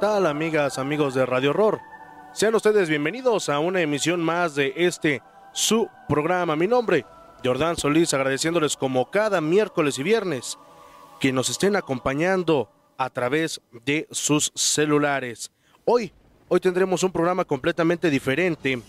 [0.00, 1.78] ¿Qué tal amigas, amigos de Radio Horror?
[2.32, 5.20] Sean ustedes bienvenidos a una emisión más de este
[5.52, 6.56] su programa.
[6.56, 7.04] Mi nombre,
[7.44, 10.58] Jordán Solís, agradeciéndoles como cada miércoles y viernes
[11.20, 15.52] que nos estén acompañando a través de sus celulares.
[15.84, 16.14] Hoy,
[16.48, 18.80] hoy tendremos un programa completamente diferente,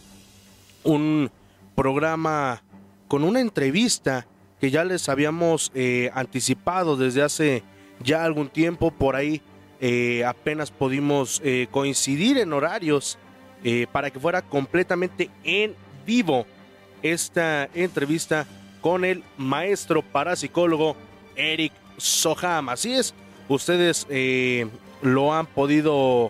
[0.86, 1.30] un
[1.76, 2.64] programa
[3.10, 4.28] con una entrevista
[4.62, 7.64] que ya les habíamos eh, anticipado desde hace
[8.02, 9.42] ya algún tiempo por ahí
[9.84, 13.18] eh, apenas pudimos eh, coincidir en horarios
[13.64, 15.74] eh, para que fuera completamente en
[16.06, 16.46] vivo
[17.02, 18.46] esta entrevista
[18.80, 20.96] con el maestro parapsicólogo
[21.36, 22.70] Eric Soham.
[22.70, 23.16] Así es,
[23.50, 24.06] ustedes
[25.02, 26.30] lo han podido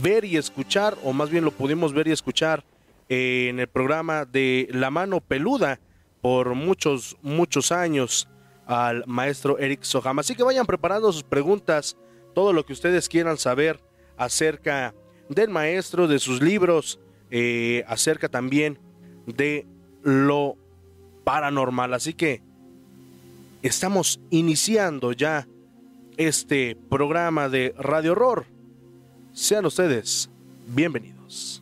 [0.00, 2.62] ver y escuchar, o más bien lo pudimos ver y escuchar
[3.08, 5.80] en el programa de La Mano Peluda
[6.20, 8.28] por muchos, muchos años
[8.66, 10.20] al maestro Eric Soham.
[10.20, 11.96] Así que vayan preparando sus preguntas
[12.34, 13.80] todo lo que ustedes quieran saber
[14.16, 14.94] acerca
[15.28, 16.98] del maestro, de sus libros,
[17.30, 18.78] eh, acerca también
[19.26, 19.66] de
[20.02, 20.56] lo
[21.24, 21.94] paranormal.
[21.94, 22.42] Así que
[23.62, 25.46] estamos iniciando ya
[26.16, 28.46] este programa de Radio Horror.
[29.32, 30.28] Sean ustedes
[30.66, 31.61] bienvenidos.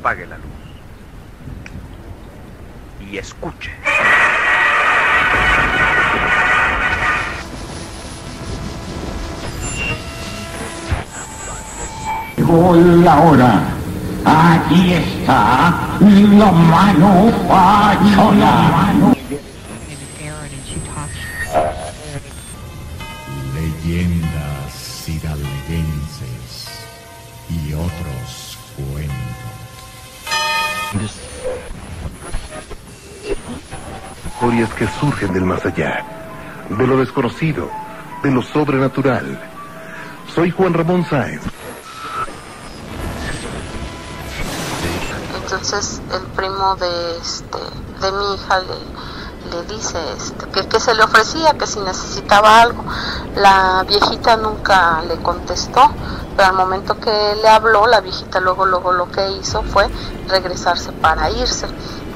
[0.00, 0.46] Apague la luz
[3.10, 3.70] y escuche.
[12.36, 13.62] Llegó la hora.
[14.24, 19.04] Aquí está la mano pachola.
[34.40, 36.06] Historias que surgen del más allá,
[36.68, 37.68] de lo desconocido,
[38.22, 39.36] de lo sobrenatural.
[40.32, 41.42] Soy Juan Ramón Sáenz.
[45.42, 47.58] Entonces el primo de este
[48.00, 52.62] de mi hija le, le dice este, que, que se le ofrecía, que si necesitaba
[52.62, 52.84] algo.
[53.34, 55.90] La viejita nunca le contestó,
[56.36, 57.10] pero al momento que
[57.42, 59.88] le habló, la viejita luego luego lo que hizo fue
[60.28, 61.66] regresarse para irse,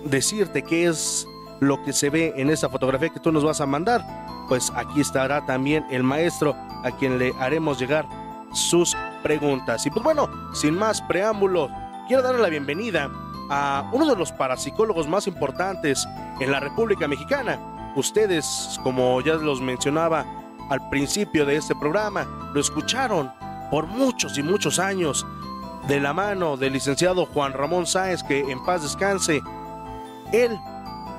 [0.05, 1.27] decirte qué es
[1.59, 4.01] lo que se ve en esa fotografía que tú nos vas a mandar
[4.47, 8.07] pues aquí estará también el maestro a quien le haremos llegar
[8.51, 9.85] sus preguntas.
[9.85, 11.69] Y pues bueno sin más preámbulos
[12.07, 13.09] quiero darle la bienvenida
[13.49, 16.07] a uno de los parapsicólogos más importantes
[16.39, 17.59] en la República Mexicana.
[17.95, 20.25] Ustedes, como ya los mencionaba
[20.69, 23.31] al principio de este programa, lo escucharon
[23.71, 25.25] por muchos y muchos años
[25.87, 29.41] de la mano del licenciado Juan Ramón Sáez, que en paz descanse.
[30.31, 30.59] Él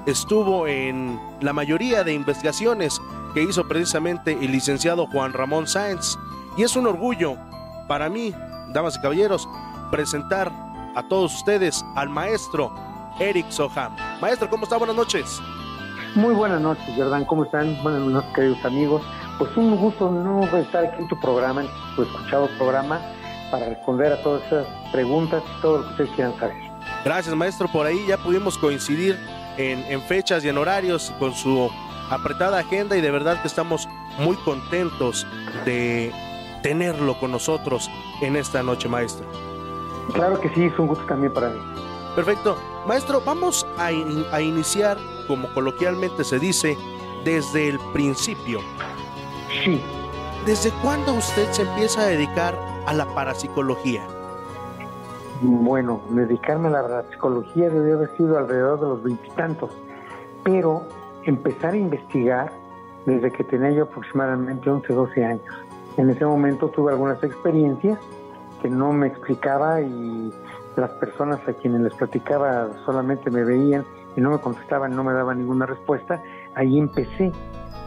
[0.07, 3.01] estuvo en la mayoría de investigaciones
[3.35, 6.17] que hizo precisamente el licenciado Juan Ramón Sáenz.
[6.57, 7.37] Y es un orgullo
[7.89, 8.33] para mí,
[8.73, 9.49] damas y caballeros,
[9.91, 10.53] presentar
[10.95, 12.73] a todos ustedes al maestro
[13.19, 13.95] Eric Soham.
[14.21, 14.77] Maestro, ¿cómo está?
[14.77, 15.41] Buenas noches.
[16.15, 17.25] Muy buenas noches, Jordán.
[17.25, 17.81] ¿Cómo están?
[17.83, 19.03] Buenas noches, queridos amigos.
[19.39, 23.01] Pues un gusto no estar aquí en tu programa, en tu escuchado programa,
[23.51, 26.57] para responder a todas esas preguntas y todo lo que ustedes quieran saber.
[27.05, 27.69] Gracias, maestro.
[27.69, 29.19] Por ahí ya pudimos coincidir
[29.57, 31.71] en, en fechas y en horarios con su
[32.11, 35.27] apretada agenda y de verdad que estamos muy contentos
[35.65, 36.13] de
[36.63, 37.89] tenerlo con nosotros
[38.21, 39.50] en esta noche, maestro.
[40.13, 41.61] Claro que sí, es un gusto también para mí.
[42.15, 42.57] Perfecto.
[42.87, 46.77] Maestro, vamos a, in a iniciar, como coloquialmente se dice,
[47.25, 48.61] desde el principio.
[49.65, 49.81] Sí.
[50.47, 52.55] ¿Desde cuándo usted se empieza a dedicar
[52.87, 54.03] a la parapsicología?
[55.43, 59.71] Bueno, dedicarme a la parapsicología debió haber sido alrededor de los veintitantos,
[60.43, 60.83] pero
[61.25, 62.53] empezar a investigar
[63.07, 65.43] desde que tenía yo aproximadamente 11, 12 años.
[65.97, 67.99] En ese momento tuve algunas experiencias
[68.61, 70.33] que no me explicaba y
[70.77, 73.85] las personas a quienes les platicaba solamente me veían
[74.17, 76.23] y no me contestaban, no me daban ninguna respuesta.
[76.55, 77.33] Ahí empecé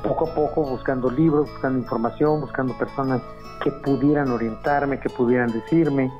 [0.03, 3.21] poco a poco buscando libros, buscando información, buscando personas
[3.63, 6.11] que pudieran orientarme, que pudieran decirme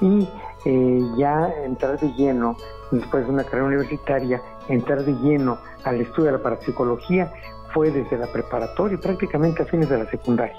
[0.00, 0.28] y
[0.64, 2.56] eh, ya entrar de lleno,
[2.90, 7.32] después de una carrera universitaria, entrar de lleno al estudio de la parapsicología
[7.72, 10.56] fue desde la preparatoria, prácticamente a fines de la secundaria.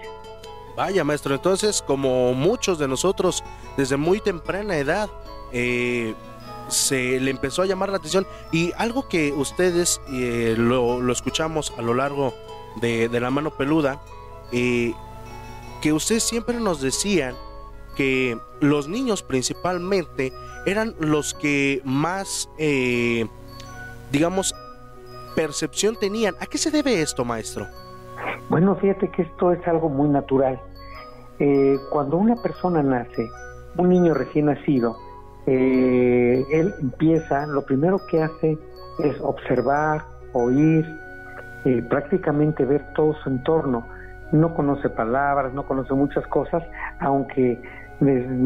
[0.78, 3.44] Vaya, maestro, entonces, como muchos de nosotros,
[3.76, 5.10] desde muy temprana edad,
[5.52, 6.14] eh,
[6.68, 11.74] se le empezó a llamar la atención y algo que ustedes eh, lo, lo, escuchamos
[11.80, 12.34] a lo largo
[12.80, 14.00] de, de la mano peluda,
[14.52, 14.94] eh,
[15.82, 17.34] que ustedes siempre nos decían
[17.96, 20.32] que los niños principalmente
[20.68, 23.26] eran los que más, eh,
[24.12, 24.54] digamos,
[25.36, 26.36] percepción tenían.
[26.40, 27.66] ¿A qué se debe esto, maestro?
[28.50, 30.62] Bueno, fíjate que esto es algo muy natural.
[31.40, 33.30] Eh, cuando una persona nace,
[33.78, 34.98] un niño recién nacido,
[35.46, 38.58] eh, él empieza, lo primero que hace
[39.00, 40.04] es observar,
[40.34, 40.86] oír,
[41.66, 43.88] eh, prácticamente ver todo su entorno.
[44.32, 46.64] No conoce palabras, no conoce muchas cosas,
[47.00, 47.62] aunque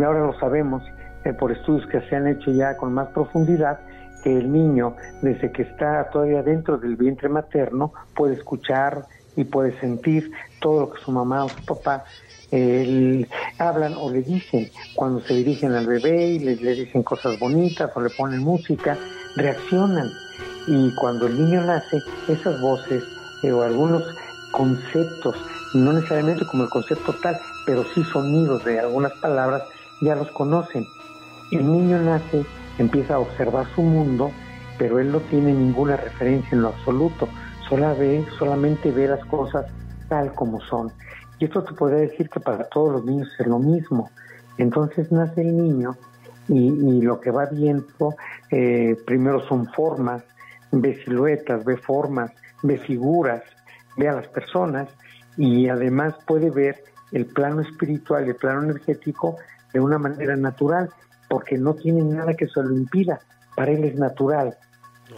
[0.05, 0.83] ahora lo sabemos
[1.23, 3.79] eh, por estudios que se han hecho ya con más profundidad,
[4.23, 9.05] que el niño, desde que está todavía dentro del vientre materno, puede escuchar
[9.35, 12.03] y puede sentir todo lo que su mamá o su papá
[12.51, 13.25] eh,
[13.57, 17.89] hablan o le dicen cuando se dirigen al bebé y le, le, dicen cosas bonitas
[17.95, 18.97] o le ponen música,
[19.35, 20.09] reaccionan.
[20.67, 23.03] Y cuando el niño nace, esas voces
[23.43, 24.03] eh, o algunos
[24.51, 25.35] conceptos
[25.73, 29.63] no necesariamente como el concepto tal, pero sí sonidos de algunas palabras,
[30.01, 30.85] ya los conocen.
[31.51, 32.45] El niño nace,
[32.77, 34.31] empieza a observar su mundo,
[34.77, 37.27] pero él no tiene ninguna referencia en lo absoluto,
[37.71, 39.65] Solo ve, solamente ve las cosas
[40.09, 40.91] tal como son.
[41.41, 44.11] Y esto te podría decir que para todos los niños es lo mismo.
[44.59, 45.97] Entonces nace el niño
[46.47, 48.15] y, lo que va viendo
[48.51, 50.23] eh, primero son formas,
[50.71, 52.31] ve siluetas, ve formas,
[52.61, 53.41] ve figuras,
[53.97, 54.87] ve a las personas
[55.35, 59.37] y además puede ver el plano espiritual y el plano energético
[59.73, 60.91] de una manera natural,
[61.27, 63.19] porque no tiene nada que se lo impida,
[63.55, 64.55] para él es natural.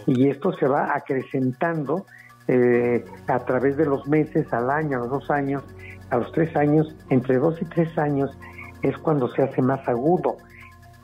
[0.06, 2.06] Y esto se va acrecentando
[2.48, 5.62] eh, a través de los meses, al año, a los dos años,
[6.10, 8.30] a los tres años, entre dos y tres años
[8.82, 10.36] es cuando se hace más agudo.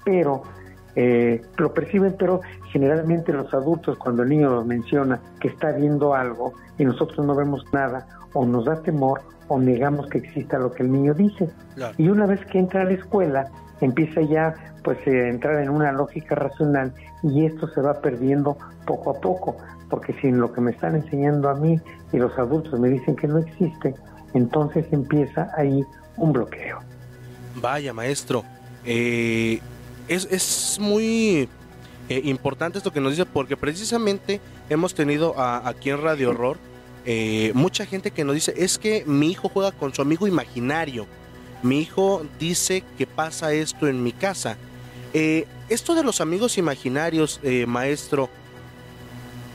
[0.05, 0.43] Pero
[0.97, 2.41] eh, lo perciben, pero
[2.73, 7.35] generalmente los adultos cuando el niño nos menciona que está viendo algo y nosotros no
[7.35, 11.51] vemos nada, o nos da temor o negamos que exista lo que el niño dice.
[11.99, 13.49] Y una vez que entra a la escuela,
[13.81, 14.55] empieza ya
[14.85, 16.93] pues a entrar en una lógica racional
[17.23, 19.57] y esto se va perdiendo poco a poco,
[19.89, 21.81] porque si lo que me están enseñando a mí
[22.13, 23.95] y los adultos me dicen que no existe,
[24.35, 25.85] entonces empieza ahí
[26.17, 26.81] un bloqueo.
[27.57, 28.45] Vaya maestro,
[28.85, 29.61] eh,
[30.09, 31.49] es, es muy
[32.09, 36.59] eh, importante esto que nos dice porque precisamente hemos tenido aquí en Radio Horror
[37.07, 41.07] eh, mucha gente que nos dice es que mi hijo juega con su amigo imaginario.
[41.63, 44.57] Mi hijo dice que pasa esto en mi casa.
[45.15, 48.29] Eh, esto de los amigos imaginarios, maestro,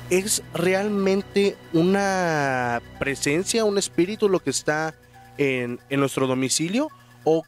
[0.10, 4.94] ¿es realmente una presencia, un espíritu lo que está
[5.38, 6.90] en, en nuestro domicilio?
[7.24, 7.44] ¿O,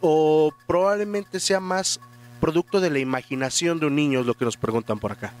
[0.00, 2.00] ¿O probablemente sea más
[2.42, 5.32] producto de la imaginación de un niño, es lo que nos preguntan por acá.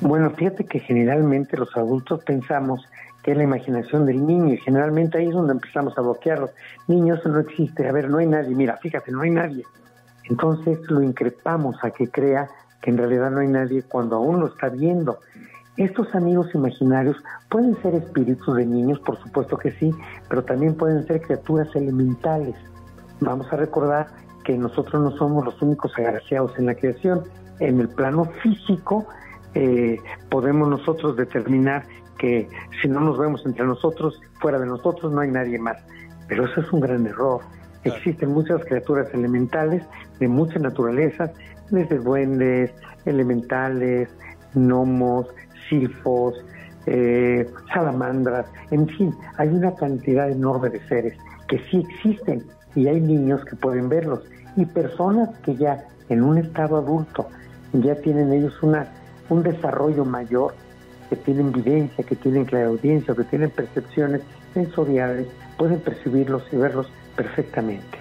[0.00, 2.84] Bueno, fíjate que generalmente los adultos pensamos
[3.22, 6.50] que es la imaginación del niño y generalmente ahí es donde empezamos a bloquearlos.
[6.88, 9.62] Niños no existe, a ver, no hay nadie, mira, fíjate, no hay nadie.
[10.24, 12.48] Entonces lo increpamos a que crea
[12.82, 15.20] que en realidad no hay nadie cuando aún lo está viendo.
[15.76, 17.16] Estos amigos imaginarios
[17.50, 19.90] pueden ser espíritus de niños, por supuesto que sí,
[20.28, 22.56] pero también pueden ser criaturas elementales.
[23.20, 24.06] Vamos a recordar
[24.44, 27.24] que nosotros no somos los únicos agraciados en la creación.
[27.60, 29.06] En el plano físico
[29.54, 29.98] eh,
[30.30, 31.84] podemos nosotros determinar
[32.16, 32.48] que
[32.80, 35.76] si no nos vemos entre nosotros, fuera de nosotros no hay nadie más.
[36.26, 37.40] Pero eso es un gran error.
[37.84, 39.84] Existen muchas criaturas elementales
[40.18, 41.30] de muchas naturalezas,
[41.70, 42.72] desde duendes,
[43.04, 44.08] elementales,
[44.54, 45.26] gnomos,
[45.68, 46.34] silfos,
[46.86, 51.18] eh, salamandras, en fin, hay una cantidad enorme de seres
[51.48, 52.44] que sí existen
[52.74, 54.20] y hay niños que pueden verlos
[54.56, 57.28] y personas que ya en un estado adulto
[57.72, 58.88] ya tienen ellos una,
[59.28, 60.54] un desarrollo mayor,
[61.10, 64.22] que tienen vivencia, que tienen claraudiencia, que tienen percepciones
[64.54, 67.98] sensoriales, pueden percibirlos y verlos perfectamente.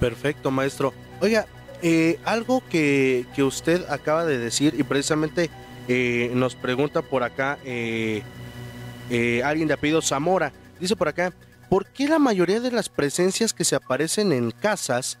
[0.00, 0.92] Perfecto, maestro.
[1.20, 1.46] Oiga,
[1.82, 5.50] eh, algo que, que, usted acaba de decir y precisamente
[5.88, 8.22] eh, nos pregunta por acá eh,
[9.44, 11.32] alguien de apellido Zamora, dice por acá,
[11.68, 15.18] ¿por qué la mayoría de las presencias que se aparecen en casas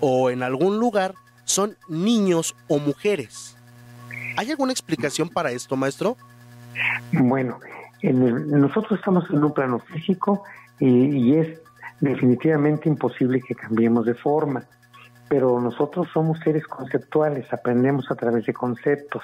[0.00, 1.14] o en algún lugar
[1.44, 3.56] son niños o mujeres.
[4.36, 6.16] ¿Hay alguna explicación para esto, maestro?
[7.12, 7.58] Bueno,
[8.02, 10.44] nosotros estamos en un plano físico
[10.78, 11.60] y, es
[12.00, 14.64] definitivamente imposible que cambiemos de forma,
[15.28, 19.22] pero nosotros somos seres conceptuales, aprendemos a través de conceptos.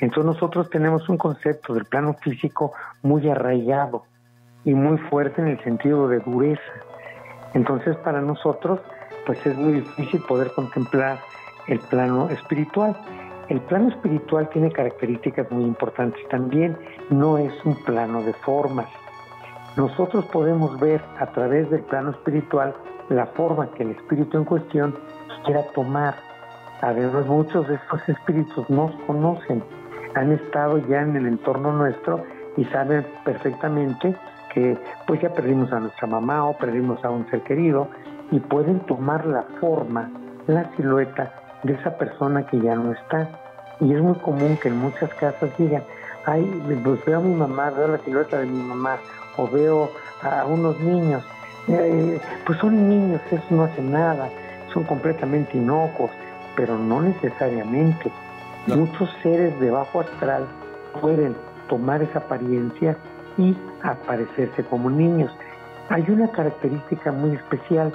[0.00, 2.72] Entonces nosotros tenemos un concepto del plano físico
[3.02, 4.04] muy arraigado
[4.64, 6.62] y muy fuerte en el sentido de dureza.
[7.54, 8.80] Entonces para nosotros
[9.26, 11.18] pues es muy difícil poder contemplar
[11.68, 12.96] el plano espiritual.
[13.48, 16.76] El plano espiritual tiene características muy importantes también,
[17.10, 18.88] no es un plano de formas.
[19.76, 22.74] Nosotros podemos ver a través del plano espiritual
[23.08, 24.94] la forma que el espíritu en cuestión
[25.44, 26.14] quiera tomar.
[26.80, 29.62] Además, muchos de estos espíritus nos conocen,
[30.14, 32.22] han estado ya en el entorno nuestro
[32.56, 34.14] y saben perfectamente
[34.52, 37.88] que pues ya perdimos a nuestra mamá o perdimos a un ser querido
[38.30, 40.10] y pueden tomar la forma,
[40.46, 41.32] la silueta
[41.64, 43.28] de esa persona que ya no está.
[43.80, 45.82] Y es muy común que en muchas casas digan,
[46.26, 46.44] ay,
[46.84, 48.96] pues veo a mi mamá, veo la silueta de mi mamá,
[49.36, 49.90] o veo
[50.22, 51.24] a unos niños.
[51.68, 54.28] Eh, pues son niños, eso no hace nada,
[54.72, 56.10] son completamente inocuos,
[56.56, 58.10] pero no necesariamente.
[58.66, 60.46] Muchos seres de bajo astral
[61.00, 61.36] pueden
[61.68, 62.96] tomar esa apariencia
[63.36, 65.30] y aparecerse como niños.
[65.90, 67.92] Hay una característica muy especial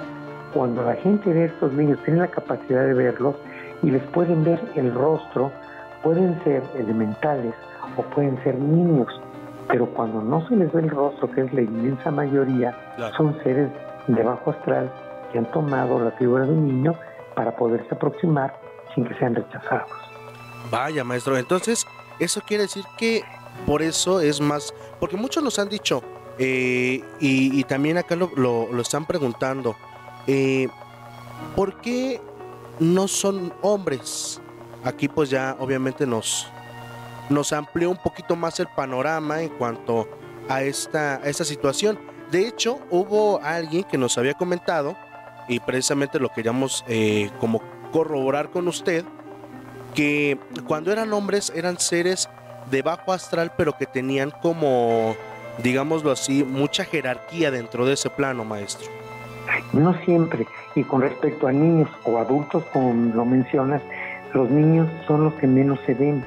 [0.54, 3.34] cuando la gente ve a estos niños, tiene la capacidad de verlos
[3.82, 5.50] y les pueden ver el rostro,
[6.04, 7.54] pueden ser elementales
[7.96, 9.08] o pueden ser niños.
[9.68, 12.74] pero cuando no se les ve el rostro, que es la inmensa mayoría,
[13.16, 13.70] son seres
[14.08, 14.90] de bajo astral
[15.30, 16.94] que han tomado la figura de un niño
[17.36, 18.52] para poderse aproximar
[18.94, 20.09] sin que sean rechazados.
[20.70, 21.86] Vaya, maestro, entonces
[22.18, 23.24] eso quiere decir que
[23.66, 26.02] por eso es más, porque muchos nos han dicho,
[26.38, 29.76] eh, y, también acá lo, lo, están preguntando,
[30.26, 30.68] eh,
[31.56, 32.20] ¿por qué
[32.78, 34.40] no son hombres?
[34.84, 36.46] Aquí pues ya obviamente nos,
[37.28, 40.08] nos amplió un poquito más el panorama en cuanto
[40.48, 41.98] a esta, situación.
[42.30, 44.96] De hecho, hubo alguien que nos había comentado,
[45.48, 47.60] y precisamente lo queríamos eh, como
[47.92, 49.04] corroborar con usted,
[49.94, 52.28] que cuando eran hombres eran seres
[52.70, 55.16] de bajo astral, pero que tenían como,
[55.62, 58.88] digámoslo así, mucha jerarquía dentro de ese plano, maestro.
[59.72, 60.46] No siempre.
[60.74, 63.82] Y con respecto a niños o adultos, como lo mencionas,
[64.32, 66.24] los niños son los que menos se ven.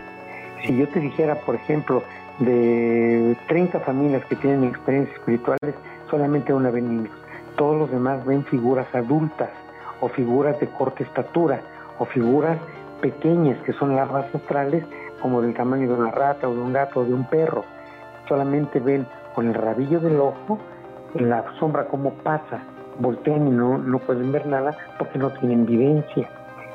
[0.66, 2.04] Si yo te dijera, por ejemplo,
[2.40, 5.76] de 30 familias que tienen experiencias espirituales,
[6.10, 7.16] solamente una ven niños.
[7.58, 9.50] Todos los demás ven figuras adultas
[10.02, 11.62] o figuras de corta estatura
[12.00, 12.58] o figuras
[13.04, 14.84] pequeñas que son larvas astrales
[15.22, 17.66] como del tamaño de una rata o de un gato o de un perro.
[18.28, 20.58] Solamente ven con el rabillo del ojo
[21.16, 22.64] la sombra cómo pasa,
[23.00, 26.30] voltean y no, no pueden ver nada porque no tienen vivencia.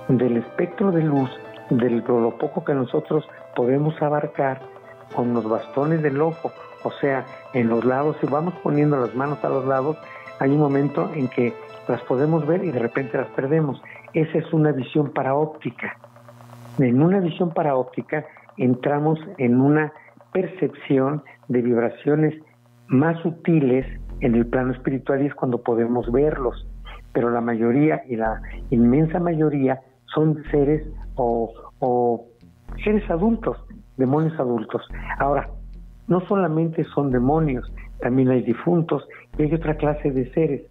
[0.09, 1.31] Del espectro de luz,
[1.71, 4.61] de lo poco que nosotros podemos abarcar
[5.17, 6.53] con los bastones del ojo
[6.85, 9.97] o sea, en los lados, si vamos poniendo las manos a los lados,
[10.39, 11.53] hay un momento en que
[11.89, 13.83] las podemos ver y de repente las perdemos.
[14.13, 15.97] Esa es una visión paraóptica.
[16.79, 18.25] En una visión paraóptica
[18.57, 19.93] entramos en una
[20.33, 22.35] percepción de vibraciones
[22.87, 23.85] más sutiles
[24.21, 26.67] en el plano espiritual y es cuando podemos verlos.
[27.13, 29.81] Pero la mayoría y la inmensa mayoría
[30.15, 30.87] son seres
[31.17, 32.27] o, o
[32.85, 33.57] seres adultos,
[33.97, 34.83] demonios adultos.
[35.19, 35.51] Ahora,
[36.07, 40.63] no solamente son demonios, también hay difuntos y hay otra clase de seres.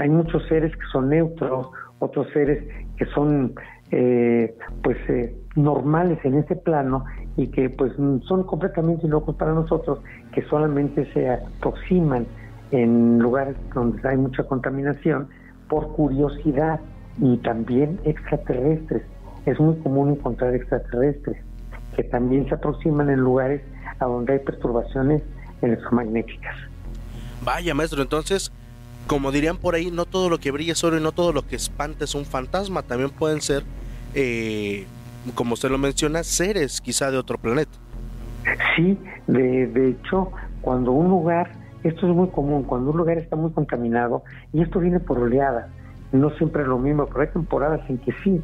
[0.00, 2.62] Hay muchos seres que son neutros, otros seres
[2.96, 3.54] que son
[3.90, 7.04] eh, pues eh, normales en ese plano
[7.36, 10.00] y que pues son completamente locos para nosotros,
[10.32, 12.26] que solamente se aproximan
[12.70, 15.28] en lugares donde hay mucha contaminación
[15.68, 16.80] por curiosidad
[17.20, 19.02] y también extraterrestres.
[19.46, 21.36] Es muy común encontrar extraterrestres
[21.96, 23.62] que también se aproximan en lugares
[23.98, 25.22] a donde hay perturbaciones
[25.62, 26.56] electromagnéticas.
[27.44, 28.52] Vaya, maestro, entonces,
[29.08, 31.42] como dirían por ahí, no todo lo que brilla es oro y no todo lo
[31.42, 33.62] que espanta es un fantasma, también pueden ser,
[34.14, 34.86] eh,
[35.34, 37.72] como usted lo menciona, seres quizá de otro planeta.
[38.76, 41.50] Sí, de, de hecho, cuando un lugar,
[41.84, 45.70] esto es muy común, cuando un lugar está muy contaminado, y esto viene por oleadas,
[46.12, 48.42] no siempre es lo mismo, pero hay temporadas en que sí.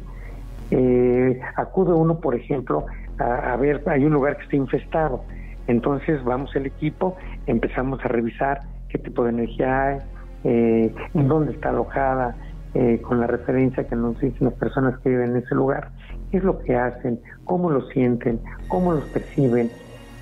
[0.71, 2.87] Eh, acude uno, por ejemplo,
[3.19, 5.23] a, a, ver, hay un lugar que está infestado,
[5.67, 9.99] entonces vamos el equipo, empezamos a revisar qué tipo de energía hay,
[10.45, 12.35] eh, dónde está alojada,
[12.77, 15.91] eh, con la referencia que nos dicen las personas que viven en ese lugar,
[16.29, 19.71] qué es lo que hacen, cómo lo sienten, cómo los perciben.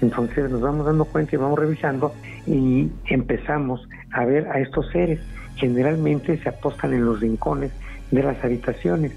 [0.01, 2.13] Entonces nos vamos dando cuenta y vamos revisando
[2.45, 5.19] y empezamos a ver a estos seres.
[5.55, 7.71] Generalmente se apostan en los rincones
[8.11, 9.13] de las habitaciones,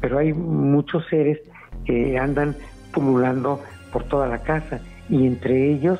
[0.00, 1.40] pero hay muchos seres
[1.84, 2.54] que andan
[2.92, 3.60] pululando
[3.92, 5.98] por toda la casa y entre ellos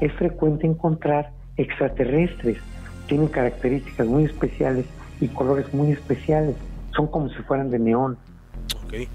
[0.00, 2.58] es frecuente encontrar extraterrestres.
[3.08, 4.86] Tienen características muy especiales
[5.20, 6.54] y colores muy especiales.
[6.94, 8.16] Son como si fueran de neón.
[8.84, 9.08] Ok.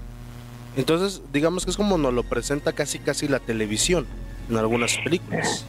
[0.76, 4.06] Entonces, digamos que es como nos lo presenta casi casi la televisión
[4.50, 5.66] en algunas películas.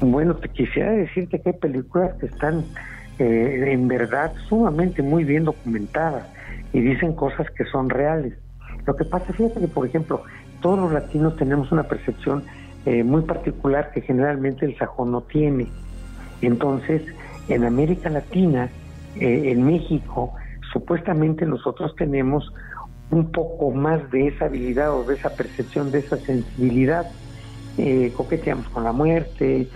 [0.00, 2.64] Bueno, te quisiera decirte que hay películas que están
[3.18, 6.26] eh, en verdad sumamente muy bien documentadas
[6.72, 8.34] y dicen cosas que son reales.
[8.86, 10.22] Lo que pasa, fíjate que, por ejemplo,
[10.60, 12.44] todos los latinos tenemos una percepción
[12.84, 15.68] eh, muy particular que generalmente el sajón no tiene.
[16.40, 17.02] Entonces,
[17.48, 18.70] en América Latina,
[19.16, 20.34] eh, en México,
[20.72, 22.52] supuestamente nosotros tenemos
[23.10, 27.06] un poco más de esa habilidad o de esa percepción, de esa sensibilidad.
[27.78, 29.68] Eh, coqueteamos con la muerte,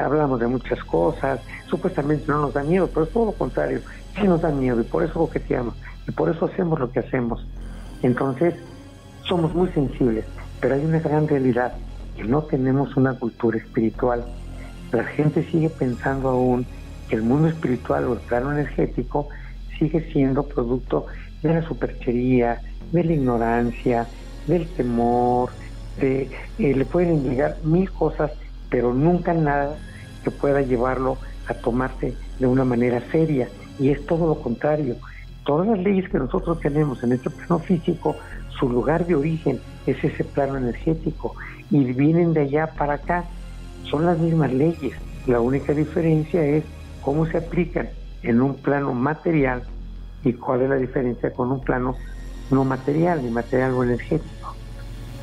[0.00, 3.80] hablamos de muchas cosas, supuestamente no nos da miedo, pero es todo lo contrario,
[4.14, 5.74] sí nos da miedo y por eso coqueteamos
[6.06, 7.44] y por eso hacemos lo que hacemos.
[8.02, 8.54] Entonces,
[9.24, 10.24] somos muy sensibles,
[10.60, 11.72] pero hay una gran realidad
[12.24, 14.24] no tenemos una cultura espiritual.
[14.92, 16.79] La gente sigue pensando aún que
[17.10, 19.28] el mundo espiritual o el plano energético
[19.78, 21.06] sigue siendo producto
[21.42, 22.60] de la superchería,
[22.92, 24.06] de la ignorancia,
[24.46, 25.50] del temor,
[26.00, 28.32] de, eh, le pueden llegar mil cosas,
[28.68, 29.76] pero nunca nada
[30.22, 33.48] que pueda llevarlo a tomarse de una manera seria.
[33.78, 34.96] Y es todo lo contrario.
[35.44, 38.16] Todas las leyes que nosotros tenemos en este plano físico,
[38.58, 41.34] su lugar de origen es ese plano energético
[41.70, 43.24] y vienen de allá para acá
[43.90, 44.92] son las mismas leyes.
[45.26, 46.64] La única diferencia es
[47.02, 47.90] cómo se aplican
[48.22, 49.62] en un plano material
[50.24, 51.96] y cuál es la diferencia con un plano
[52.50, 54.54] no material, ni material o energético.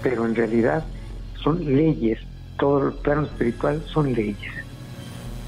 [0.02, 0.86] Pero en realidad
[1.44, 2.20] son leyes,
[2.58, 4.52] todo el plano espiritual son leyes.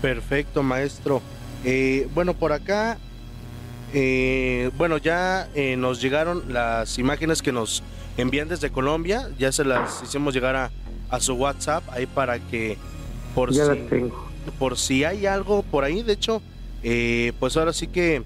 [0.01, 1.21] Perfecto, maestro.
[1.63, 2.97] Eh, bueno, por acá,
[3.93, 7.83] eh, bueno, ya eh, nos llegaron las imágenes que nos
[8.17, 10.71] envían desde Colombia, ya se las hicimos llegar a,
[11.09, 12.77] a su WhatsApp, ahí para que
[13.33, 14.28] por ya si, las tengo.
[14.57, 16.41] Por si hay algo por ahí, de hecho,
[17.39, 18.23] pues ahora sí que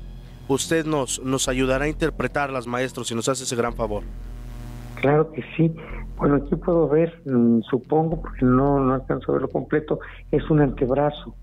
[0.48, 4.04] usted nos, nos ayudará a interpretarlas, maestro, si nos hace ese gran favor.
[4.96, 5.74] Claro que sí.
[6.18, 10.00] Bueno, aquí puedo ver, mm, supongo, porque no, no alcanzo a verlo completo,
[10.32, 11.36] es un antebrazo.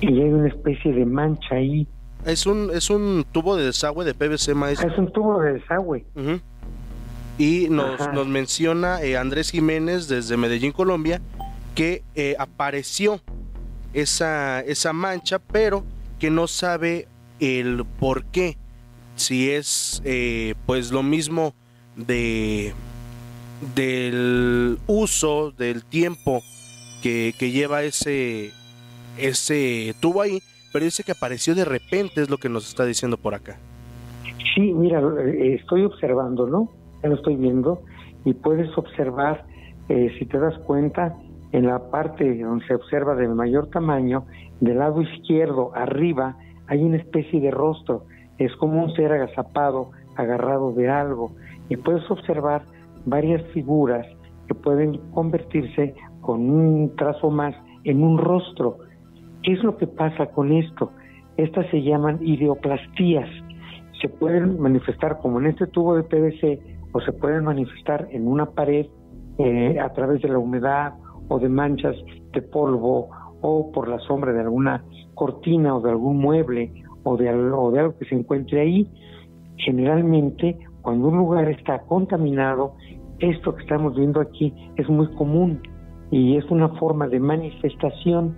[0.00, 1.88] Y hay una especie de mancha ahí.
[2.24, 4.88] Es un, es un tubo de desagüe de PVC, maestro.
[4.90, 6.04] Es un tubo de desagüe.
[7.38, 8.12] Y nos, Ajá.
[8.12, 11.20] nos menciona eh, Andrés Jiménez desde Medellín, Colombia,
[11.74, 13.20] que eh, apareció
[13.96, 15.82] esa, esa mancha, pero
[16.18, 17.08] que no sabe
[17.40, 18.58] el por qué.
[19.14, 21.54] Si es eh, pues lo mismo
[21.96, 22.74] de
[23.74, 26.42] del uso, del tiempo
[27.02, 28.50] que, que lleva ese,
[29.16, 30.42] ese tubo ahí,
[30.74, 33.56] pero dice que apareció de repente, es lo que nos está diciendo por acá.
[34.54, 36.70] Sí, mira, eh, estoy observando, ¿no?
[37.02, 37.82] Lo estoy viendo
[38.26, 39.46] y puedes observar,
[39.88, 41.16] eh, si te das cuenta,
[41.52, 44.24] en la parte donde se observa de mayor tamaño,
[44.60, 46.36] del lado izquierdo, arriba,
[46.68, 48.04] hay una especie de rostro.
[48.38, 51.32] Es como un ser agazapado, agarrado de algo.
[51.68, 52.64] Y puedes observar
[53.04, 54.06] varias figuras
[54.46, 57.54] que pueden convertirse con un trazo más
[57.84, 58.78] en un rostro.
[59.42, 60.90] ¿Qué es lo que pasa con esto?
[61.36, 63.28] Estas se llaman ideoplastías.
[64.00, 66.60] Se pueden manifestar como en este tubo de PVC
[66.92, 68.86] o se pueden manifestar en una pared
[69.38, 70.94] eh, a través de la humedad
[71.28, 71.96] o de manchas
[72.32, 73.08] de polvo
[73.42, 74.84] o por la sombra de alguna
[75.14, 76.72] cortina o de algún mueble
[77.04, 78.90] o de, o de algo que se encuentre ahí.
[79.58, 82.74] Generalmente, cuando un lugar está contaminado,
[83.18, 85.60] esto que estamos viendo aquí es muy común
[86.10, 88.36] y es una forma de manifestación.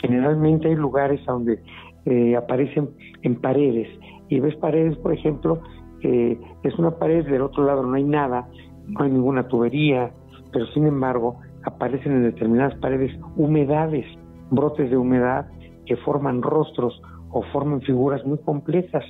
[0.00, 1.62] Generalmente hay lugares donde
[2.06, 2.90] eh, aparecen
[3.22, 3.88] en paredes
[4.28, 5.60] y ves paredes, por ejemplo,
[6.02, 8.48] es una pared, del otro lado no hay nada,
[8.86, 10.10] no hay ninguna tubería,
[10.50, 14.06] pero sin embargo aparecen en determinadas paredes humedades,
[14.50, 15.46] brotes de humedad
[15.86, 19.04] que forman rostros o forman figuras muy complejas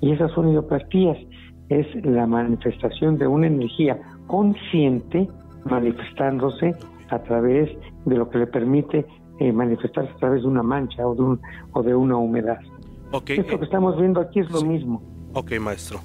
[0.00, 1.16] y esas son ideoplastías,
[1.68, 5.28] es la manifestación de una energía consciente
[5.64, 6.74] manifestándose
[7.08, 7.70] a través
[8.04, 9.06] de lo que le permite
[9.38, 11.40] eh, manifestarse a través de una mancha o de, un,
[11.72, 12.58] o de una humedad.
[13.12, 14.66] Esto eh, que estamos viendo aquí es lo sí.
[14.66, 15.02] mismo.
[15.34, 16.00] Ok, maestro.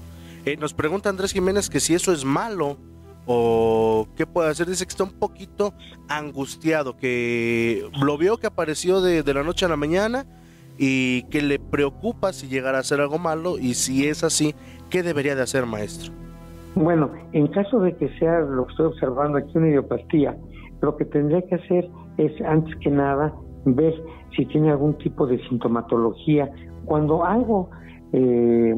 [0.46, 2.78] Eh, nos pregunta Andrés Jiménez que si eso es malo
[3.28, 4.68] o qué puede hacer.
[4.68, 5.74] Dice que está un poquito
[6.08, 10.26] angustiado, que lo vio que apareció de, la noche a la mañana
[10.78, 14.56] y que le preocupa si llegara a hacer algo malo y si es así,
[14.90, 16.14] ¿qué debería de hacer, maestro?
[16.76, 20.38] Bueno, en caso de que sea lo que estoy observando aquí una idioplastía,
[20.82, 23.34] lo que tendría que hacer es, antes que nada,
[23.66, 23.94] ver
[24.36, 26.50] si tiene algún tipo de sintomatología.
[26.86, 27.70] Cuando algo
[28.14, 28.76] eh,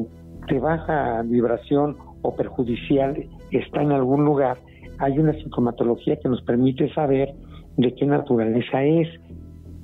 [0.48, 4.58] de baja vibración o perjudicial está en algún lugar,
[4.98, 7.34] hay una sintomatología que nos permite saber
[7.76, 9.08] de qué naturaleza es.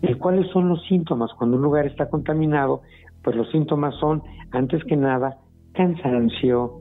[0.03, 1.31] ¿Y cuáles son los síntomas?
[1.39, 2.83] Cuando un lugar está contaminado,
[3.23, 5.39] pues los síntomas son, antes que nada,
[5.73, 6.81] cansancio,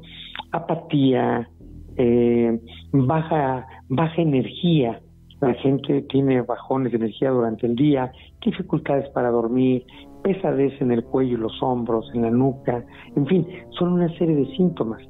[0.51, 1.49] apatía,
[1.97, 2.59] eh,
[2.91, 4.99] baja, baja energía.
[5.41, 8.11] La gente tiene bajones de energía durante el día,
[8.43, 9.85] dificultades para dormir,
[10.23, 12.83] pesadez en el cuello y los hombros, en la nuca,
[13.15, 15.01] en fin, son una serie de síntomas.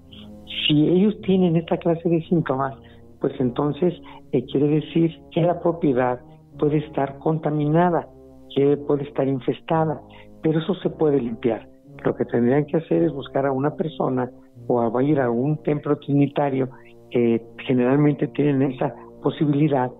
[0.67, 2.75] Si ellos tienen esta clase de síntomas,
[3.19, 3.93] pues entonces
[4.31, 6.19] eh, quiere decir que la propiedad
[6.59, 8.07] puede estar contaminada,
[8.55, 10.01] que puede estar infestada,
[10.41, 11.67] pero eso se puede limpiar.
[12.03, 14.29] Lo que tendrían que hacer es buscar a una persona
[14.67, 16.69] o a ir a un templo trinitario
[17.09, 19.91] que generalmente tienen esa posibilidad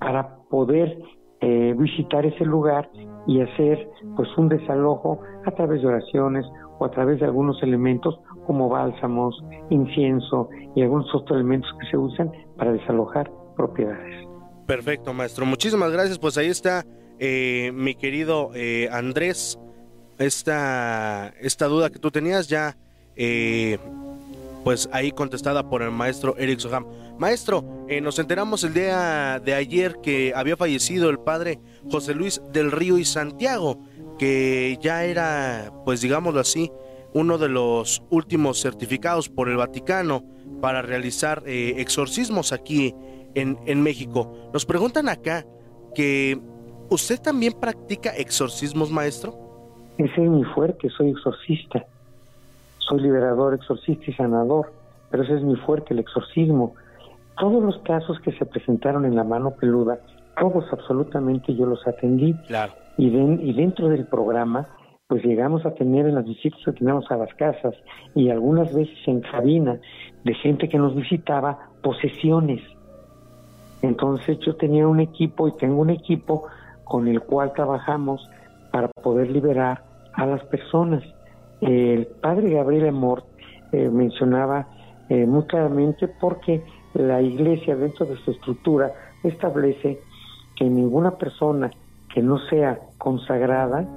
[0.00, 0.98] para poder
[1.40, 2.88] eh, visitar ese lugar
[3.26, 6.46] y hacer pues un desalojo a través de oraciones
[6.78, 11.96] o a través de algunos elementos como bálsamos, incienso y algunos otros elementos que se
[11.96, 14.26] usan para desalojar propiedades.
[14.66, 15.44] Perfecto, maestro.
[15.46, 16.18] Muchísimas gracias.
[16.18, 16.84] Pues ahí está
[17.18, 19.58] eh, mi querido eh, Andrés.
[20.18, 22.76] Esta, esta duda que tú tenías ya,
[23.16, 23.78] eh,
[24.62, 26.86] pues ahí contestada por el maestro Eric Soham.
[27.18, 32.40] Maestro, eh, nos enteramos el día de ayer que había fallecido el padre José Luis
[32.52, 33.78] del Río y Santiago,
[34.18, 36.70] que ya era, pues digámoslo así,
[37.14, 40.24] uno de los últimos certificados por el Vaticano
[40.60, 42.94] para realizar eh, exorcismos aquí
[43.34, 44.50] en, en México.
[44.52, 45.44] Nos preguntan acá,
[45.94, 46.40] que
[46.88, 49.38] usted también practica exorcismos, maestro.
[49.98, 51.84] Ese es mi fuerte, soy exorcista.
[52.78, 54.72] Soy liberador, exorcista y sanador,
[55.10, 56.74] pero ese es mi fuerte, el exorcismo.
[57.38, 60.00] Todos los casos que se presentaron en la mano peluda,
[60.38, 62.34] todos absolutamente yo los atendí.
[62.48, 62.72] Claro.
[62.98, 64.68] Y, y dentro del programa,
[65.06, 67.74] pues llegamos a tener en las visitas que teníamos a las casas
[68.14, 69.78] y algunas veces en cabina
[70.24, 72.62] de gente que nos visitaba posesiones.
[73.82, 76.44] Entonces yo tenía un equipo y tengo un equipo
[76.84, 78.28] con el cual trabajamos
[78.70, 79.82] para poder liberar
[80.14, 81.02] a las personas.
[81.60, 83.24] El padre Gabriel Amor
[83.72, 84.68] eh, mencionaba
[85.08, 86.62] eh, muy claramente porque
[86.94, 90.00] la iglesia dentro de su estructura establece
[90.56, 91.70] que ninguna persona
[92.14, 93.88] que no sea consagrada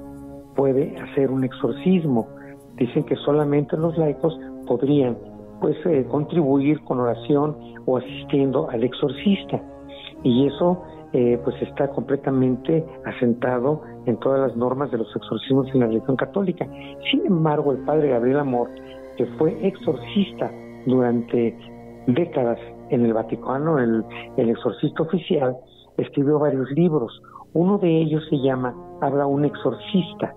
[0.56, 2.26] puede hacer un exorcismo.
[2.76, 5.16] Dicen que solamente los laicos podrían
[5.60, 9.62] pues eh, contribuir con oración o asistiendo al exorcista.
[10.22, 15.80] Y eso eh, pues está completamente asentado en todas las normas de los exorcismos en
[15.80, 16.66] la religión católica.
[17.10, 18.68] Sin embargo, el padre Gabriel Amor,
[19.16, 20.50] que fue exorcista
[20.86, 21.56] durante
[22.06, 22.58] décadas
[22.90, 24.04] en el Vaticano, el,
[24.36, 25.56] el exorcista oficial,
[25.96, 27.22] escribió varios libros.
[27.54, 30.34] Uno de ellos se llama Habla un exorcista.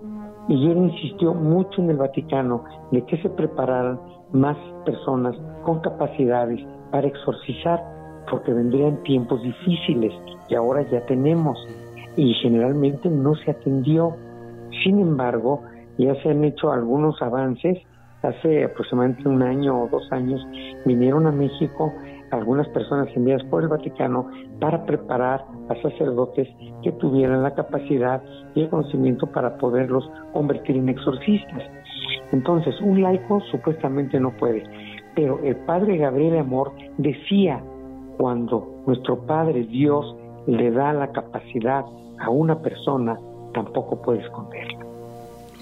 [0.48, 4.00] Y él insistió mucho en el Vaticano de que se prepararan
[4.32, 7.80] más personas con capacidades para exorcizar,
[8.30, 10.12] porque vendrían tiempos difíciles
[10.48, 11.58] y ahora ya tenemos.
[12.16, 14.16] Y generalmente no se atendió.
[14.82, 15.62] Sin embargo,
[15.98, 17.78] ya se han hecho algunos avances.
[18.22, 20.44] Hace aproximadamente un año o dos años
[20.84, 21.92] vinieron a México
[22.30, 24.28] algunas personas enviadas por el Vaticano
[24.60, 26.48] para preparar a sacerdotes
[26.82, 28.22] que tuvieran la capacidad
[28.54, 31.62] y el conocimiento para poderlos convertir en exorcistas.
[32.32, 34.64] Entonces, un laico supuestamente no puede,
[35.14, 37.62] pero el padre Gabriel Amor decía,
[38.16, 40.14] cuando nuestro Padre Dios
[40.46, 41.84] le da la capacidad
[42.18, 43.18] a una persona,
[43.54, 44.78] tampoco puede esconderla.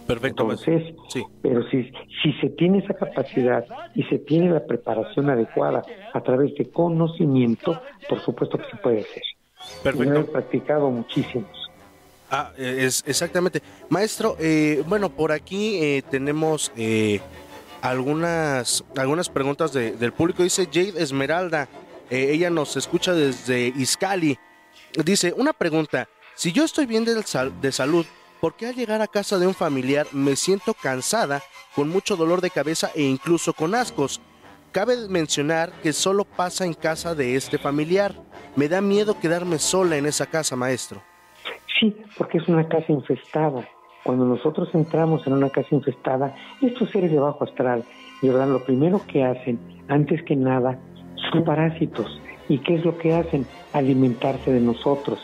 [0.06, 0.44] Perfecto.
[0.44, 1.22] Entonces, sí.
[1.42, 1.84] pero si,
[2.22, 5.82] si se tiene esa capacidad y se tiene la preparación adecuada
[6.14, 9.22] a través de conocimiento, por supuesto que se puede hacer.
[9.82, 10.20] Perfecto.
[10.20, 11.50] He practicado muchísimos.
[12.30, 13.62] Ah, es, exactamente.
[13.88, 17.20] Maestro, eh, bueno, por aquí eh, tenemos eh,
[17.80, 20.42] algunas, algunas preguntas de, del público.
[20.42, 21.68] Dice Jade Esmeralda,
[22.10, 24.38] eh, ella nos escucha desde Iscali.
[25.04, 28.06] Dice, una pregunta, si yo estoy bien de, de salud,
[28.40, 31.42] ¿por qué al llegar a casa de un familiar me siento cansada,
[31.74, 34.20] con mucho dolor de cabeza e incluso con ascos?
[34.72, 38.14] Cabe mencionar que solo pasa en casa de este familiar.
[38.54, 41.00] Me da miedo quedarme sola en esa casa, maestro.
[41.80, 43.66] Sí, porque es una casa infestada.
[44.04, 47.84] Cuando nosotros entramos en una casa infestada, estos seres de bajo astral,
[48.22, 50.78] verdad, lo primero que hacen, antes que nada,
[51.30, 52.20] son parásitos.
[52.48, 53.46] ¿Y qué es lo que hacen?
[53.72, 55.20] Alimentarse de nosotros.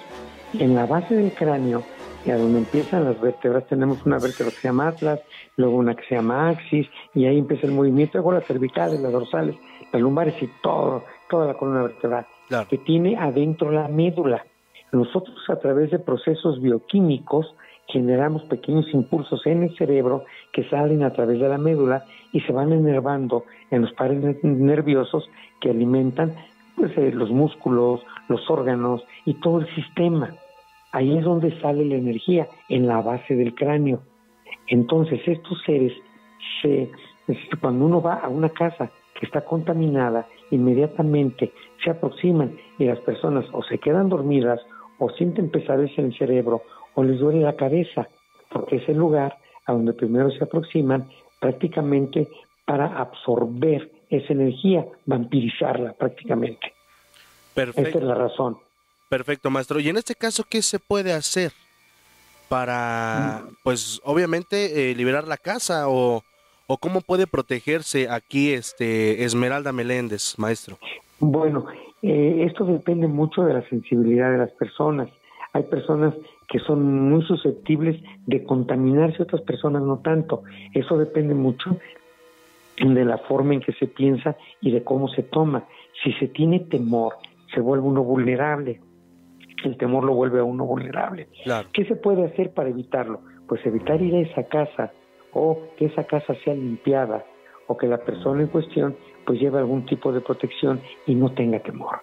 [0.59, 1.83] En la base del cráneo,
[2.25, 5.21] y a donde empiezan las vértebras, tenemos una vértebra que se llama atlas,
[5.57, 9.13] luego una que se llama axis, y ahí empieza el movimiento, luego las cervicales, las
[9.13, 9.57] dorsales,
[9.93, 12.67] las lumbares y todo, toda la columna vertebral, claro.
[12.69, 14.45] que tiene adentro la médula.
[14.93, 17.55] Nosotros a través de procesos bioquímicos
[17.89, 22.53] generamos pequeños impulsos en el cerebro que salen a través de la médula y se
[22.53, 25.29] van enervando en los pares nerviosos
[25.61, 26.35] que alimentan
[26.77, 30.35] pues, eh, los músculos, los órganos y todo el sistema.
[30.95, 34.03] Ahí es donde sale la energía, en la base del cráneo.
[34.69, 35.93] Entonces estos seres,
[36.63, 36.89] se,
[37.61, 41.53] cuando uno va a una casa que está contaminada, inmediatamente
[41.83, 44.61] se aproximan y las personas o se quedan dormidas
[45.01, 46.63] o sienten pesadez en el cerebro
[46.95, 48.07] o les duele la cabeza,
[48.53, 51.09] porque es el lugar a donde primero se aproximan
[51.41, 52.29] prácticamente
[52.65, 56.73] para absorber esa energía, vampirizarla prácticamente.
[57.53, 57.89] Perfecto.
[57.89, 58.59] Esa es la razón.
[59.15, 59.79] Perfecto, maestro.
[59.79, 61.53] Y en este caso, ¿qué se puede hacer
[62.49, 66.25] para, pues, obviamente, eh, liberar la casa o,
[66.67, 70.79] o cómo puede protegerse aquí este Esmeralda Meléndez, maestro?
[71.21, 71.67] Bueno,
[72.03, 75.09] eh, esto depende mucho de la sensibilidad de las personas.
[75.53, 76.13] Hay personas
[76.49, 80.43] que son muy susceptibles de contaminarse, otras personas no tanto.
[80.73, 81.79] Eso depende mucho
[82.81, 85.69] de la forma en que se piensa y de cómo se toma.
[86.03, 87.15] Si se tiene temor,
[87.55, 88.81] se vuelve uno vulnerable.
[89.65, 91.29] El temor lo vuelve a uno vulnerable.
[91.45, 91.69] Claro.
[91.73, 93.21] ¿Qué se puede hacer para evitarlo?
[93.47, 94.93] Pues evitar ir a esa casa
[95.33, 97.25] o que esa casa sea limpiada
[97.67, 101.61] o que la persona en cuestión pues lleve algún tipo de protección y no tenga
[101.61, 102.01] temor.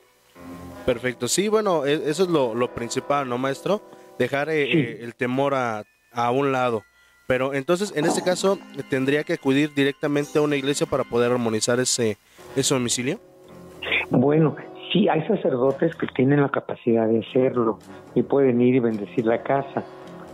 [0.85, 3.81] Perfecto, sí, bueno, e, eso es lo, lo principal, ¿no, maestro?
[4.17, 4.77] Dejar eh, Sí.
[4.79, 6.81] eh, el temor a, a un lado.
[7.27, 8.57] Pero entonces, en este caso,
[8.89, 12.17] ¿tendría que acudir directamente a una iglesia para poder armonizar ese,
[12.55, 13.19] ese domicilio?
[14.09, 14.55] Bueno,
[14.91, 17.79] Sí, hay sacerdotes que tienen la capacidad de hacerlo
[18.13, 19.83] y pueden ir y bendecir la casa.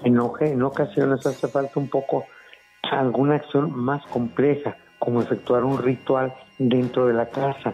[0.03, 2.25] En, en ocasiones hace falta un poco
[2.81, 7.73] alguna acción más compleja, como efectuar un ritual dentro de la casa.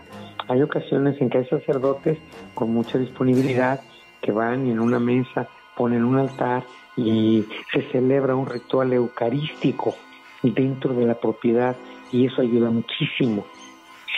[0.49, 2.17] Hay ocasiones en que hay sacerdotes
[2.53, 3.79] con mucha disponibilidad
[4.21, 6.63] que van y en una mesa ponen un altar
[6.97, 9.95] y se celebra un ritual eucarístico
[10.41, 11.75] dentro de la propiedad
[12.11, 13.45] y eso ayuda muchísimo.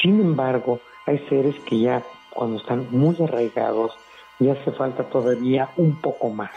[0.01, 2.04] Sin embargo, hay seres que ya
[2.36, 3.93] cuando están muy arraigados
[4.39, 6.52] ya hace falta todavía un poco más.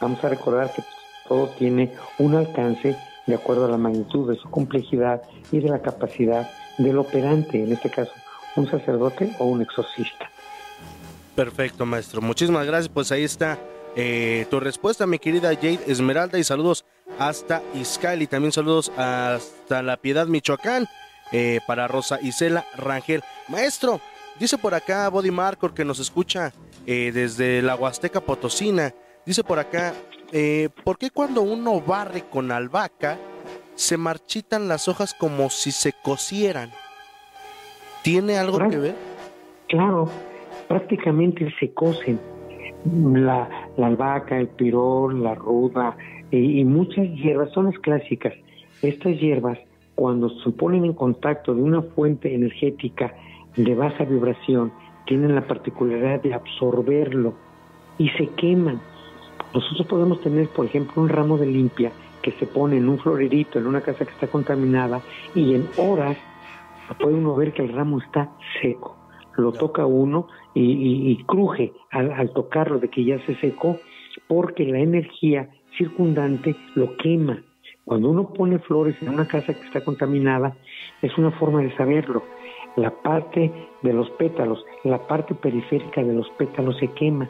[0.00, 0.82] Vamos a recordar que
[1.26, 5.80] todo tiene un alcance de acuerdo a la magnitud de su complejidad y de la
[5.80, 6.48] capacidad
[6.78, 8.12] del operante, en este caso
[8.56, 10.30] un sacerdote o un exorcista.
[11.34, 12.22] Perfecto, maestro.
[12.22, 12.88] Muchísimas gracias.
[12.88, 13.58] Pues ahí está
[13.94, 16.84] eh, tu respuesta, mi querida Jade Esmeralda, y saludos
[17.18, 18.26] hasta Iscali.
[18.26, 20.86] También saludos hasta La Piedad, Michoacán,
[21.32, 23.22] eh, para Rosa Isela Rangel.
[23.48, 24.00] Maestro,
[24.38, 26.52] dice por acá Body Marcor que nos escucha
[26.86, 28.94] eh, desde la Huasteca Potosina.
[29.24, 29.92] Dice por acá,
[30.84, 33.18] ¿por qué cuando uno barre con albahaca
[33.74, 36.70] se marchitan las hojas como si se cosieran?
[38.02, 38.94] ¿Tiene algo que ver?
[39.66, 40.08] Claro,
[40.68, 42.20] prácticamente se cocen.
[42.84, 43.48] La,
[43.78, 45.96] albahaca, el pirol, la ruda
[46.30, 48.32] y, muchas hierbas son las clásicas.
[48.82, 49.58] Estas hierbas,
[49.96, 53.12] cuando se ponen en contacto de una fuente energética
[53.56, 54.72] de baja vibración,
[55.06, 57.34] tienen la particularidad de absorberlo
[57.98, 58.80] y se queman.
[59.54, 61.92] Nosotros podemos tener, por ejemplo, un ramo de limpia
[62.22, 65.00] que se pone en un florerito, en una casa que está contaminada,
[65.34, 66.16] y en horas
[66.98, 68.96] puede uno ver que el ramo está seco.
[69.36, 73.78] Lo toca uno y, cruje al, tocarlo de que ya se secó,
[74.26, 77.42] porque la energía circundante lo quema.
[77.84, 80.56] Cuando uno pone flores en una casa que está contaminada,
[81.02, 82.24] es una forma de saberlo.
[82.76, 83.50] La parte
[83.82, 87.28] de los pétalos, la parte periférica de los pétalos se quema.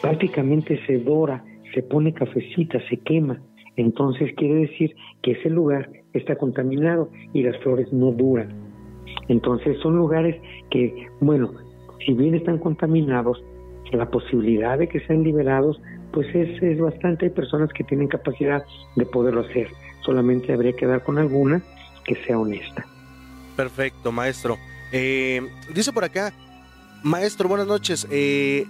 [0.00, 1.44] prácticamente se dora,
[1.74, 3.40] se pone cafecita, se quema.
[3.76, 8.52] Entonces quiere decir que ese lugar está contaminado y las flores no duran.
[9.28, 11.50] Entonces son lugares que, bueno,
[12.04, 13.42] si bien están contaminados,
[13.92, 15.80] la posibilidad de que sean liberados,
[16.12, 17.26] pues es, es bastante.
[17.26, 18.64] Hay personas que tienen capacidad
[18.96, 19.68] de poderlo hacer.
[20.04, 21.62] Solamente habría que dar con alguna
[22.04, 22.84] que sea honesta.
[23.56, 24.58] Perfecto, maestro.
[24.92, 26.32] Eh, dice por acá,
[27.02, 28.06] maestro, buenas noches.
[28.10, 28.66] Eh,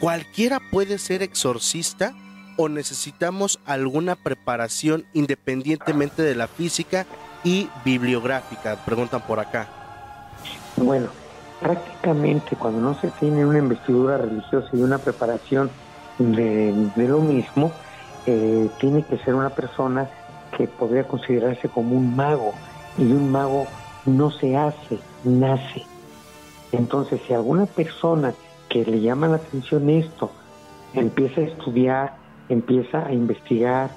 [0.00, 2.14] ¿Cualquiera puede ser exorcista?
[2.58, 7.06] o necesitamos alguna preparación independientemente de la física
[7.44, 8.76] y bibliográfica?
[8.84, 9.68] Preguntan por acá.
[10.76, 11.06] Bueno,
[11.60, 15.70] prácticamente cuando no se tiene una investidura religiosa y una preparación
[16.18, 17.70] de, lo mismo,
[18.26, 20.10] eh, tiene que ser una persona
[20.56, 22.54] que podría considerarse como un mago
[22.98, 23.66] y un mago
[24.06, 25.84] no se hace, nace.
[26.72, 28.34] Entonces, si alguna persona
[28.68, 30.30] que le llama la atención esto
[30.94, 32.16] empieza a estudiar
[32.48, 33.90] empieza a investigar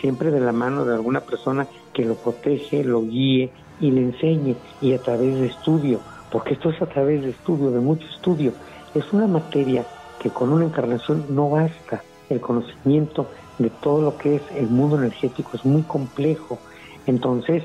[0.00, 4.56] siempre de la mano de alguna persona que lo protege, lo guíe y le enseñe
[4.80, 8.52] y a través de estudio, porque esto es a través de estudio, de mucho estudio.
[8.94, 9.84] Es una materia
[10.20, 12.02] que con una encarnación no basta.
[12.28, 13.26] El conocimiento
[13.58, 16.58] de todo lo que es el mundo energético es muy complejo.
[17.06, 17.62] Entonces,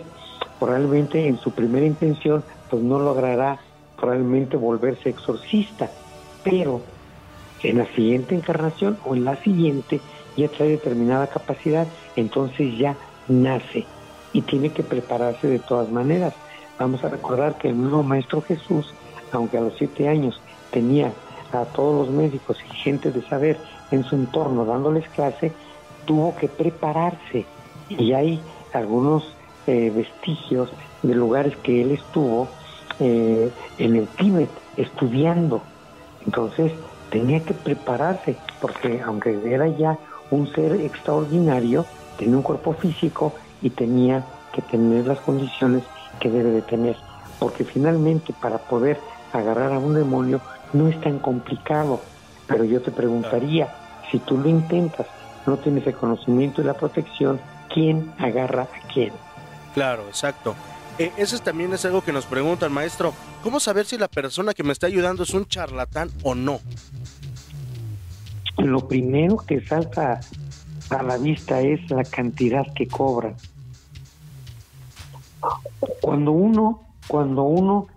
[0.64, 3.59] probablemente en su primera intención, pues no logrará
[3.97, 5.89] probablemente volverse exorcista,
[6.41, 6.80] pero
[7.64, 9.99] en la siguiente encarnación o en la siguiente
[10.38, 11.86] ya trae determinada capacidad,
[12.16, 12.95] entonces ya
[13.28, 13.86] nace
[14.32, 16.34] y tiene que prepararse de todas maneras.
[16.80, 18.93] Vamos a recordar que el mismo Maestro Jesús,
[19.34, 20.39] aunque a los siete años
[20.72, 21.11] tenía
[21.51, 23.57] a todos los médicos y gente de saber
[23.91, 25.51] en su entorno dándoles clase,
[26.05, 27.45] tuvo que prepararse.
[27.89, 28.39] Y hay
[28.74, 29.36] algunos
[29.68, 30.70] eh, vestigios
[31.01, 32.49] de lugares que él estuvo
[32.99, 35.64] eh, en el Tíbet estudiando.
[36.26, 36.72] Entonces
[37.09, 39.97] tenía que prepararse, porque aunque era ya
[40.32, 41.86] un ser extraordinario,
[42.18, 45.84] tenía un cuerpo físico y tenía que tener las condiciones
[46.20, 46.95] que debe de tener.
[47.39, 48.99] Porque finalmente para poder
[49.32, 50.41] agarrar a un demonio
[50.74, 52.01] no es tan complicado.
[52.47, 53.74] Pero yo te preguntaría,
[54.11, 55.07] si tú lo intentas,
[55.45, 57.39] no tienes el conocimiento y la protección,
[57.74, 59.14] ¿quién agarra a quién?
[59.74, 60.55] Claro, exacto.
[60.99, 63.13] Eh, eso también es algo que nos preguntan, maestro.
[63.41, 66.59] ¿Cómo saber si la persona que me está ayudando es un charlatán o no?
[68.57, 70.19] lo primero que salta
[70.89, 73.36] a la vista es la cantidad que cobran.
[76.01, 77.88] Cuando uno, cuando uno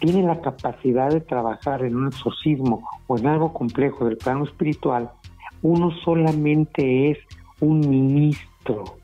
[0.00, 5.10] tiene la capacidad de trabajar en un exorcismo o en algo complejo del plano espiritual,
[5.62, 7.18] uno solamente es
[7.60, 8.97] un ministro.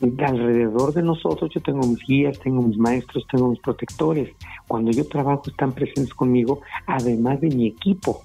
[0.00, 4.30] Alrededor de nosotros yo tengo mis guías, tengo mis maestros, tengo mis protectores.
[4.68, 8.22] Cuando yo trabajo están presentes conmigo, además de mi equipo.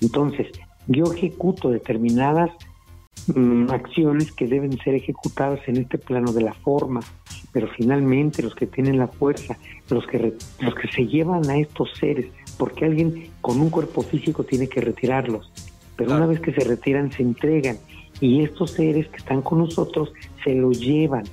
[0.00, 0.48] Entonces,
[0.88, 2.50] yo ejecuto determinadas
[3.34, 7.00] mm, acciones que deben ser ejecutadas en este plano de la forma,
[7.52, 9.56] pero finalmente los que tienen la fuerza,
[9.88, 12.26] los que, los que se llevan a estos seres,
[12.58, 15.50] porque alguien con un cuerpo físico tiene que retirarlos,
[15.96, 17.78] pero una vez que se retiran se entregan
[18.22, 20.12] y estos seres que están con nosotros
[20.44, 21.24] se lo llevan.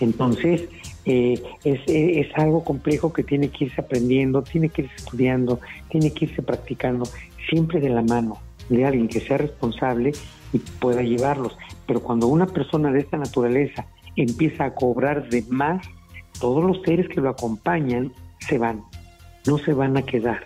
[0.00, 0.68] Entonces,
[1.04, 6.12] eh, es, es, algo complejo que tiene que irse aprendiendo, tiene que irse estudiando, tiene
[6.12, 7.08] que irse practicando,
[7.48, 10.12] siempre de la mano de alguien que sea responsable
[10.52, 11.56] y pueda llevarlos.
[11.86, 15.86] Pero cuando una persona de esta naturaleza empieza a cobrar de más,
[16.40, 18.82] todos los seres que lo acompañan se van,
[19.46, 20.44] no se van a quedar,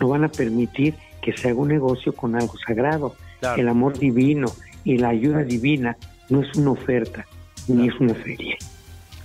[0.00, 3.14] no van a permitir que se haga un negocio con algo sagrado.
[3.56, 4.48] El amor divino
[4.88, 5.98] y la ayuda divina
[6.30, 7.26] no es una oferta,
[7.66, 8.56] ni es una feria.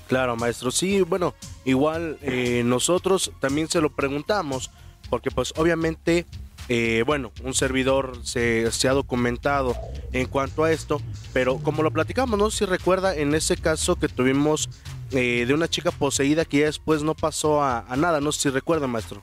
[0.10, 0.72] Claro, maestro.
[0.72, 1.34] Sí, bueno,
[1.64, 4.72] igual eh, nosotros también se lo preguntamos,
[5.10, 6.26] porque pues obviamente,
[6.68, 9.74] eh, bueno, un servidor se, se, ha documentado
[10.12, 11.02] en cuanto a esto,
[11.32, 14.70] pero como lo platicamos, no sé si recuerda en ese caso que tuvimos
[15.12, 18.50] eh, de una chica poseída que ya después no pasó a, nada, no sé si
[18.50, 19.22] recuerda, maestro.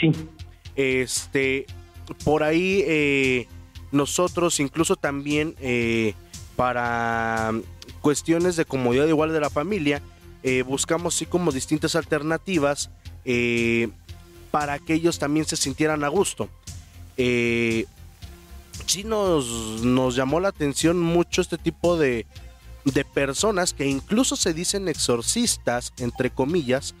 [0.00, 0.12] Sí.
[0.76, 1.66] Este,
[2.24, 3.48] por ahí
[3.94, 5.54] nosotros incluso también
[6.56, 7.52] para
[8.00, 10.02] cuestiones de comodidad igual de la familia,
[10.42, 12.90] eh, buscamos así como distintas alternativas
[13.24, 13.88] eh,
[14.50, 16.50] para que ellos también se sintieran a gusto.
[17.16, 17.86] Eh,
[18.84, 22.26] sí nos, nos llamó la atención mucho este tipo de,
[22.84, 26.94] de personas que incluso se dicen exorcistas, entre comillas,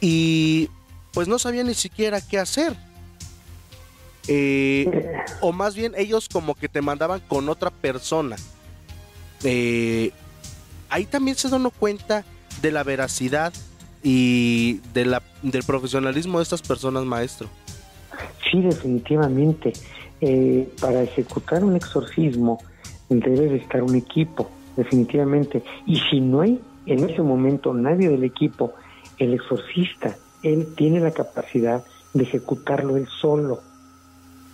[0.00, 0.70] y
[1.12, 2.76] pues no sabían ni siquiera qué hacer.
[5.40, 8.36] O más bien ellos como que te mandaban con otra persona.
[9.42, 10.12] Eh,
[10.88, 12.24] ahí también se da uno cuenta
[12.62, 13.52] de la veracidad
[14.02, 17.48] y de la, del profesionalismo de estas personas, maestro.
[18.50, 19.72] Sí, definitivamente.
[20.22, 22.58] Eh, para ejecutar un exorcismo
[23.08, 25.62] debe de estar un equipo, definitivamente.
[25.86, 28.74] Y si no hay en ese momento nadie del equipo,
[29.18, 33.60] el exorcista, él tiene la capacidad de ejecutarlo él solo.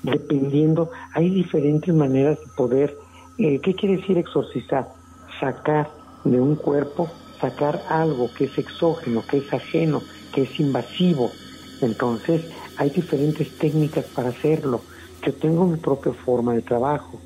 [0.02, 2.96] Dependiendo, hay diferentes maneras de poder
[3.38, 4.86] eh, ¿Qué quiere decir exorcizar?
[5.38, 5.90] Sacar
[6.24, 10.00] de un cuerpo, sacar algo que es exógeno, que es ajeno,
[10.34, 11.30] que es invasivo.
[11.82, 14.80] Entonces, hay diferentes técnicas para hacerlo.
[15.22, 17.20] Yo tengo mi propia forma de trabajo.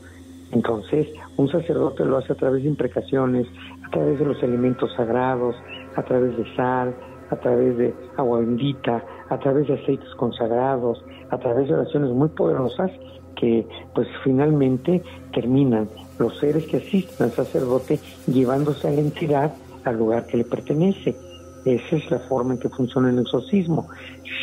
[0.50, 1.06] Entonces,
[1.36, 3.46] un sacerdote lo hace a través de imprecaciones,
[3.86, 5.54] a través de los elementos sagrados,
[5.94, 6.92] a través de sal,
[7.30, 12.28] a través de agua bendita, a través de aceites consagrados, a través de oraciones muy
[12.28, 12.90] poderosas
[13.36, 15.02] que pues finalmente
[15.32, 19.54] terminan los seres que asisten al sacerdote llevándose a la entidad
[19.84, 21.16] al lugar que le pertenece.
[21.64, 23.88] Esa es la forma en que funciona el exorcismo.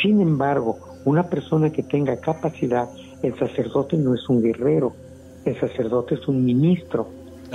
[0.02, 2.90] Sin embargo, una persona que tenga capacidad,
[3.22, 4.94] el sacerdote no es un guerrero,
[5.46, 7.08] el sacerdote es un ministro,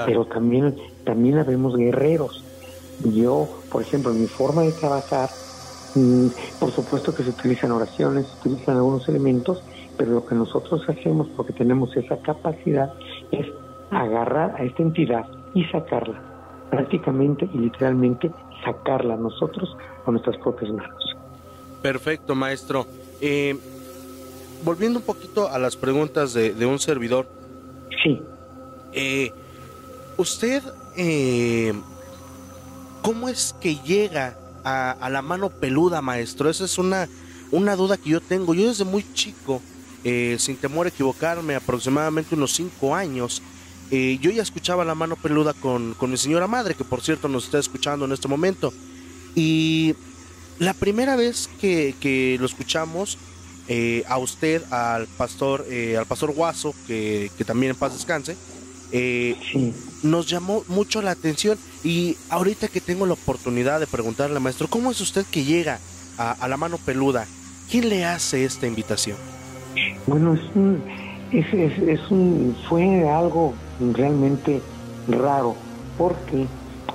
[0.07, 0.75] pero también,
[1.05, 2.45] también habemos guerreros.
[3.15, 5.29] Yo, por ejemplo, en mi forma de trabajar,
[6.59, 9.63] por supuesto que se utilizan oraciones, se utilizan algunos elementos,
[9.97, 12.93] pero lo que nosotros hacemos, porque tenemos esa capacidad,
[13.31, 13.47] es
[13.91, 16.21] agarrar a esta entidad y sacarla,
[16.71, 18.31] prácticamente y literalmente
[18.65, 21.17] sacarla nosotros con nuestras propias manos.
[21.83, 22.87] Perfecto, maestro.
[23.21, 23.59] Eh,
[24.65, 27.27] volviendo un poquito a las preguntas de, un servidor.
[28.03, 28.23] Sí.
[28.93, 29.33] Eh,
[30.17, 30.63] usted,
[30.97, 31.73] eh,
[33.03, 36.51] ¿cómo es que llega a, la mano peluda, maestro?
[36.51, 37.09] Esa es una,
[37.51, 38.55] una duda que yo tengo.
[38.55, 39.61] Yo desde muy chico
[40.05, 43.43] eh, sin temor a equivocarme, aproximadamente unos cinco años,
[43.91, 47.29] eh, yo ya escuchaba la mano peluda con, con mi señora madre, que por cierto
[47.29, 48.73] nos está escuchando en este momento.
[49.35, 49.95] Y
[50.59, 53.19] la primera vez que, que lo escuchamos,
[53.69, 55.65] eh, a usted, al pastor,
[55.99, 58.37] al pastor Guaso, que, que, también en paz descanse,
[60.03, 61.59] nos llamó mucho la atención.
[61.85, 65.79] Y ahorita que tengo la oportunidad de preguntarle, maestro, ¿cómo es usted que llega
[66.19, 67.27] a, a la mano peluda?
[67.71, 69.17] ¿Quién le hace esta invitación?
[70.07, 70.83] Bueno, es un,
[71.33, 73.55] es, es, un, fue algo
[73.95, 74.61] realmente
[75.09, 75.57] raro,
[75.97, 76.47] porque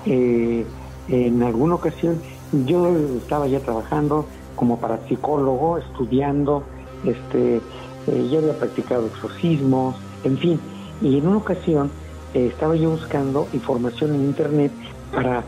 [0.06, 0.66] eh,
[1.10, 2.22] en alguna ocasión
[2.66, 6.64] yo estaba ya trabajando como parapsicólogo, estudiando,
[7.06, 10.60] este, eh, ya había practicado exorcismos, en fin,
[11.02, 11.92] y en una ocasión
[12.34, 14.72] eh, estaba yo buscando información en internet
[15.14, 15.44] para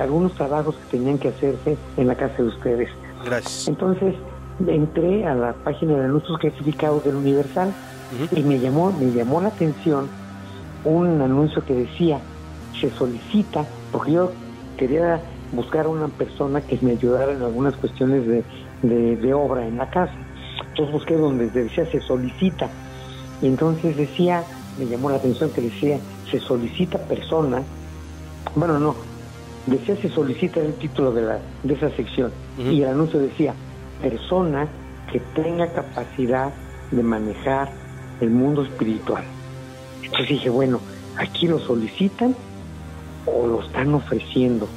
[0.00, 2.88] algunos trabajos que tenían que hacerse en la casa de ustedes.
[3.24, 3.68] Gracias.
[3.68, 4.16] Entonces,
[4.66, 7.72] entré a la página de anuncios clasificados del Universal
[8.34, 10.08] y me llamó, me llamó la atención
[10.84, 12.18] un anuncio que decía,
[12.78, 14.32] se solicita, porque yo
[14.76, 15.20] quería
[15.52, 18.44] buscar a una persona que me ayudara en algunas cuestiones de,
[18.82, 20.14] de, obra en la casa.
[20.70, 22.68] Entonces busqué donde decía se solicita.
[23.40, 24.44] Y entonces decía,
[24.78, 25.98] me llamó la atención que decía
[26.30, 27.62] se solicita persona.
[28.54, 28.94] Bueno, no,
[29.66, 32.32] decía se solicita el título de, la, de esa sección.
[32.58, 33.54] Y el anuncio decía
[34.00, 34.68] persona
[35.10, 36.52] que tenga capacidad
[36.90, 37.70] de manejar
[38.20, 39.24] el mundo espiritual.
[40.02, 40.80] Entonces dije, bueno,
[41.16, 42.34] aquí lo solicitan
[43.26, 44.68] o lo están ofreciendo.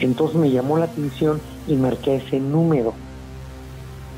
[0.00, 2.94] Entonces me llamó la atención y marqué ese número.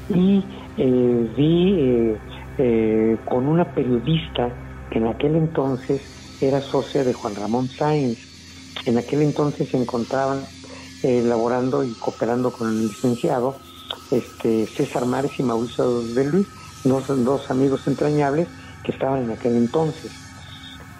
[0.08, 0.42] Y
[0.76, 2.16] eh, vi eh,
[2.58, 4.50] eh, con una periodista
[4.90, 6.02] que en aquel entonces
[6.40, 8.18] era socia de Juan Ramón Sáenz.
[8.86, 10.44] En aquel entonces se encontraban
[11.02, 13.56] elaborando y cooperando con el licenciado
[14.10, 16.48] este, César Mares y Mauricio de Luis,
[16.84, 18.48] dos, dos amigos entrañables
[18.82, 20.12] que estaban en aquel entonces.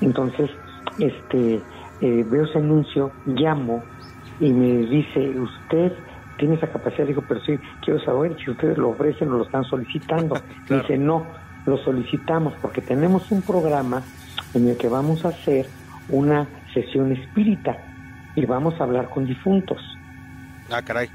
[0.00, 0.50] Entonces,
[0.98, 1.62] este,
[2.00, 3.82] eh, veo ese anuncio, llamo
[4.40, 5.92] y me dice, usted
[6.38, 9.64] tiene esa capacidad, digo, pero sí, quiero saber si ustedes lo ofrecen o lo están
[9.64, 10.36] solicitando.
[10.68, 11.26] Dice, no,
[11.68, 14.02] lo solicitamos porque tenemos un programa
[14.54, 15.66] en el que vamos a hacer
[16.08, 17.76] una sesión espírita
[18.34, 19.78] y vamos a hablar con difuntos.
[20.70, 21.08] Ah, caray.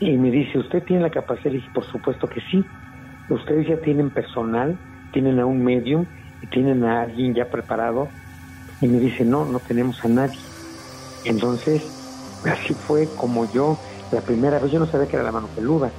[0.00, 1.50] Y me dice, ¿usted tiene la capacidad?
[1.50, 2.64] Y dije, por supuesto que sí.
[3.28, 4.78] Ustedes ya tienen personal,
[5.12, 6.06] tienen a un medium
[6.40, 8.08] y tienen a alguien ya preparado
[8.80, 10.38] y me dice, no, no tenemos a nadie.
[11.24, 11.82] Entonces,
[12.46, 13.78] así fue como yo,
[14.12, 15.90] la primera vez, yo no sabía que era la mano peluda.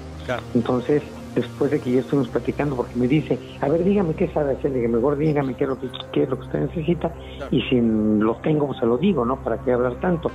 [0.53, 1.03] Entonces,
[1.36, 4.74] después de que ya estuvimos platicando, porque me dice, a ver, dígame qué sabe hacer,
[4.74, 7.12] dígame, mejor dígame qué es lo que, qué es lo que usted necesita,
[7.52, 9.38] y si lo tengo, pues se lo digo, ¿no?
[9.38, 10.32] ¿Para qué hablar tanto?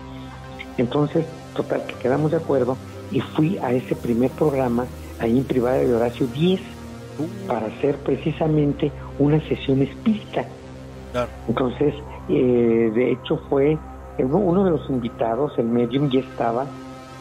[0.76, 2.76] Entonces, total, que quedamos de acuerdo
[3.10, 4.86] y fui a ese primer programa
[5.20, 7.46] ahí en privada de Horacio 10 uh.
[7.46, 10.44] para hacer precisamente una sesión espírita.
[11.46, 11.94] Entonces,
[12.28, 13.78] eh, de hecho fue
[14.18, 16.66] eh, uno de los invitados, el medium ya estaba,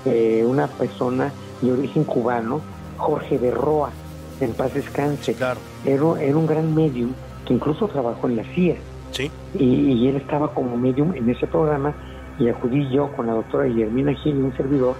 [0.06, 2.62] eh, una persona de origen cubano,
[3.04, 3.92] Jorge Berroa,
[4.40, 5.34] en paz descanse.
[5.34, 5.60] Claro.
[5.86, 7.12] Era, era, un gran medium
[7.46, 8.76] que incluso trabajó en la CIA.
[9.12, 9.30] Sí.
[9.60, 11.94] Y, él estaba como medium en ese programa
[12.40, 14.96] y acudí yo con la doctora Guillermina Gil y un servidor,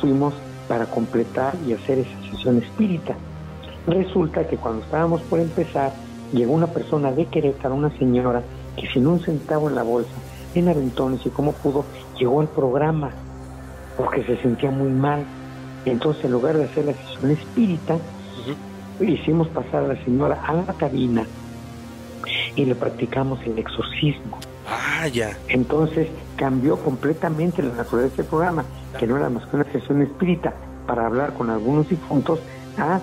[0.00, 0.34] fuimos
[0.66, 3.14] para completar y hacer esa sesión espírita.
[3.86, 5.92] Resulta que cuando estábamos por empezar,
[6.32, 8.42] llegó una persona de Querétaro, una señora,
[8.76, 10.10] que sin un centavo en la bolsa,
[10.54, 11.84] en Aventones y cómo pudo,
[12.18, 13.10] llegó al programa
[13.96, 15.24] porque se sentía muy mal.
[15.84, 17.98] Entonces, en lugar de hacer la sesión espírita,
[19.00, 21.26] hicimos pasar a la señora a la cabina
[22.56, 24.38] y le practicamos el exorcismo.
[24.68, 25.36] Ah, ya.
[25.48, 28.64] Entonces cambió completamente la naturaleza del programa,
[28.98, 30.54] que no era más que una sesión espírita
[30.86, 32.40] para hablar con algunos difuntos,
[32.78, 33.00] a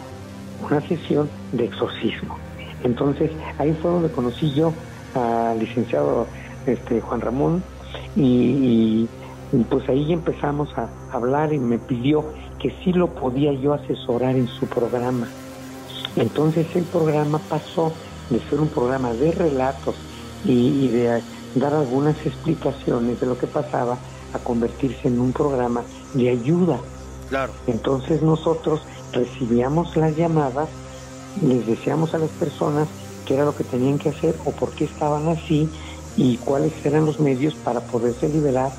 [0.65, 2.37] una sesión de exorcismo.
[2.83, 4.73] Entonces ahí fue donde conocí yo
[5.15, 6.27] al licenciado
[6.65, 7.63] este, Juan Ramón
[8.15, 9.07] y,
[9.69, 12.25] pues ahí empezamos a hablar y me pidió
[12.61, 15.27] que sí lo podía yo asesorar en su programa.
[16.15, 17.91] Entonces el programa pasó
[18.29, 19.95] de ser un programa de relatos
[20.45, 21.21] y, de
[21.55, 23.97] dar algunas explicaciones de lo que pasaba
[24.33, 25.83] a convertirse en un programa
[26.13, 26.79] de ayuda.
[27.29, 27.51] Claro.
[27.67, 28.81] Entonces nosotros
[29.11, 30.69] recibíamos las llamadas,
[31.41, 32.87] les decíamos a las personas
[33.25, 35.69] qué era lo que tenían que hacer o por qué estaban así
[36.15, 38.71] y cuáles eran los medios para poderse liberar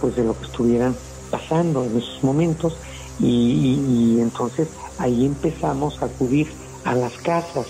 [0.00, 0.94] pues de lo que estuvieran
[1.30, 2.76] pasando en esos momentos
[3.18, 6.48] y, entonces ahí empezamos a acudir
[6.84, 7.66] a las casas.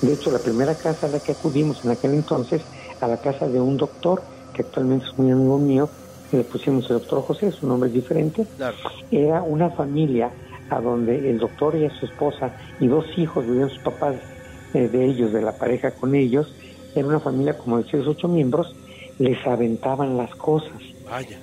[0.00, 2.62] De hecho, la primera casa a la que acudimos en aquel entonces,
[3.00, 4.22] a la casa de un doctor,
[4.52, 5.90] que actualmente es muy amigo mío,
[6.32, 8.46] le pusimos el doctor José, su nombre es diferente,
[9.10, 10.30] era una familia
[10.70, 14.16] a donde el doctor y su esposa y dos hijos vivían sus papás
[14.74, 16.54] eh, de ellos, de la pareja con ellos,
[16.94, 18.74] era una familia como de seis, ocho miembros,
[19.18, 20.80] les aventaban las cosas.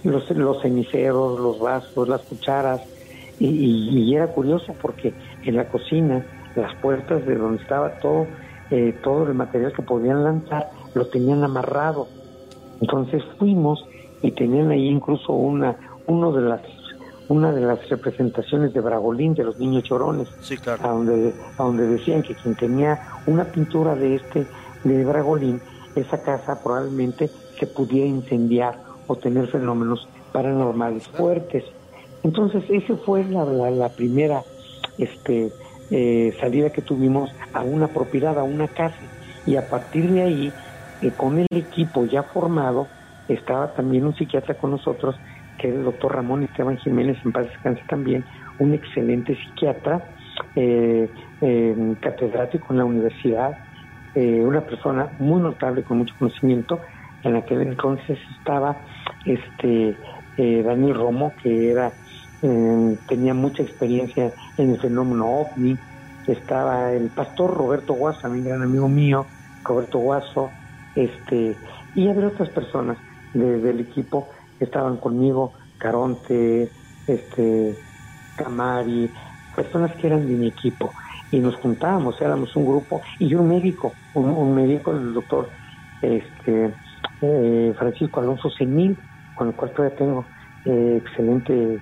[0.03, 2.81] Los, los ceniceros, los vasos, las cucharas.
[3.39, 5.13] Y, era curioso porque
[5.43, 6.25] en la cocina,
[6.55, 8.27] las puertas de donde estaba todo,
[8.69, 12.07] eh, todo el material que podían lanzar, lo tenían amarrado.
[12.81, 13.85] Entonces fuimos
[14.21, 15.77] y tenían ahí incluso una,
[16.07, 16.61] uno de las
[17.29, 20.27] una de las representaciones de Bragolín, de los niños chorones,
[20.81, 24.47] a, donde, a donde decían que quien tenía una pintura de este,
[24.83, 25.61] de Bragolín,
[25.95, 27.29] esa casa probablemente
[27.59, 31.63] se pudiera incendiar o tener fenómenos paranormales fuertes.
[32.24, 34.43] Entonces, esa fue la, la, primera
[34.97, 35.51] este,
[35.89, 38.97] eh, salida que tuvimos a una propiedad, a una casa.
[39.45, 40.53] Y a partir de ahí,
[41.01, 42.88] eh, con el equipo ya formado,
[43.28, 45.15] estaba también un psiquiatra con nosotros
[45.57, 48.24] que es el doctor Ramón Esteban Jiménez, en paz descanse también,
[48.59, 50.01] un excelente psiquiatra,
[50.55, 51.09] eh,
[51.99, 53.57] catedrático en la universidad,
[54.15, 56.80] eh, una persona muy notable con mucho conocimiento.
[57.24, 58.78] En aquel entonces estaba
[59.26, 59.97] este
[60.38, 61.93] Daniel Romo, que era
[62.41, 65.77] tenía mucha experiencia en el fenómeno ovni,
[66.27, 69.25] estaba el pastor Roberto Guaso, mi gran amigo mío,
[69.63, 70.51] Roberto Guaso,
[70.95, 71.55] este,
[71.95, 72.97] y había otras personas
[73.33, 76.69] del equipo que estaban conmigo, Caronte,
[77.07, 77.75] este,
[78.35, 79.09] Camari,
[79.55, 80.91] personas que eran de mi equipo,
[81.31, 85.49] y nos juntábamos, éramos un grupo, y un médico, un, médico, el doctor
[86.01, 86.73] este,
[87.21, 88.97] eh, Francisco Alonso Senil,
[89.35, 90.25] con el cual todavía tengo
[90.65, 91.79] eh, excelente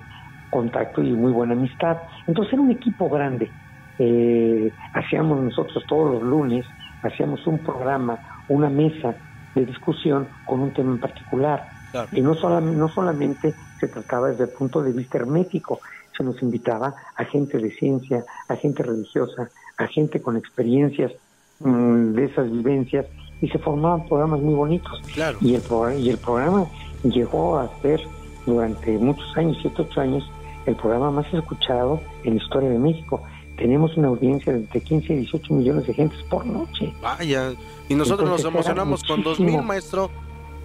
[0.50, 1.98] contacto y muy buena amistad.
[2.26, 3.50] Entonces era un equipo grande.
[3.98, 6.64] Eh, hacíamos nosotros todos los lunes,
[7.02, 8.18] hacíamos un programa,
[8.48, 9.14] una mesa
[9.54, 11.68] de discusión con un tema en particular.
[12.12, 15.80] Y no, solamente, no solamente se trataba desde el punto de vista hermético,
[16.16, 21.12] se nos invitaba a gente de ciencia, a gente religiosa, a gente con experiencias
[21.60, 23.06] mm, de esas vivencias
[23.40, 25.00] y se formaban programas muy bonitos.
[25.40, 25.62] Y, el,
[25.98, 26.66] y el programa
[27.04, 28.00] llegó a ser
[28.44, 30.30] durante muchos años, siete, ocho años,
[30.68, 33.22] el programa más escuchado en la historia de México.
[33.56, 36.92] Tenemos una audiencia de entre 15 y 18 millones de gentes por noche.
[37.02, 37.52] Vaya,
[37.88, 40.10] y nosotros nos emocionamos con dos mil, maestro.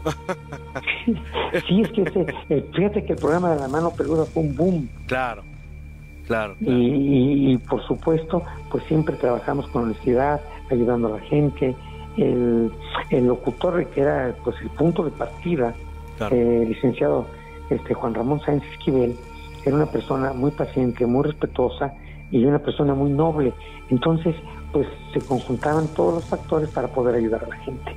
[1.67, 4.55] sí, es que ese, eh, fíjate que el programa de la mano peluda fue un
[4.55, 4.89] boom.
[5.07, 5.43] Claro,
[6.27, 6.55] claro.
[6.59, 11.75] Y, por supuesto, pues siempre trabajamos con honestidad, ayudando a la gente.
[12.17, 12.71] El,
[13.09, 15.73] el locutor que era pues el punto de partida,
[16.29, 17.25] eh, licenciado
[17.71, 19.15] este Juan Ramón Sáenz Esquivel,
[19.65, 21.93] era una persona muy paciente, muy respetuosa
[22.31, 23.53] y una persona muy noble.
[23.89, 24.35] Entonces,
[24.71, 27.95] pues se conjuntaban todos los factores para poder ayudar a la gente.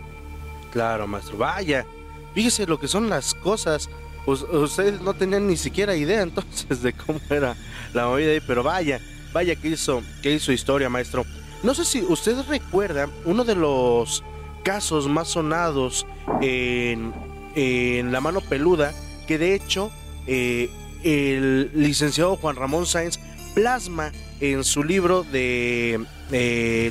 [0.71, 1.39] Claro, maestro.
[1.39, 1.87] Vaya,
[2.35, 3.89] fíjese lo que son las cosas.
[4.27, 7.57] Ustedes no tenían ni siquiera idea entonces de cómo era
[7.95, 9.01] la movida ahí, pero vaya,
[9.33, 11.25] vaya que hizo, que hizo historia, maestro.
[11.63, 14.23] No sé si usted recuerda uno de los
[14.63, 16.07] casos más sonados
[16.43, 17.13] en,
[17.55, 18.93] en La Mano Peluda,
[19.27, 19.91] que de hecho
[20.27, 20.71] eh,
[21.07, 23.19] el licenciado Juan Ramón Sáenz
[23.55, 26.05] plasma en su libro de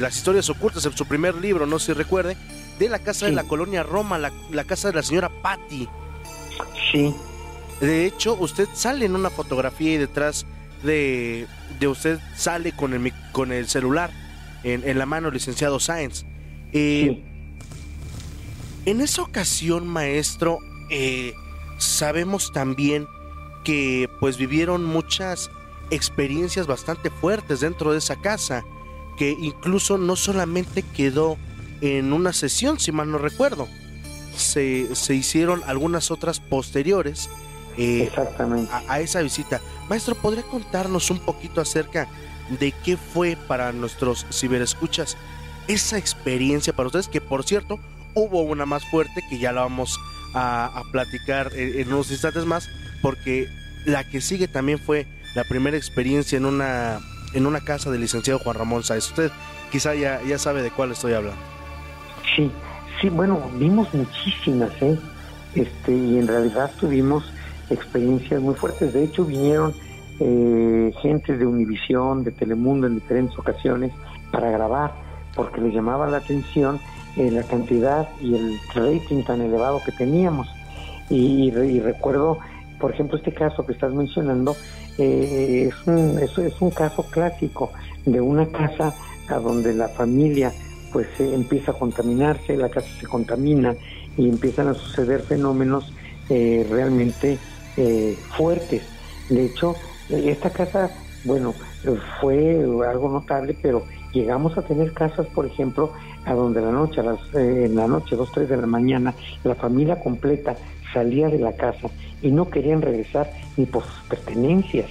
[0.01, 2.37] las historias ocultas, en su primer libro, no sé si recuerde,
[2.79, 5.87] de la casa de la colonia Roma, la, casa de la señora Patty.
[6.91, 7.13] Sí.
[7.81, 10.45] De hecho, usted sale en una fotografía y detrás
[10.83, 11.47] de,
[11.79, 14.11] de usted sale con el, con el celular
[14.63, 16.25] en, la mano, licenciado Sáenz.
[16.73, 17.23] Eh,
[18.85, 20.59] en esa ocasión, maestro,
[20.89, 21.33] eh,
[21.77, 23.07] sabemos también
[23.65, 25.51] que pues vivieron muchas
[25.89, 28.63] experiencias bastante fuertes dentro de esa casa,
[29.17, 31.37] que incluso no solamente quedó
[31.81, 33.67] en una sesión, si mal no recuerdo,
[34.35, 37.29] se, hicieron algunas otras posteriores
[37.77, 38.11] eh,
[38.87, 39.59] A, esa visita.
[39.89, 42.07] Maestro, ¿podría contarnos un poquito acerca
[42.59, 45.17] de qué fue para nuestros ciberescuchas
[45.67, 47.09] esa experiencia para ustedes?
[47.09, 47.79] Que por cierto,
[48.13, 49.99] hubo una más fuerte que ya la vamos
[50.33, 52.69] a, platicar en unos instantes más,
[53.05, 53.47] porque
[53.85, 56.97] la que sigue también fue la primera experiencia en una,
[57.35, 59.05] en una casa del licenciado Juan Ramón Sáez.
[59.09, 59.31] Usted
[59.71, 61.39] quizá ya, ya sabe de cuál estoy hablando.
[62.35, 62.49] Sí,
[62.99, 64.97] sí, bueno, vimos muchísimas, ¿eh?
[65.53, 67.31] Este, y en realidad tuvimos
[67.69, 68.91] experiencias muy fuertes.
[68.91, 69.75] De hecho, vinieron
[70.19, 73.91] eh, gente de Univisión, de Telemundo en diferentes ocasiones
[74.31, 74.95] para grabar,
[75.35, 76.79] porque les llamaba la atención
[77.17, 80.47] eh, la cantidad y el rating tan elevado que teníamos.
[81.07, 82.39] y recuerdo
[82.85, 84.55] por ejemplo, este caso que estás mencionando
[84.99, 87.71] eh, es, un, es, un caso clásico
[88.05, 88.93] de una casa
[89.27, 90.53] a donde la familia
[90.93, 93.73] pues empieza a contaminarse, la casa se contamina
[94.17, 95.91] y empiezan a suceder fenómenos
[96.29, 97.39] eh, realmente
[97.75, 98.83] eh, fuertes.
[99.29, 99.75] De hecho,
[100.09, 100.91] esta casa,
[101.23, 101.55] bueno,
[102.21, 103.83] fue algo notable, pero
[104.13, 105.91] llegamos a tener casas, por ejemplo,
[106.23, 109.55] a donde la noche, a las, en la noche, dos, tres de la mañana, la
[109.55, 110.55] familia completa
[110.95, 111.89] salía de la casa
[112.21, 114.89] y no querían regresar ni por sus pertenencias.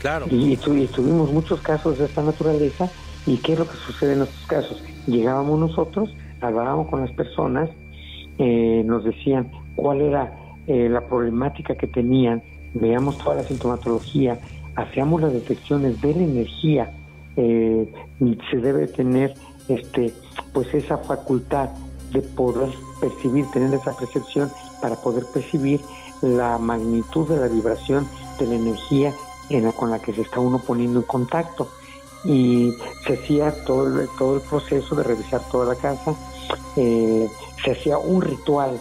[0.00, 0.26] Claro.
[0.28, 2.90] Y, tuvimos muchos casos de esta naturaleza.
[3.26, 4.82] ¿Y qué es lo que sucede en estos casos?
[5.06, 7.70] Llegábamos nosotros, hablábamos con las personas,
[8.38, 10.32] eh, nos decían cuál era
[10.66, 12.42] eh, la problemática que tenían,
[12.74, 14.38] veamos toda la sintomatología,
[14.76, 16.90] hacíamos las detecciones de la energía,
[17.36, 17.92] eh,
[18.50, 19.34] se debe tener
[19.68, 20.12] este
[20.52, 21.70] pues esa facultad
[22.12, 22.70] de poder
[23.00, 25.84] percibir, tener esa percepción para poder percibir
[26.22, 29.14] la magnitud de la vibración de la energía
[29.50, 31.68] en la, con la que se está uno poniendo en contacto.
[32.24, 32.74] Y
[33.06, 36.14] se hacía todo el, todo el proceso de revisar toda la casa,
[36.76, 37.30] eh,
[37.64, 38.80] se hacía un ritual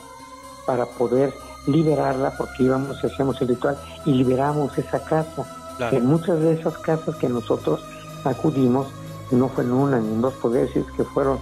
[0.65, 1.33] para poder
[1.67, 5.45] liberarla, porque íbamos, hacíamos el ritual y liberamos esa casa.
[5.91, 7.81] En muchas de esas casas que nosotros
[8.23, 8.87] acudimos,
[9.31, 11.37] no fue en una ni en dos, poder decir que fueron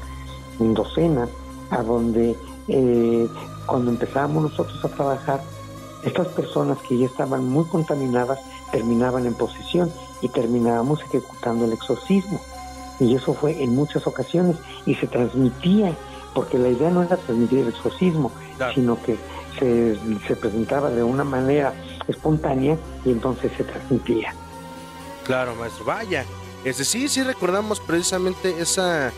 [0.60, 1.30] en docenas,
[1.70, 2.36] a donde
[2.68, 3.28] eh,
[3.66, 5.42] cuando empezábamos nosotros a trabajar,
[6.04, 8.40] estas personas que ya estaban muy contaminadas
[8.72, 9.92] terminaban en posesión
[10.22, 12.42] y terminábamos ejecutando el exorcismo.
[13.00, 15.96] Y eso fue en muchas ocasiones y se transmitía,
[16.34, 18.32] porque la idea no era transmitir el exorcismo,
[18.74, 19.18] sino que
[19.60, 19.98] se,
[20.28, 21.74] se presentaba de una manera
[22.08, 24.34] espontánea y entonces se transmitía.
[25.26, 25.86] Claro, maestro.
[25.86, 26.26] Vaya,
[26.64, 29.12] ese sí, sí recordamos precisamente esa,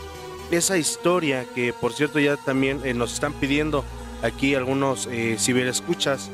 [0.50, 3.84] esa historia que, por cierto, ya también eh, nos están pidiendo
[4.22, 6.30] aquí algunos eh, ciberescuchas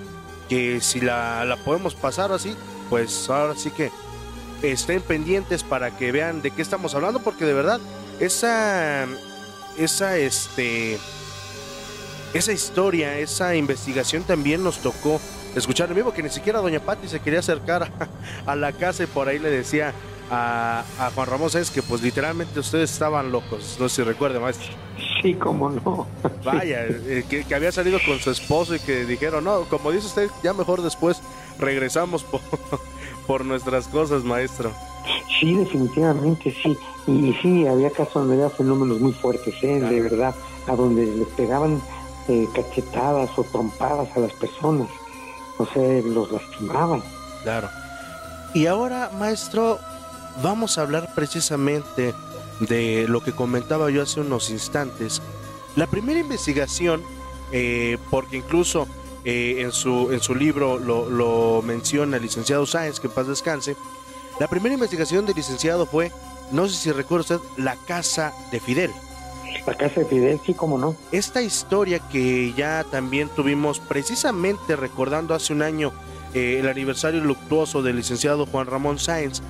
[0.49, 2.55] que si la, la podemos pasar así,
[2.91, 3.91] pues ahora sí que
[4.63, 7.81] estén pendientes para que vean de qué estamos hablando, porque de verdad,
[8.21, 9.07] esa,
[9.79, 10.99] esa, este,
[12.35, 15.21] esa historia, esa investigación también nos tocó
[15.55, 17.91] escuchar en vivo, que ni siquiera Doña Patti se quería acercar
[18.47, 19.93] a, la casa y por ahí le decía
[20.31, 24.73] a, Juan Ramón Sáenz que pues literalmente ustedes estaban locos, no sé si recuerda, maestro.
[25.21, 26.07] Sí, cómo no.
[26.45, 30.31] Vaya, eh, que, había salido con su esposo y que dijeron, no, como dice usted,
[30.43, 31.21] ya mejor después
[31.59, 32.41] regresamos por,
[33.27, 34.73] por nuestras cosas, maestro.
[35.41, 36.77] Sí, definitivamente sí.
[37.07, 39.81] Y, sí, había casos donde había fenómenos muy fuertes, ¿eh?
[39.81, 40.35] de verdad,
[40.69, 41.83] a donde les pegaban
[42.29, 44.89] eh, cachetadas o trompadas a las personas
[45.59, 47.03] o sea, los lastimaban.
[47.43, 47.69] Claro.
[48.55, 49.79] Y ahora, maestro,
[50.43, 52.15] vamos a hablar precisamente
[52.61, 55.21] de lo que comentaba yo hace unos instantes.
[55.77, 57.03] La primera investigación,
[57.51, 58.87] eh, porque incluso
[59.25, 63.77] eh, en, su, en su libro lo, menciona el licenciado Sáenz, que en paz descanse,
[64.41, 66.11] la primera investigación del licenciado fue,
[66.51, 68.91] no sé si recuerda usted, la casa de Fidel.
[69.67, 70.97] La casa de Fidel, sí, cómo no.
[71.13, 75.93] Esta historia que ya también tuvimos precisamente recordando hace un año
[76.35, 79.43] eh, el aniversario luctuoso del licenciado Juan Ramón Sáenz,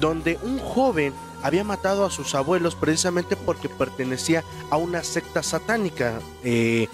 [0.00, 6.20] donde un joven había matado a sus abuelos precisamente porque pertenecía a una secta satánica.
[6.44, 6.88] Eh,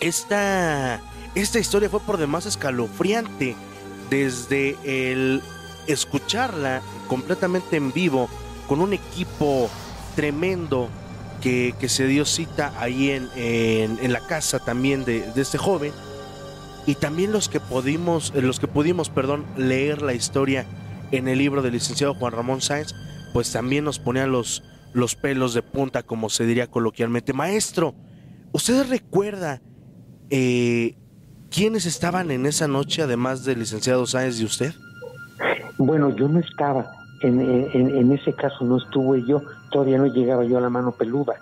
[0.00, 1.00] esta,
[1.34, 3.56] esta historia fue por demás escalofriante
[4.10, 5.42] desde el
[5.86, 8.28] escucharla completamente en vivo
[8.68, 9.68] con un equipo
[10.14, 10.88] tremendo
[11.40, 15.92] que, se dio cita ahí en, en, la casa también de, este joven
[16.86, 20.66] y también los que pudimos, los que pudimos, perdón, leer la historia
[21.12, 22.94] en el libro del licenciado Juan Ramón Sáenz,
[23.32, 27.32] pues también nos ponían los, los pelos de punta, como se diría coloquialmente.
[27.32, 27.94] Maestro,
[28.52, 29.60] ¿usted recuerda
[30.30, 30.96] eh,
[31.50, 34.72] quiénes estaban en esa noche, además del licenciado Sáenz y usted?
[35.78, 36.90] Bueno, yo no estaba,
[37.22, 40.92] en, en, en, ese caso no estuve yo, todavía no llegaba yo a la mano
[40.92, 41.34] peluda.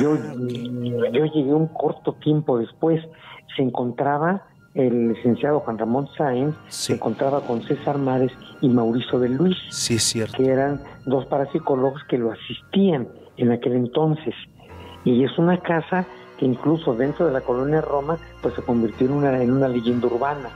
[0.00, 3.02] Yo, yo llegué un corto tiempo después,
[3.56, 9.28] se encontraba el licenciado Juan Ramón Sáenz, se encontraba con César Mares y Mauricio de
[9.28, 10.36] Luis, sí, cierto.
[10.36, 14.34] que eran dos parapsicólogos que lo asistían en aquel entonces.
[15.04, 16.06] Y es una casa
[16.38, 20.06] que incluso dentro de la colonia Roma, pues se convirtió en una, en una leyenda
[20.06, 20.50] urbana,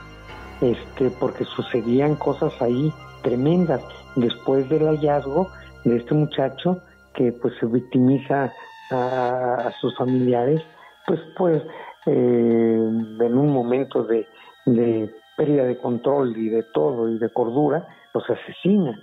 [0.61, 2.91] este, porque sucedían cosas ahí
[3.21, 3.81] tremendas.
[4.15, 5.49] Después del hallazgo,
[5.83, 6.81] de este muchacho
[7.13, 8.51] que pues se victimiza
[8.91, 10.61] a, sus familiares,
[11.07, 11.61] pues pues
[12.05, 14.27] eh, en un momento de,
[14.65, 18.99] de pérdida de control y de todo y de cordura, los asesina.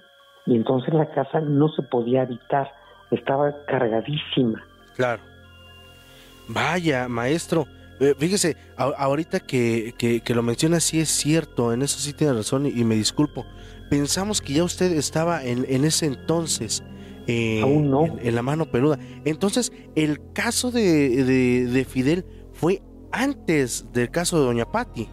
[0.47, 2.73] Y entonces la casa no se podía habitar,
[3.11, 4.63] estaba cargadísima.
[4.97, 5.23] Claro.
[6.49, 7.67] Vaya, maestro.
[8.01, 12.67] Eh, fíjese, ahorita que, que, lo menciona, sí es cierto, en eso sí tiene razón
[12.67, 13.47] y me disculpo
[13.93, 16.83] pensamos que ya usted estaba en, en ese entonces.
[17.27, 18.07] Eh, Aún no.
[18.23, 18.99] En, la mano peluda.
[19.27, 21.25] Entonces, el caso de,
[21.67, 22.25] de, Fidel
[22.55, 22.81] fue
[23.13, 25.09] antes del caso de Doña Patti.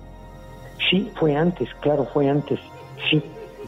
[0.90, 2.60] Sí, fue antes, claro, fue antes.
[3.10, 3.22] Sí.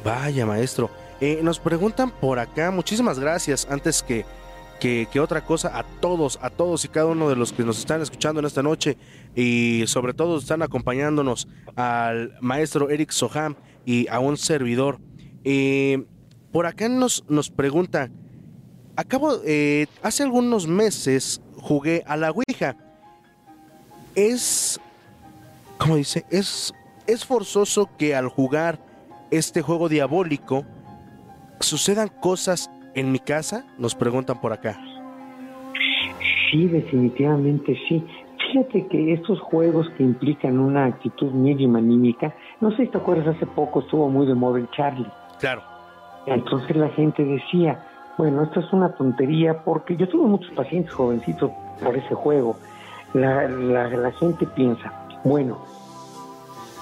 [0.04, 0.90] Vaya, maestro.
[1.20, 3.68] Eh, nos preguntan por acá, muchísimas gracias.
[3.70, 4.26] Antes que,
[4.80, 7.78] que, que, otra cosa, a todos, a todos y cada uno de los que nos
[7.78, 8.98] están escuchando en esta noche
[9.36, 13.56] y sobre todo están acompañándonos al maestro Eric Soham
[13.86, 15.00] y a un servidor.
[15.44, 16.06] Eh,
[16.52, 18.10] por acá nos, nos pregunta,
[18.96, 22.76] acabo, eh, hace algunos meses jugué a la Ouija.
[24.16, 24.80] Es,
[25.78, 26.74] como dice, es,
[27.08, 28.80] es forzoso que al jugar
[29.32, 30.66] este juego diabólico
[31.60, 34.78] sucedan cosas en mi casa, nos preguntan por acá.
[36.52, 38.06] Sí, definitivamente sí.
[38.52, 43.36] Fíjate que estos juegos que implican una actitud mínima anímica, no sé si te acuerdas,
[43.36, 45.08] hace poco estuvo muy de moda el Charlie.
[45.40, 45.64] Claro.
[46.26, 47.82] Entonces la gente decía,
[48.18, 51.52] bueno, esto es una tontería porque yo tuve muchos pacientes jovencitos
[51.82, 52.58] por ese juego.
[53.14, 54.92] La, la, la gente piensa,
[55.24, 55.60] bueno,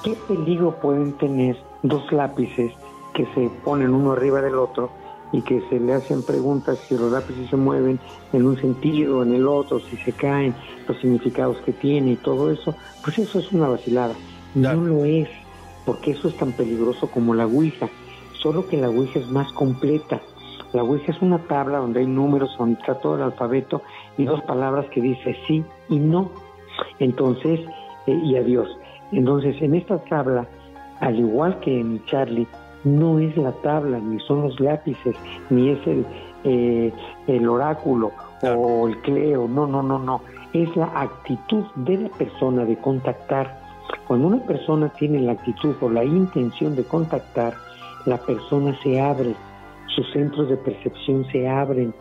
[0.04, 2.72] ¿qué peligro pueden tener dos lápices
[3.14, 4.92] que se ponen uno arriba del otro
[5.32, 8.00] y que se le hacen preguntas si los lápices se mueven
[8.34, 10.56] en un sentido o en el otro, si se caen,
[10.88, 14.16] los significados que tiene y todo eso, pues eso es una vacilada.
[14.56, 15.30] No lo es,
[15.86, 17.90] porque eso es tan peligroso como la Ouija,
[18.42, 20.22] solo que la Ouija es más completa.
[20.74, 23.82] La Ouija es una tabla donde hay números, donde está todo el alfabeto
[24.18, 26.30] y dos palabras que dice sí y no.
[27.00, 27.60] Entonces,
[28.06, 28.70] eh, y adiós.
[29.12, 30.48] Entonces, en esta tabla,
[31.00, 32.48] al igual que en Charlie,
[32.84, 35.16] no es la tabla, ni son los lápices,
[35.50, 36.06] ni es el,
[36.44, 36.94] eh,
[37.28, 38.12] el oráculo
[38.44, 40.22] o el cleo, no, no, no, no.
[40.54, 43.60] Es la actitud de la persona de contactar.
[44.08, 47.54] Cuando una persona tiene la actitud o la intención de contactar,
[48.06, 49.36] la persona se abre,
[50.00, 51.94] sus centros de percepción se abren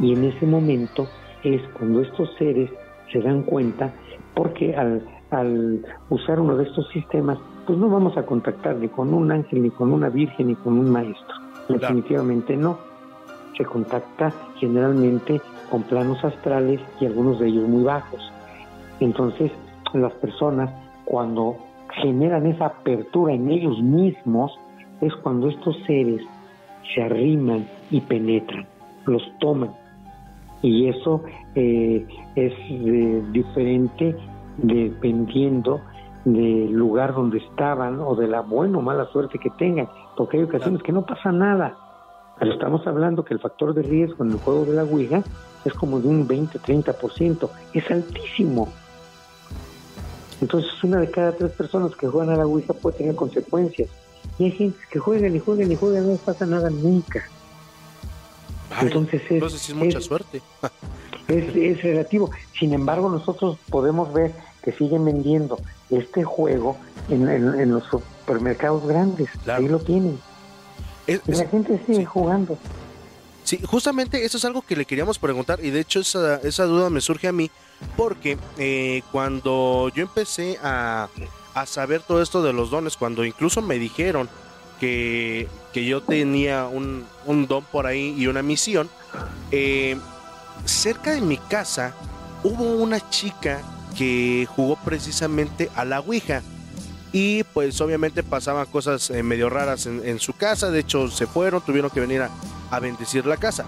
[0.00, 1.06] y en ese momento
[1.44, 2.70] es cuando estos seres
[3.12, 3.92] se dan cuenta
[4.34, 9.12] porque al, al usar uno de estos sistemas, pues no vamos a contactar ni con
[9.12, 11.34] un ángel, ni con una virgen, ni con un maestro.
[11.68, 12.78] Definitivamente no.
[13.58, 15.40] Se contacta generalmente
[15.70, 18.20] con planos astrales y algunos de ellos muy bajos.
[19.00, 19.52] Entonces,
[19.92, 20.70] las personas
[21.04, 21.58] cuando
[22.00, 24.58] generan esa apertura en ellos mismos,
[25.02, 26.22] es cuando estos seres
[26.94, 28.66] se arriman y penetran,
[29.06, 29.72] los toman.
[30.62, 31.22] Y eso
[31.54, 32.06] eh,
[32.36, 34.16] es eh, diferente
[34.58, 35.80] dependiendo
[36.24, 40.44] del lugar donde estaban o de la buena o mala suerte que tengan, porque hay
[40.44, 41.76] ocasiones que no pasa nada.
[42.38, 45.22] Pero estamos hablando que el factor de riesgo en el juego de la Ouija
[45.64, 48.68] es como de un 20-30%, es altísimo.
[50.40, 53.90] Entonces una de cada tres personas que juegan a la Ouija puede tener consecuencias.
[54.42, 57.22] Y hay gente que juegan y juegan y juegan, no pasa nada nunca.
[58.80, 60.42] entonces es, mucha suerte.
[61.28, 62.28] es, es relativo.
[62.58, 64.32] Sin embargo, nosotros podemos ver
[64.64, 66.76] que siguen vendiendo este juego
[67.08, 69.28] en, los supermercados grandes.
[69.46, 70.18] Ahí lo tienen.
[71.06, 72.58] y la gente sigue jugando.
[73.44, 76.90] Sí, justamente eso es algo que le queríamos preguntar y de hecho esa, esa duda
[76.90, 77.48] me surge a mí
[77.96, 81.08] porque eh, cuando yo empecé a,
[81.54, 84.28] a, saber todo esto de los dones, cuando incluso me dijeron
[84.80, 88.90] que, que yo tenía un, un, don por ahí y una misión,
[89.50, 89.96] eh,
[90.64, 91.94] cerca de mi casa
[92.42, 93.60] hubo una chica
[93.96, 96.42] que jugó precisamente a la Ouija.
[97.14, 100.70] Y pues obviamente pasaban cosas eh, medio raras en, su casa.
[100.70, 103.66] De hecho, se fueron, tuvieron que venir a, bendecir la casa.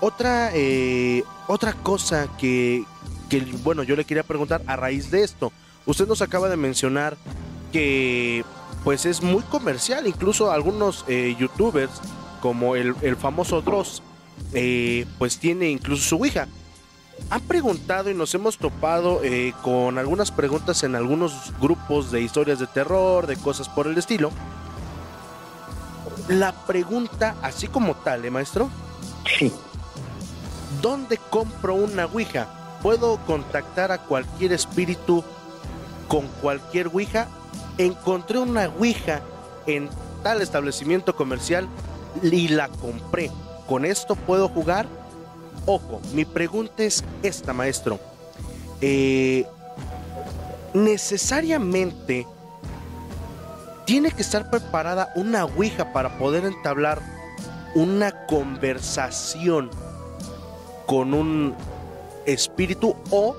[0.00, 2.84] Otra, eh, otra cosa que,
[3.28, 5.52] que, bueno, yo le quería preguntar a raíz de esto.
[5.86, 7.16] Usted nos acaba de mencionar
[7.72, 8.44] que
[8.84, 10.06] pues es muy comercial.
[10.06, 11.92] Incluso algunos eh, youtubers,
[12.40, 14.02] como el, el famoso Dross,
[15.18, 16.46] pues tiene incluso su Ouija
[17.30, 22.58] han preguntado y nos hemos topado eh, con algunas preguntas en algunos grupos de historias
[22.58, 24.30] de terror, de cosas por el estilo.
[26.28, 28.68] La pregunta, así como tal, ¿eh, maestro?
[29.38, 29.52] Sí.
[30.82, 32.78] ¿Dónde compro una Ouija?
[32.82, 35.24] ¿Puedo contactar a cualquier espíritu
[36.08, 37.28] con cualquier Ouija?
[37.78, 39.20] Encontré una Ouija
[39.66, 39.88] en
[40.22, 41.68] tal establecimiento comercial
[42.22, 43.30] y la compré.
[43.68, 44.86] ¿Con esto puedo jugar?
[45.66, 47.98] Ojo, mi pregunta es esta, maestro.
[48.80, 49.46] Eh,
[50.74, 52.26] necesariamente
[53.84, 57.00] tiene que estar preparada una Ouija para poder entablar
[57.74, 59.70] una conversación
[60.86, 61.54] con un
[62.26, 63.36] espíritu o,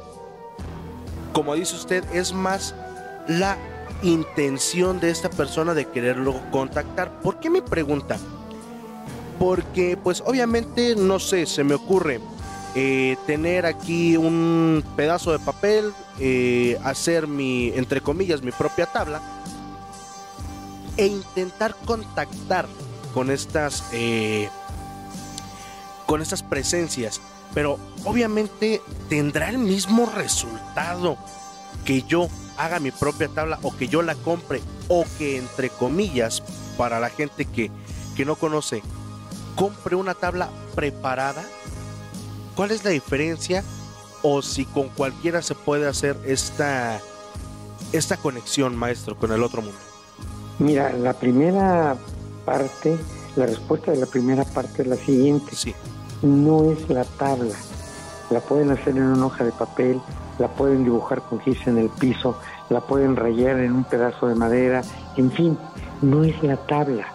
[1.34, 2.76] como dice usted, es más
[3.28, 3.58] la
[4.04, 7.20] intención de esta persona de quererlo contactar.
[7.22, 8.18] ¿Por qué me pregunta?
[9.40, 12.20] porque pues obviamente no sé, se me ocurre
[12.76, 19.22] eh, tener aquí un pedazo de papel, eh, hacer mi, entre comillas, mi propia tabla
[20.96, 22.68] e intentar contactar
[23.14, 24.50] con estas, eh,
[26.06, 27.22] con estas presencias.
[27.54, 31.18] Pero obviamente tendrá el mismo resultado
[31.86, 32.28] que yo
[32.58, 36.44] haga mi propia tabla o que yo la compre o que entre comillas
[36.78, 37.72] para la gente que,
[38.16, 38.82] que no conoce
[39.58, 41.44] compre una tabla preparada?
[42.56, 43.64] ¿Cuál es la diferencia?
[44.22, 47.02] O si con cualquiera se puede hacer esta,
[47.92, 49.78] esta conexión, maestro, con el otro mundo.
[50.60, 51.98] Mira, la primera
[52.46, 52.98] parte,
[53.36, 55.56] la respuesta de la primera parte es la siguiente.
[55.56, 55.76] Sí.
[56.22, 57.56] No es la tabla.
[58.30, 60.02] La pueden hacer en una hoja de papel,
[60.40, 62.38] la pueden dibujar con gis en el piso,
[62.70, 64.82] la pueden rayar en un pedazo de madera,
[65.16, 65.58] en fin,
[66.02, 67.08] no es la tabla,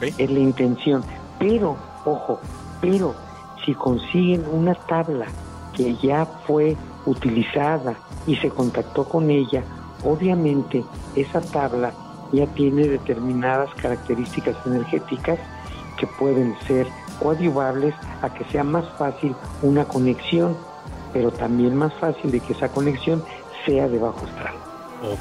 [0.00, 1.02] es la intención.
[1.38, 2.40] Pero Ojo,
[2.80, 3.14] pero
[3.64, 5.26] si consiguen una tabla
[5.74, 7.94] que ya fue utilizada
[8.26, 9.62] y se contactó con ella,
[10.02, 10.82] obviamente
[11.14, 11.92] esa tabla
[12.32, 15.38] ya tiene determinadas características energéticas
[15.98, 16.86] que pueden ser
[17.20, 20.56] coadyuvables a que sea más fácil una conexión,
[21.12, 23.22] pero también más fácil de que esa conexión
[23.66, 24.54] sea de bajo astral.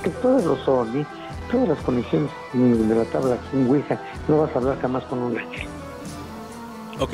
[0.04, 1.06] Que todos lo son, ¿eh?
[1.52, 5.38] todas las conexiones de la tabla sin Ouija, no vas a hablar jamás con un
[5.38, 5.68] ángel.
[7.00, 7.14] Ok,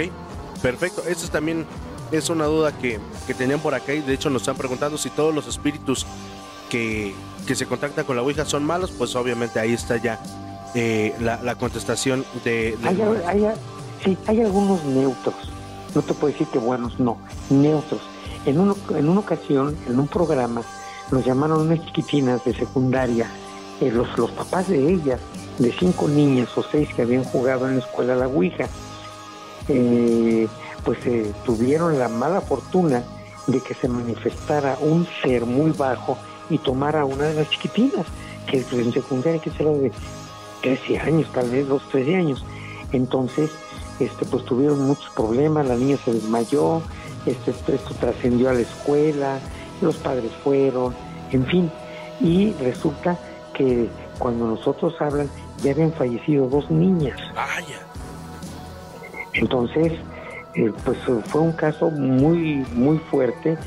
[0.61, 1.03] perfecto.
[1.07, 1.65] Eso también
[2.11, 5.09] es una duda que, que, tenían por acá y de hecho nos están preguntando si
[5.09, 6.05] todos los espíritus
[6.69, 7.13] que,
[7.47, 10.19] que se contactan con la Ouija son malos, pues obviamente ahí está ya
[10.73, 12.77] eh, la, la, contestación de...
[12.83, 13.47] Hay, hay,
[14.03, 15.35] sí, hay algunos neutros,
[15.93, 17.17] no te puedo decir que buenos, no,
[17.49, 18.01] neutros.
[18.45, 20.61] En, uno, en una ocasión, en un programa,
[21.11, 23.27] nos llamaron unas chiquitinas de secundaria,
[23.81, 25.19] eh, los, los papás de ellas,
[25.59, 28.67] de cinco niñas o seis que habían jugado en la escuela la Ouija,
[29.67, 30.47] eh,
[30.83, 33.03] pues eh, tuvieron la mala fortuna
[33.47, 36.17] de que se manifestara un ser muy bajo
[36.49, 38.05] y tomara a una de las chiquitinas,
[38.47, 39.91] que en secundaria que será de
[40.61, 42.45] 13 años, tal vez 2, 13 años.
[42.91, 43.49] Entonces,
[43.99, 46.81] este, pues tuvieron muchos problemas, la niña se desmayó,
[47.25, 49.39] este, esto trascendió a la escuela,
[49.81, 50.93] los padres fueron,
[51.31, 51.71] en fin,
[52.21, 53.17] y resulta
[53.53, 53.89] que
[54.19, 55.29] cuando nosotros hablan
[55.63, 57.19] ya habían fallecido dos niñas.
[57.33, 57.79] Vaya.
[59.33, 59.93] Entonces,
[60.55, 63.57] eh, pues fue un caso muy, muy fuerte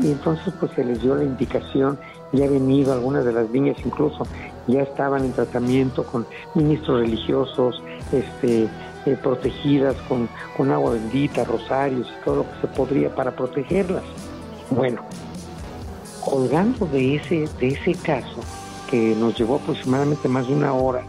[0.00, 1.98] y entonces pues se les dio la indicación,
[2.32, 4.26] ya han venido algunas de las niñas incluso,
[4.66, 7.82] ya estaban en tratamiento con ministros religiosos,
[8.12, 8.68] este,
[9.08, 14.04] eh, protegidas con, con agua bendita, rosarios y todo lo que se podría para protegerlas.
[14.70, 15.02] Bueno,
[16.24, 18.40] colgando de ese, de ese caso,
[18.90, 21.02] que nos llevó aproximadamente más de una hora,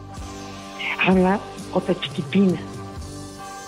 [1.06, 1.40] habla
[1.74, 2.60] otra chiquitina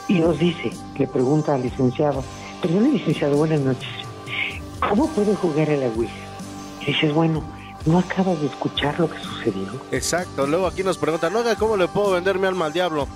[0.08, 2.24] y nos dice, le pregunta al licenciado,
[2.62, 3.90] perdón licenciado, buenas noches,
[4.80, 6.14] ¿cómo puede jugar a la Ouija?
[6.82, 7.44] Y dices, bueno,
[7.86, 9.68] ¿no acabas de escuchar lo que sucedió?
[9.92, 13.08] Exacto, luego aquí nos preguntan, ¿cómo le puedo vender mi alma al diablo?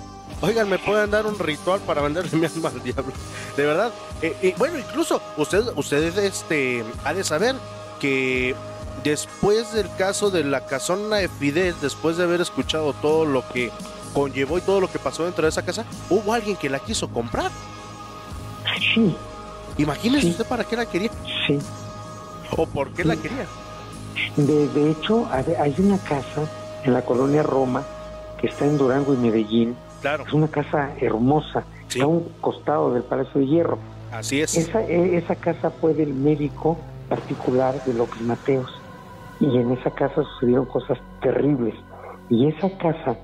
[0.42, 3.12] Oigan, ¿me pueden dar un ritual para venderle mi alma al diablo?
[3.56, 3.92] De verdad.
[4.22, 7.56] Eh, y bueno, incluso usted, usted este, ha de saber
[8.00, 8.54] que
[9.02, 13.70] después del caso de la casona de Fidel, después de haber escuchado todo lo que
[14.12, 17.08] conllevó y todo lo que pasó dentro de esa casa, hubo alguien que la quiso
[17.08, 17.50] comprar.
[18.94, 19.16] Sí.
[19.78, 21.10] Imagínese usted para qué la quería.
[21.46, 21.58] Sí.
[22.56, 23.46] ¿O por qué la quería?
[24.36, 26.48] De, de hecho, hay una casa
[26.84, 27.82] en la colonia Roma
[28.40, 29.76] que está en Durango y Medellín.
[30.06, 30.24] Claro.
[30.24, 31.98] Es una casa hermosa, Sí.
[31.98, 33.78] está a un costado del Palacio de Hierro.
[34.12, 34.56] Así es.
[34.56, 36.78] Esa, e- esa casa fue del médico
[37.08, 38.70] particular de López Mateos.
[39.40, 41.74] Y en esa casa sucedieron cosas terribles.
[42.30, 43.16] Y esa casa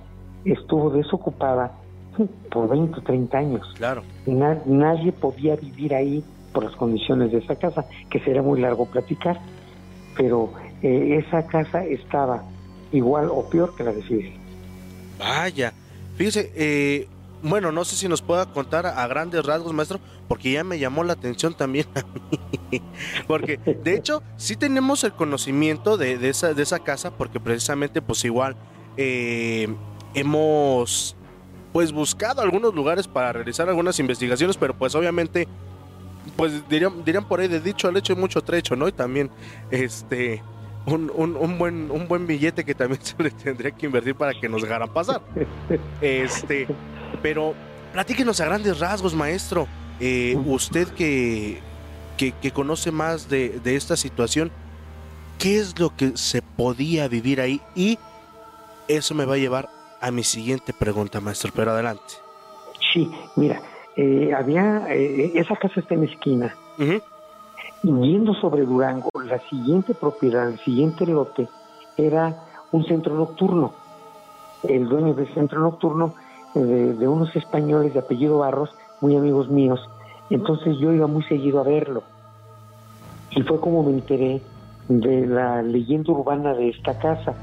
[0.44, 1.70] estuvo desocupada
[2.50, 3.64] por 20 o 30 años.
[3.76, 4.02] Claro.
[4.26, 8.86] Na- nadie podía vivir ahí por las condiciones de esa casa, que sería muy largo
[8.86, 9.38] platicar.
[10.16, 10.52] Pero
[10.82, 12.42] eh, esa casa estaba
[12.90, 14.32] igual o peor que la de Fidel.
[15.18, 15.72] Vaya.
[16.16, 17.08] Fíjese, eh,
[17.42, 21.02] bueno, no sé si nos pueda contar a, grandes rasgos, maestro, porque ya me llamó
[21.02, 22.82] la atención también a mí.
[23.26, 28.00] Porque, de hecho, sí tenemos el conocimiento de, de esa, de esa casa, porque precisamente,
[28.00, 28.56] pues igual,
[28.96, 29.74] eh,
[30.14, 31.16] hemos,
[31.72, 35.48] pues, buscado algunos lugares para realizar algunas investigaciones, pero pues obviamente,
[36.36, 38.86] pues dirían, dirían por ahí, de dicho al hecho hay mucho trecho, ¿no?
[38.88, 39.30] Y también,
[39.70, 40.42] este...
[40.84, 44.32] Un, un, un buen un buen billete que también se le tendría que invertir para
[44.38, 45.20] que nos dejaran pasar.
[46.00, 46.66] Este,
[47.22, 47.54] pero
[47.92, 49.68] platíquenos a grandes rasgos, maestro.
[50.00, 51.60] Eh, usted que,
[52.16, 54.50] que, que conoce más de, de esta situación,
[55.38, 57.60] ¿qué es lo que se podía vivir ahí?
[57.76, 57.98] Y
[58.88, 59.68] eso me va a llevar
[60.00, 62.14] a mi siguiente pregunta, maestro, pero adelante.
[62.92, 63.62] Sí, mira,
[63.96, 66.56] eh, había, eh, esa casa está en la esquina.
[66.78, 67.00] Y
[67.82, 71.48] Yendo sobre Durango, la siguiente propiedad, el siguiente lote,
[71.96, 72.36] era
[72.70, 73.72] un centro nocturno.
[74.62, 76.14] El dueño del centro nocturno,
[76.54, 78.70] eh, de, unos españoles de apellido Barros,
[79.00, 79.80] muy amigos míos.
[80.30, 82.04] Entonces yo iba muy seguido a verlo.
[83.32, 84.40] Y fue como me enteré
[84.88, 87.34] de la leyenda urbana de esta casa.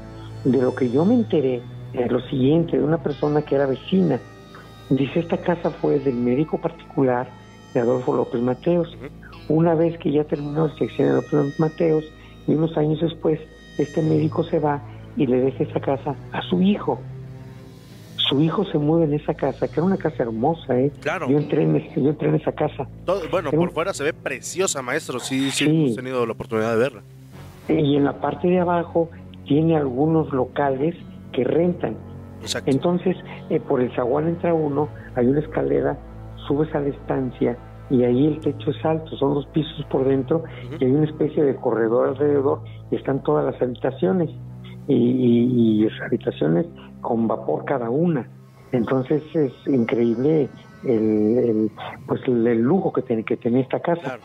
[0.44, 1.62] De lo que yo me enteré,
[1.92, 4.18] es lo siguiente, de una persona que era vecina.
[4.88, 7.28] Dice, esta casa fue del médico particular
[7.74, 8.96] de Adolfo López Mateos.
[9.50, 12.04] Una vez que ya terminó el sexenio de Mateos,
[12.46, 13.40] y unos años después,
[13.78, 14.80] este médico se va
[15.16, 17.00] y le deja esa casa a su hijo.
[18.16, 20.92] Su hijo se mueve en esa casa, que era una casa hermosa, ¿eh?
[21.00, 21.28] Claro.
[21.28, 22.86] Yo entré en, ese- yo entré en esa casa.
[23.04, 25.18] Todo- bueno, Era por un- fuera se ve preciosa, maestro.
[25.18, 25.70] Sí, sí, Sí.
[25.84, 27.02] hemos tenido la oportunidad de verla.
[27.68, 29.10] Y en la parte de abajo
[29.46, 30.94] tiene algunos locales
[31.32, 31.96] que rentan.
[32.40, 32.70] Exacto.
[32.70, 33.16] Entonces,
[33.48, 35.98] eh, por el zaguán entra uno, hay una escalera,
[36.46, 37.56] subes a la estancia
[37.90, 40.44] y ahí el techo es alto, son dos pisos por dentro
[40.78, 42.60] y hay una especie de corredor alrededor
[42.90, 44.30] y están todas las habitaciones
[44.86, 46.66] y, y- y habitaciones
[47.00, 48.28] con vapor cada una.
[48.72, 50.48] Entonces es increíble
[50.84, 51.70] el,
[52.06, 54.18] pues el, lujo que tiene que tener esta casa.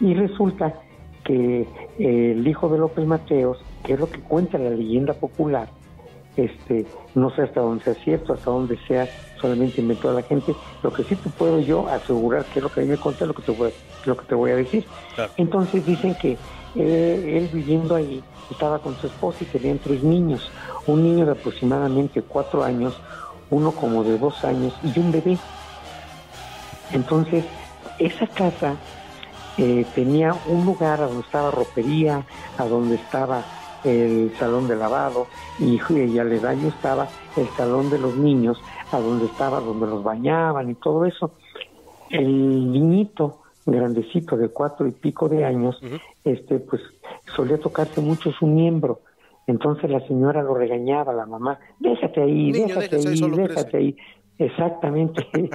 [0.00, 0.74] Y resulta
[1.24, 1.66] que
[1.98, 5.68] el hijo de López Mateos, que es lo que cuenta la leyenda popular,
[6.36, 9.06] este, no sé hasta dónde sea cierto, hasta dónde sea
[9.40, 12.70] solamente inventó a la gente, lo que sí te puedo yo asegurar que es lo
[12.70, 13.72] que a mí me cuenta, lo que te voy,
[14.04, 14.86] lo que te voy a decir.
[15.36, 16.36] Entonces dicen que
[16.76, 20.50] eh, él viviendo ahí estaba con su esposa y tenían tres niños,
[20.86, 22.94] un niño de aproximadamente cuatro años,
[23.50, 25.38] uno como de dos años y un bebé.
[26.92, 27.44] Entonces,
[27.98, 28.76] esa casa
[29.58, 32.24] eh, tenía un lugar a donde estaba ropería,
[32.58, 33.42] a donde estaba
[33.84, 35.26] el salón de lavado
[35.58, 38.60] y, y aledaño estaba el salón de los niños,
[38.92, 41.32] a donde estaba, donde los bañaban y todo eso.
[42.10, 45.80] El niñito grandecito de cuatro y pico de años,
[46.24, 46.82] este, pues
[47.34, 49.00] solía tocarse mucho su miembro.
[49.46, 53.96] Entonces la señora lo regañaba, la mamá, déjate ahí, déjate ahí, déjate ahí.
[54.38, 55.26] Exactamente.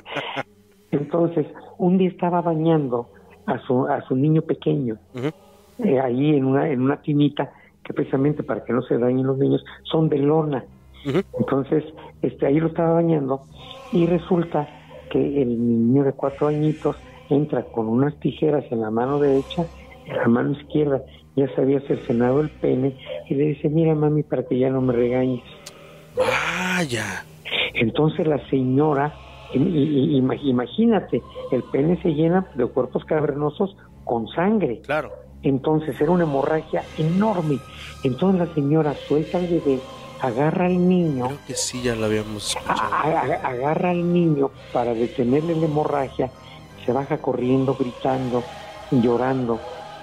[0.91, 1.47] Entonces,
[1.77, 3.09] un día estaba bañando
[3.45, 4.97] a su, a su niño pequeño,
[5.79, 7.51] eh, ahí en una, en una tinita,
[7.83, 10.65] que precisamente para que no se dañen los niños, son de lona.
[11.37, 11.83] Entonces,
[12.27, 13.41] este, ahí lo estaba bañando
[13.91, 14.67] y resulta
[15.09, 16.95] que el niño de cuatro añitos
[17.29, 19.65] entra con unas tijeras en la mano derecha,
[20.05, 21.01] en la mano izquierda
[21.35, 22.95] ya se había cercenado el pene
[23.29, 25.43] y le dice, mira mami, para que ya no me regañes.
[26.15, 27.25] Vaya.
[27.73, 29.13] Entonces la señora,
[29.53, 31.21] imagínate,
[31.51, 33.75] el pene se llena de cuerpos cavernosos
[34.05, 34.81] con sangre.
[34.81, 35.11] Claro.
[35.43, 37.57] Entonces era una hemorragia enorme.
[38.03, 39.79] Entonces la señora suelta al bebé,
[40.27, 41.27] agarra al niño.
[41.27, 42.93] Creo que sí, ya lo habíamos escuchado.
[42.93, 46.31] agarra al niño para detenerle la hemorragia
[46.85, 48.43] se baja corriendo, gritando,
[48.91, 49.59] llorando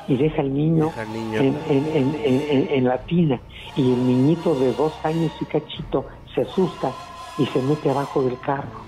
[0.08, 3.40] y deja al niño, En, en, la tina
[3.76, 6.90] y el niñito de dos años y cachito se asusta
[7.38, 8.82] y se mete abajo del carro.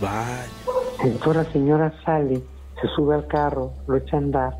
[0.00, 0.46] Vaya.
[1.02, 2.42] Entonces la señora sale,
[2.80, 4.56] se sube al carro, lo echa a andar,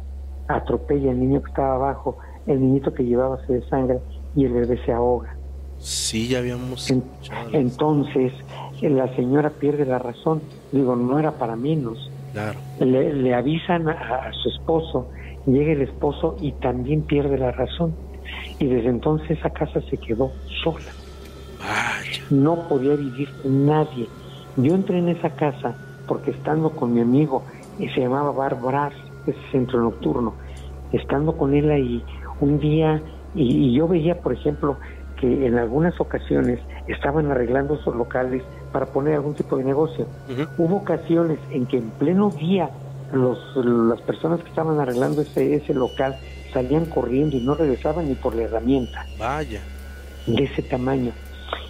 [0.48, 2.16] atropella al niño que estaba abajo,
[2.46, 4.00] el niñito que llevaba se sangre
[4.34, 5.35] y el bebé se ahoga.
[5.78, 6.90] Sí, ya habíamos.
[7.52, 8.32] entonces
[8.80, 10.42] la señora pierde la razón
[10.72, 12.10] Digo, no era para menos.
[12.32, 12.58] Claro.
[12.80, 15.08] Le, avisan a, su esposo,
[15.46, 17.94] llega el esposo y también pierde la razón.
[18.58, 20.32] Y desde entonces esa casa se quedó
[20.62, 20.92] sola.
[22.30, 24.06] No podía vivir nadie.
[24.56, 25.74] Yo entré en esa casa
[26.06, 27.42] porque estando con mi amigo,
[27.78, 28.92] y se llamaba Bar
[29.26, 30.34] ese centro nocturno,
[30.92, 32.02] estando con él ahí,
[32.40, 33.02] un día,
[33.34, 34.76] y, y yo veía, por ejemplo,
[35.16, 40.06] que en algunas ocasiones estaban arreglando esos locales para poner algún tipo de negocio.
[40.58, 42.70] Hubo ocasiones en que en pleno día
[43.12, 46.16] los, las personas que estaban arreglando ese, ese local
[46.52, 49.06] salían corriendo y no regresaban ni por la herramienta.
[49.18, 49.60] Vaya.
[50.26, 51.12] De ese tamaño.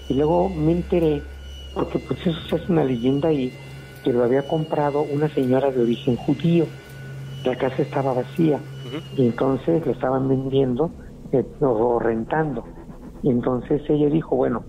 [0.08, 1.22] Y luego me enteré,
[1.74, 3.52] porque pues eso es una leyenda ahí,
[4.04, 6.66] que lo había comprado una señora de origen judío.
[7.44, 8.60] La casa estaba vacía.
[9.16, 10.90] Y entonces lo estaban vendiendo
[11.32, 12.64] eh, o rentando.
[13.22, 14.64] Y entonces ella dijo, bueno,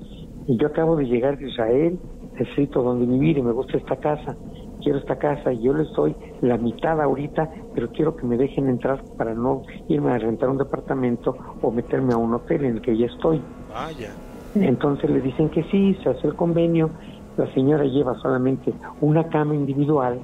[0.47, 1.99] yo acabo de llegar de Israel,
[2.39, 4.35] necesito donde vivir y me gusta esta casa,
[4.81, 8.69] quiero esta casa y yo les doy la mitad ahorita, pero quiero que me dejen
[8.69, 12.81] entrar para no irme a rentar un departamento o meterme a un hotel en el
[12.81, 13.41] que ya estoy.
[13.69, 14.13] Vaya.
[14.55, 16.91] Entonces le dicen que sí, se hace el convenio,
[17.37, 20.19] la señora lleva solamente una cama individual,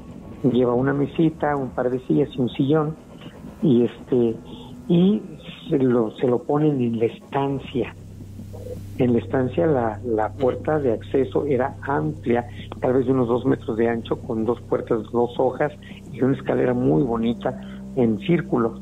[0.52, 2.96] lleva una mesita, un par de sillas y un sillón,
[3.62, 4.36] y este
[4.88, 5.22] y
[5.70, 7.96] se lo, se lo ponen en la estancia
[8.98, 12.48] en la estancia la, la puerta de acceso era amplia,
[12.80, 15.72] tal vez de unos dos metros de ancho, con dos puertas, dos hojas
[16.12, 17.60] y una escalera muy bonita
[17.96, 18.80] en círculo.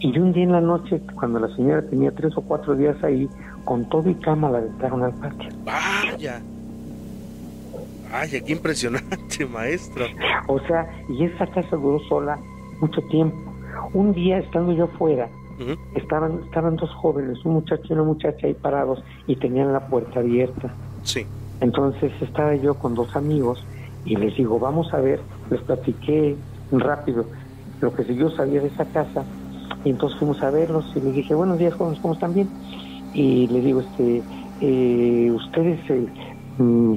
[0.00, 3.28] Y un día en la noche, cuando la señora tenía tres o cuatro días ahí,
[3.64, 5.48] con todo y cama la aventaron al patio.
[5.64, 6.40] Vaya.
[8.10, 10.06] Vaya, qué impresionante, maestro.
[10.48, 12.38] O sea, y esa casa duró sola
[12.80, 13.36] mucho tiempo.
[13.92, 15.28] Un día, estando yo fuera,
[15.94, 20.20] estaban, estaban dos jóvenes, un muchacho y una muchacha ahí parados y tenían la puerta
[20.20, 20.74] abierta.
[21.02, 21.26] Sí.
[21.60, 23.64] Entonces estaba yo con dos amigos
[24.04, 25.20] y les digo, vamos a ver,
[25.50, 26.36] les platiqué
[26.72, 27.26] rápido
[27.80, 29.24] lo que yo sabía de esa casa
[29.84, 32.48] y entonces fuimos a verlos y les dije, buenos días, jóvenes, ¿cómo están bien?
[33.14, 34.22] Y les digo, este,
[34.60, 36.06] eh, ustedes eh,
[36.58, 36.94] mm,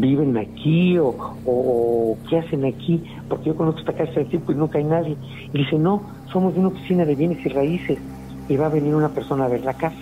[0.00, 1.14] viven aquí o,
[1.46, 5.16] o, qué hacen aquí, porque yo conozco esta casa de tipo y nunca hay nadie.
[5.52, 6.02] Y dice, no,
[6.32, 7.98] somos de una oficina de bienes y raíces
[8.48, 9.96] y va a venir una persona a ver la casa.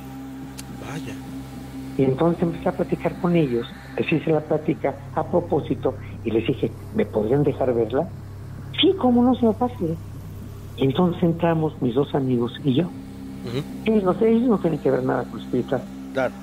[0.89, 1.15] Vaya.
[1.99, 3.67] Y entonces empecé a platicar con ellos,
[3.99, 5.95] les hice la plática a propósito
[6.25, 8.09] y les dije, ¿me podrían dejar verla?
[8.81, 9.97] Sí, ¿cómo no se me pase?
[10.77, 12.89] Y entonces entramos mis dos amigos y yo.
[13.85, 15.83] ellos, no, ellos no tienen que ver nada con espiritual.
[16.15, 16.35] Claro.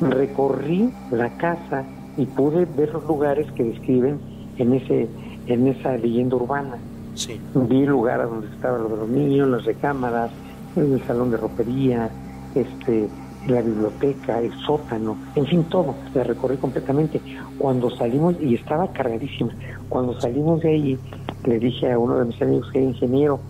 [0.00, 1.84] recorrí la casa
[2.16, 4.18] y pude ver los lugares que describen
[4.56, 5.08] en ese
[5.46, 6.78] en esa leyenda urbana.
[7.14, 7.40] Sí.
[7.54, 10.30] Vi el lugar a donde estaban los niños, las recámaras,
[10.76, 12.10] el salón de ropería,
[12.54, 13.08] este,
[13.46, 15.94] la biblioteca, el sótano, en fin, todo.
[16.14, 17.20] La recorrí completamente.
[17.58, 19.52] Cuando salimos, y estaba cargadísima,
[19.88, 20.98] cuando salimos de ahí,
[21.44, 23.40] le dije a uno de mis amigos que era ingeniero,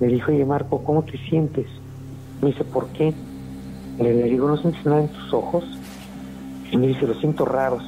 [0.00, 1.66] le dije, oye Marco, ¿cómo te sientes?
[2.42, 3.14] Me dice, ¿por qué?
[3.98, 5.64] Le, le digo, ¿no sientes nada en tus ojos?
[6.70, 7.82] Y me dice, los siento raros.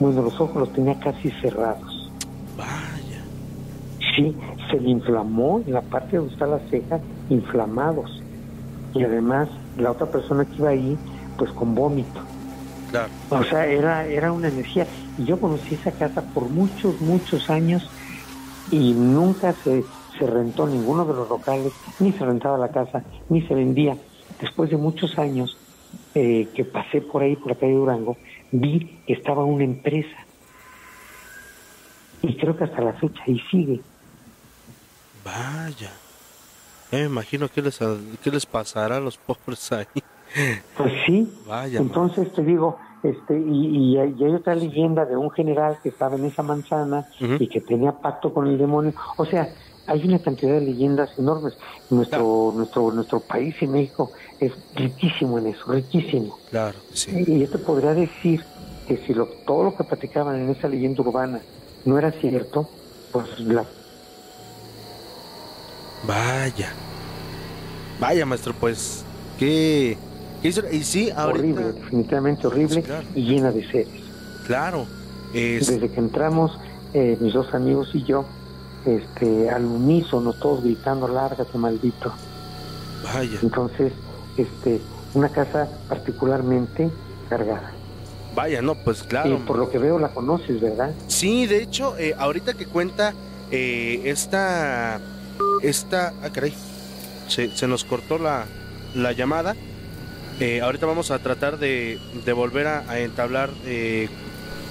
[0.00, 2.10] Bueno, los ojos los tenía casi cerrados.
[2.56, 3.22] Vaya.
[4.16, 4.34] Sí,
[4.70, 8.22] se le inflamó en la parte donde está la ceja, inflamados.
[8.94, 10.96] Y además, la otra persona que iba ahí,
[11.36, 12.20] pues con vómito.
[12.90, 13.08] Claro.
[13.30, 14.86] O sea, era, era una energía.
[15.18, 17.88] Y yo conocí esa casa por muchos, muchos años
[18.70, 19.84] y nunca se,
[20.18, 23.96] se rentó ninguno de los locales, ni se rentaba la casa, ni se vendía.
[24.40, 25.56] Después de muchos años
[26.14, 28.16] eh, que pasé por ahí, por la calle Durango,
[28.50, 30.26] vi que estaba una empresa.
[32.22, 33.80] Y creo que hasta la fecha ahí sigue.
[35.28, 35.92] Vaya.
[36.90, 37.78] Ya me imagino qué les,
[38.22, 39.86] qué les pasará a los pobres ahí.
[40.76, 41.26] Pues sí.
[41.46, 41.80] Vaya.
[41.80, 45.88] Entonces te digo, este, y, y hay y hay otra leyenda de un general que
[45.88, 48.92] estaba en esa manzana y que tenía pacto con el demonio.
[49.16, 49.48] O sea,
[49.86, 51.54] hay una cantidad de leyendas enormes.
[51.88, 56.38] Nuestro, nuestro, nuestro país en México es riquísimo en eso, riquísimo.
[56.50, 57.24] Claro, sí.
[57.26, 58.44] Y yo te podría decir
[58.86, 61.40] que si lo, todo lo que platicaban en esa leyenda urbana
[61.86, 62.68] no era cierto,
[63.12, 63.64] pues la
[66.06, 66.72] Vaya.
[68.00, 69.04] Vaya, maestro, pues.
[69.38, 69.96] Qué.
[70.42, 71.38] qué hizo- Y sí, ahorita.
[71.60, 73.04] horrible, definitivamente horrible claro.
[73.14, 73.88] y llena de seres.
[74.46, 74.86] Claro.
[75.34, 76.58] Es, Desde que entramos,
[76.94, 78.24] eh, mis dos amigos y yo,
[78.86, 82.12] este, al unísono, todos gritando, lárgate, maldito.
[83.04, 83.38] vaya.
[83.42, 83.92] Entonces,
[84.36, 84.80] este,
[85.14, 86.90] una casa particularmente
[87.28, 87.72] cargada.
[88.34, 89.30] Vaya, no, pues claro.
[89.30, 90.92] Y por lo que veo la conoces, ¿verdad?
[91.08, 93.12] Sí, de hecho, eh, ahorita que cuenta
[93.50, 95.00] eh, esta.
[95.62, 96.12] Esta.
[96.22, 96.54] Ah, caray.
[97.28, 98.46] Se, se nos cortó la,
[98.94, 99.54] la llamada.
[100.40, 104.08] Eh, ahorita vamos a tratar de, de volver a, a entablar eh,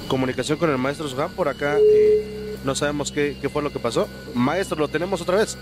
[0.08, 1.32] comunicación con el maestro Suhan.
[1.32, 4.08] Por acá eh, no sabemos qué, qué fue lo que pasó.
[4.34, 5.58] Maestro, lo tenemos otra vez.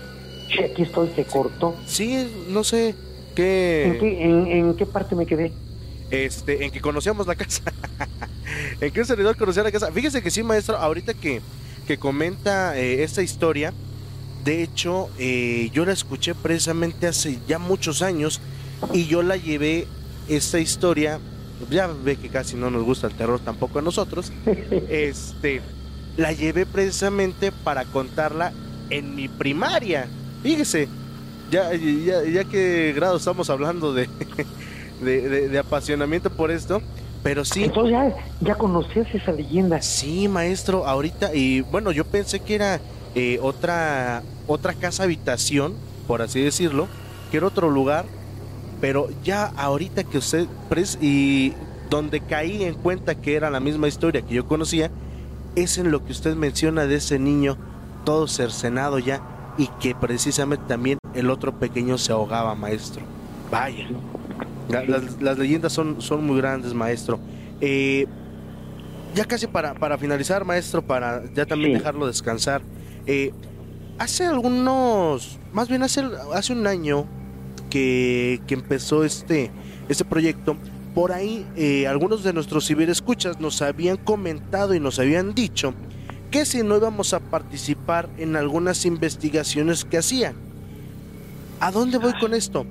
[0.48, 1.74] Sí, aquí estoy, se cortó.
[1.86, 2.94] Sí, no sé ¿En
[3.34, 3.96] qué.
[4.00, 5.52] qué, en, en qué parte me quedé?
[6.10, 7.62] Este, en que conocíamos la casa.
[8.80, 9.90] en que un servidor conocía la casa.
[9.90, 11.40] Fíjese que sí, maestro, ahorita que,
[11.86, 13.74] que comenta eh, esta historia,
[14.46, 18.40] de hecho, eh, yo la escuché precisamente hace ya muchos años
[18.92, 19.86] y yo la llevé,
[20.28, 21.18] esta historia,
[21.70, 24.32] ya ve que casi no nos gusta el terror tampoco a nosotros,
[24.88, 25.60] este,
[26.16, 28.52] la llevé precisamente para contarla
[28.88, 30.06] en mi primaria.
[30.42, 30.88] Fíjese,
[31.50, 34.08] ya, ya, ya que grado estamos hablando de,
[35.00, 36.80] de, de- de apasionamiento por esto,
[37.24, 39.82] pero sí, Entonces ya, ya conocías esa leyenda.
[39.82, 42.80] sí, maestro, ahorita, y bueno, yo pensé que era
[43.16, 45.74] eh, otra, otra casa habitación,
[46.06, 46.86] por así decirlo,
[47.30, 48.04] que era otro lugar,
[48.80, 51.54] pero ya ahorita que usted, pres- y
[51.88, 54.90] donde caí en cuenta que era la misma historia que yo conocía,
[55.54, 57.56] es en lo que usted menciona de ese niño
[58.04, 59.22] todo cercenado ya
[59.56, 63.02] y que precisamente también el otro pequeño se ahogaba, maestro.
[63.50, 63.88] Vaya.
[64.68, 67.18] La- las, las leyendas son, son muy grandes, maestro.
[67.62, 68.06] Eh,
[69.14, 71.78] ya casi para, para finalizar, maestro, para ya también Sí.
[71.78, 72.60] dejarlo descansar.
[73.06, 73.32] Eh,
[73.98, 76.02] hace algunos, más bien hace,
[76.34, 77.06] hace un año
[77.70, 79.50] que, que empezó este,
[79.88, 80.56] este proyecto,
[80.94, 85.74] por ahí eh, algunos de nuestros ciberescuchas nos habían comentado y nos habían dicho
[86.30, 90.34] que si no íbamos a participar en algunas investigaciones que hacían.
[91.60, 92.66] ¿A dónde voy con esto?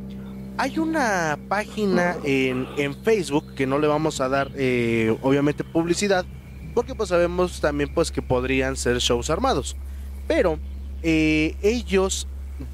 [0.58, 6.26] Hay una página en, en Facebook que no le vamos a dar eh, obviamente publicidad
[6.74, 9.76] porque pues sabemos también pues que podrían ser shows armados.
[10.28, 10.60] Pero
[11.04, 12.28] eh, ellos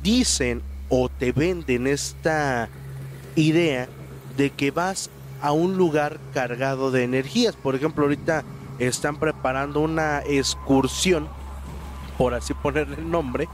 [0.03, 2.69] dicen o te venden esta
[3.35, 3.87] idea
[4.37, 5.09] de que vas
[5.41, 7.55] a un lugar cargado de energías.
[7.55, 8.43] Por ejemplo, ahorita
[8.79, 11.27] están preparando una excursión,
[12.17, 13.47] por así ponerle el nombre,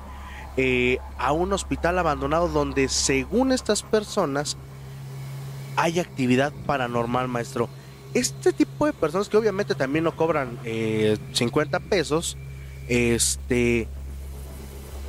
[0.58, 4.58] eh, a un hospital abandonado donde según estas personas
[5.76, 7.70] hay actividad paranormal, maestro.
[8.14, 12.38] Este tipo de personas que obviamente también no cobran eh, 50 pesos,
[12.88, 13.88] este,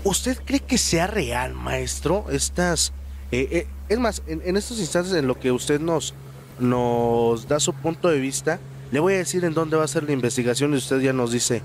[0.05, 2.27] ¿usted cree que sea real, maestro?
[2.31, 2.93] Estas,
[3.33, 6.15] eh, eh, es más, en, en estos instantes en lo que usted nos,
[6.59, 8.59] nos da su punto de vista,
[8.91, 11.33] le voy a decir en dónde va a ser la investigación y usted ya nos
[11.33, 11.63] dice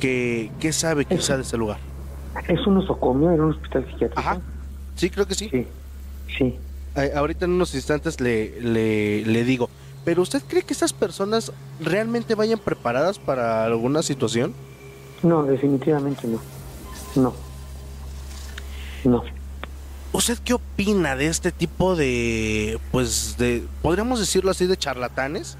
[0.00, 1.78] que, qué sabe quizá de ese lugar.
[2.48, 3.30] ¿Es un nosocomio?
[3.30, 4.18] ¿Era un hospital psiquiátrico?
[4.20, 4.40] Ajá,
[4.96, 5.48] sí, creo que sí.
[5.50, 5.66] Sí,
[6.36, 6.58] sí.
[6.96, 9.68] Eh, ahorita en unos instantes le, le, le digo.
[10.04, 14.52] pero ¿usted cree que estas personas realmente vayan preparadas para alguna situación?
[15.24, 16.38] No, definitivamente no.
[17.16, 17.32] No.
[19.04, 19.24] No.
[20.12, 25.58] ¿Usted qué opina de este tipo de, pues, de, podríamos decirlo así, de charlatanes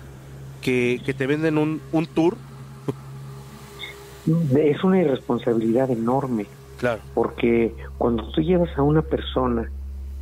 [0.60, 2.36] que, que te venden un, un tour?
[4.56, 6.46] Es una irresponsabilidad enorme.
[6.78, 7.00] Claro.
[7.14, 9.70] Porque cuando tú llevas a una persona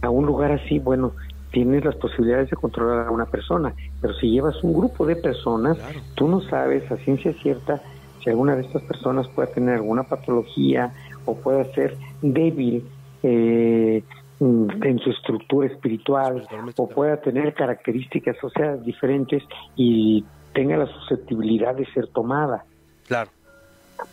[0.03, 1.13] a un lugar así, bueno,
[1.53, 5.79] tienes las posibilidades de controlar a una persona, pero si llevas un grupo de personas,
[6.15, 7.83] tú no sabes a ciencia cierta
[8.23, 10.93] si alguna de estas personas puede tener alguna patología
[11.25, 12.85] o puede ser débil
[13.23, 14.03] eh,
[14.41, 16.47] en su estructura espiritual
[16.77, 19.43] o pueda tener características o sea diferentes
[19.77, 22.65] y tenga la susceptibilidad de ser tomada.
[23.07, 23.31] Claro.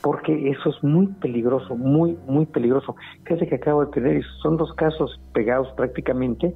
[0.01, 2.95] Porque eso es muy peligroso, muy, muy peligroso.
[3.23, 6.53] Fíjate que acabo de tener, son dos casos pegados prácticamente.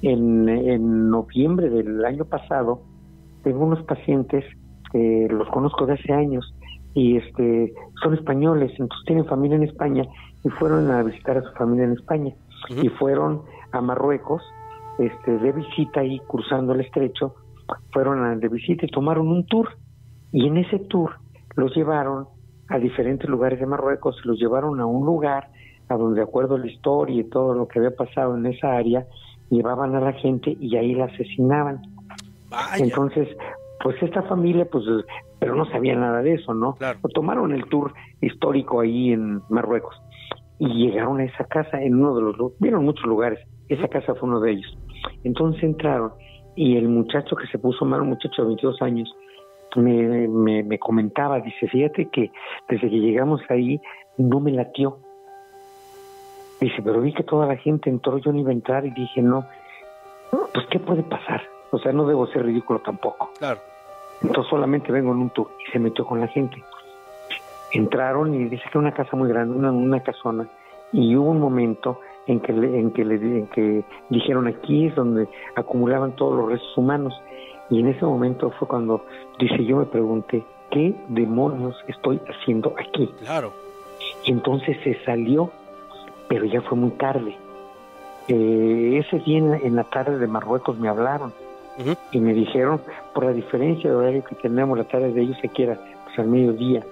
[0.00, 2.82] En, en noviembre del año pasado,
[3.44, 4.44] tengo unos pacientes,
[4.94, 6.54] eh, los conozco de hace años,
[6.94, 10.04] y este son españoles, entonces tienen familia en España
[10.44, 12.34] y fueron a visitar a su familia en España.
[12.68, 13.42] Y fueron
[13.72, 14.42] a Marruecos
[14.98, 17.34] este de visita y cruzando el estrecho
[17.92, 19.68] fueron a, de visita y tomaron un tour.
[20.32, 21.16] Y en ese tour
[21.56, 22.26] los llevaron
[22.68, 25.48] a diferentes lugares de Marruecos, los llevaron a un lugar
[25.88, 28.72] a donde de acuerdo a la historia y todo lo que había pasado en esa
[28.76, 29.06] área
[29.50, 31.82] llevaban a la gente y ahí la asesinaban.
[32.78, 33.28] Entonces,
[33.82, 34.84] pues esta familia, pues,
[35.42, 36.76] pero no sabía nada de eso, ¿no?
[36.76, 37.00] Claro.
[37.12, 40.00] Tomaron el tour histórico ahí en Marruecos
[40.60, 44.28] y llegaron a esa casa en uno de los, vieron muchos lugares, esa casa fue
[44.28, 44.78] uno de ellos.
[45.24, 46.12] Entonces entraron
[46.54, 49.12] y el muchacho que se puso mal, un muchacho de 22 años,
[49.74, 52.30] me, me, me comentaba, dice, fíjate que
[52.68, 53.80] desde que llegamos ahí
[54.18, 54.98] no me latió.
[56.60, 59.22] Dice, pero vi que toda la gente entró, yo no iba a entrar y dije,
[59.22, 59.44] no,
[60.30, 61.42] pues ¿qué puede pasar?
[61.72, 63.32] O sea, no debo ser ridículo tampoco.
[63.40, 63.71] Claro.
[64.22, 66.62] Entonces solamente vengo en un tour y se metió con la gente.
[67.72, 70.46] Entraron y dice que era una casa muy grande, una, una casona,
[70.92, 74.94] y hubo un momento en que, le, en, que le, en que dijeron aquí es
[74.94, 77.14] donde acumulaban todos los restos humanos.
[77.70, 79.04] Y en ese momento fue cuando,
[79.38, 83.12] dice, yo me pregunté, ¿qué demonios estoy haciendo aquí?
[83.20, 83.52] Claro.
[84.24, 85.50] Y entonces se salió,
[86.28, 87.36] pero ya fue muy tarde.
[88.28, 91.32] Eh, ese día en, en la tarde de Marruecos me hablaron
[92.12, 92.80] Y me dijeron,
[93.14, 96.28] por la diferencia de horario que tenemos, la tarde de ellos se quiera, pues al
[96.28, 96.84] mediodía,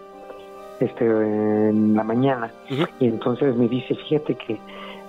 [0.81, 2.51] este, en la mañana.
[2.99, 4.59] Y entonces me dice, fíjate que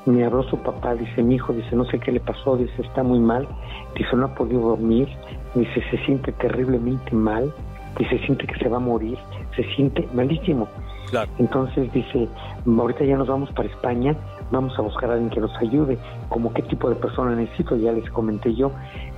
[0.06, 3.04] me habló su papá, dice, mi hijo, dice, no sé qué le pasó, dice, está
[3.04, 3.48] muy mal,
[3.96, 5.08] dice, no ha podido dormir,
[5.56, 7.54] dice, se siente terriblemente mal,
[7.98, 9.18] dice, siente que se va a morir,
[9.56, 10.68] se siente malísimo.
[11.10, 11.30] Claro.
[11.40, 12.28] Entonces dice,
[12.66, 14.16] ahorita ya nos vamos para España,
[14.50, 15.98] vamos a buscar a alguien que nos ayude,
[16.30, 18.72] como qué tipo de persona necesito, ya les comenté yo,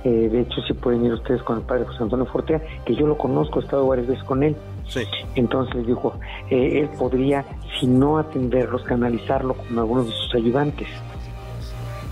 [0.04, 3.06] Eh, de hecho si pueden ir ustedes con el padre José Antonio Fortea, que yo
[3.06, 4.54] lo conozco, he estado varias veces con él,
[4.86, 5.00] Sí.
[5.34, 6.12] entonces dijo,
[6.50, 7.42] eh, él podría,
[7.80, 10.88] si no atenderlos, canalizarlo con algunos de sus ayudantes.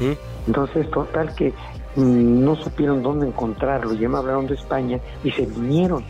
[0.01, 0.17] Ujú.
[0.47, 1.51] Entonces, total que
[1.97, 6.03] mm, no supieron dónde encontrarlo, ya me hablaron de España y se vinieron.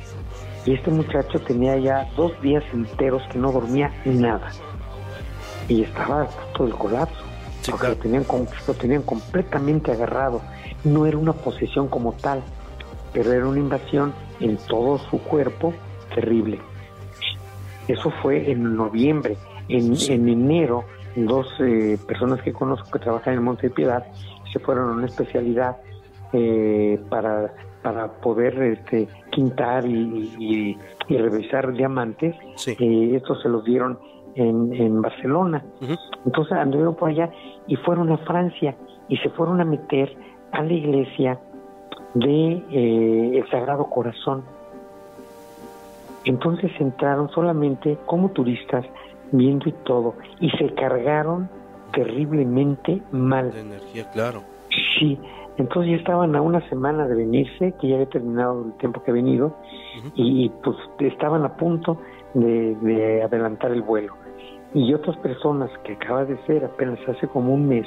[0.64, 4.48] Y este muchacho tenía ya dos días enteros que no dormía nada.
[5.68, 7.22] Y estaba a punto del colapso,
[7.62, 7.94] Sí, porque claro.
[7.97, 8.24] lo, tenían,
[8.66, 10.40] lo tenían completamente agarrado.
[10.84, 12.43] No era una posesión como tal,
[13.12, 15.72] pero era una invasión en todo su cuerpo
[16.14, 16.59] terrible.
[17.89, 19.36] Eso fue en noviembre.
[19.68, 20.84] En, en enero,
[21.16, 24.05] dos eh, personas que conozco que trabajan en Monte de Piedad
[24.52, 25.76] se fueron a una especialidad
[26.32, 30.78] eh, para, para poder este, quintar y, y-
[31.09, 32.34] y revisar diamantes.
[32.56, 32.76] Sí.
[32.78, 33.98] Eh, estos se los dieron
[34.34, 35.64] en, en Barcelona.
[36.24, 37.30] Entonces anduvieron por allá
[37.66, 38.74] y fueron a Francia
[39.09, 40.16] y se fueron a meter
[40.52, 41.38] a la iglesia
[42.14, 44.42] de eh, el Sagrado Corazón.
[46.24, 48.84] Entonces entraron solamente como turistas,
[49.32, 51.48] viendo y todo, y se cargaron
[51.92, 53.50] terriblemente mal.
[53.50, 54.42] De energía, claro.
[54.98, 55.18] Sí,
[55.56, 59.10] entonces ya estaban a una semana de venirse, que ya había terminado el tiempo que
[59.10, 59.56] ha venido,
[60.14, 61.98] y, y, pues estaban a punto
[62.34, 64.14] de, de adelantar el vuelo.
[64.74, 67.86] Y otras personas que acaba de ser apenas hace como un mes,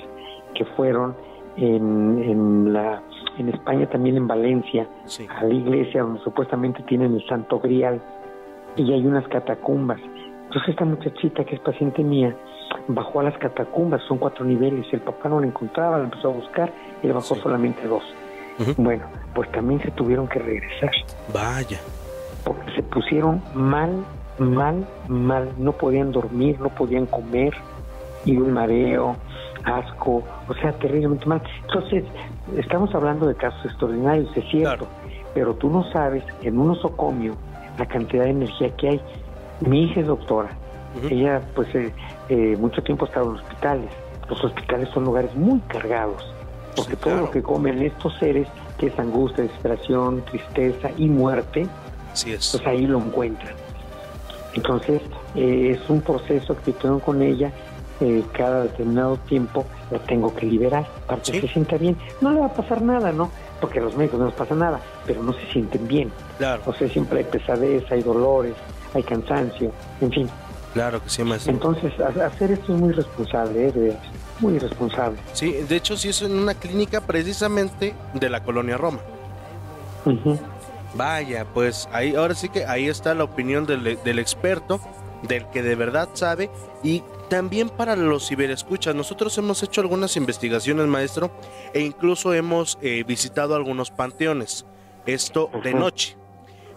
[0.53, 1.15] que fueron
[1.57, 3.01] en, en, la,
[3.37, 5.25] en España, también en Valencia, Sí.
[5.29, 8.01] a la iglesia donde supuestamente tienen el Santo Grial,
[8.75, 9.99] y hay unas catacumbas.
[10.45, 12.35] Entonces esta muchachita que es paciente mía
[12.89, 16.33] bajó a las catacumbas, son cuatro niveles, el papá no la encontraba, la empezó a
[16.33, 16.71] buscar
[17.01, 17.41] y le bajó Sí.
[17.41, 18.03] solamente dos.
[18.77, 19.03] Bueno,
[19.33, 20.91] pues también se tuvieron que regresar,
[21.33, 21.79] Vaya.
[22.45, 23.91] porque se pusieron mal,
[24.37, 27.53] mal, mal, no podían dormir, no podían comer,
[28.25, 29.15] y un mareo,
[29.63, 31.41] asco, o sea, terriblemente mal.
[31.67, 32.03] Entonces,
[32.57, 34.87] estamos hablando de casos extraordinarios, es cierto,
[35.33, 37.35] pero tú no sabes en un osocomio
[37.77, 39.01] la cantidad de energía que hay.
[39.61, 40.49] Mi hija es doctora,
[41.09, 41.93] ella pues eh,
[42.29, 43.89] eh, mucho tiempo estaba en hospitales,
[44.29, 46.25] los hospitales son lugares muy cargados,
[46.75, 48.47] porque todo lo que comen estos seres,
[48.77, 51.67] que es angustia, desesperación, tristeza y muerte,
[52.11, 53.64] pues ahí lo encuentran.
[54.55, 55.01] Entonces,
[55.35, 57.51] eh, es un proceso que tengo con ella,
[58.01, 61.95] eh, cada determinado tiempo la tengo que liberar para que se sienta bien.
[62.21, 63.31] No le va a pasar nada, ¿no?
[63.61, 66.11] Porque a los médicos no les pasa nada, pero no se sienten bien.
[66.37, 66.63] Claro.
[66.65, 68.55] O sea, siempre hay pesadez, hay dolores,
[68.93, 69.71] hay cansancio,
[70.01, 70.29] en fin.
[70.73, 71.53] Claro que sí, maestro.
[71.53, 73.97] Entonces, hacer esto es muy responsable, ¿eh?
[74.41, 75.17] muy responsable.
[75.31, 78.99] Sí, de hecho, sí es en una clínica precisamente de la colonia Roma.
[80.95, 84.79] Vaya, pues ahí ahora sí que ahí está la opinión del, del experto,
[85.27, 86.49] del que de verdad sabe
[86.83, 88.95] y también para los ciberescuchas.
[88.95, 91.31] Nosotros hemos hecho algunas investigaciones, maestro,
[91.73, 94.65] e incluso hemos eh, visitado algunos panteones.
[95.05, 96.17] Esto de noche.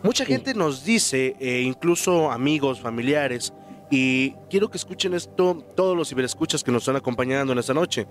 [0.02, 3.52] Mucha gente nos dice, eh, incluso amigos, familiares,
[3.90, 8.06] y quiero que escuchen esto todos los ciberescuchas que nos están acompañando en esta noche.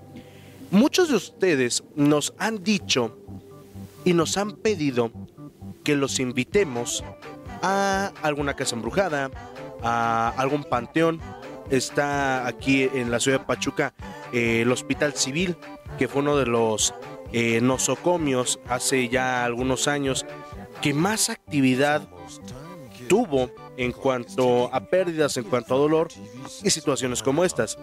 [0.71, 3.17] Muchos de ustedes nos han dicho
[4.03, 5.11] y nos han pedido
[5.87, 7.01] que los invitemos
[7.61, 9.31] a alguna casa embrujada,
[9.81, 11.21] a algún panteón.
[11.69, 13.93] Está aquí en la ciudad de Pachuca
[14.33, 15.55] eh, el Hospital Civil,
[15.97, 16.93] que fue uno de los
[17.31, 20.25] eh, nosocomios hace ya algunos años
[20.81, 22.05] que más actividad
[23.07, 26.09] tuvo en cuanto a pérdidas, en cuanto a dolor
[26.65, 27.77] y situaciones como estas.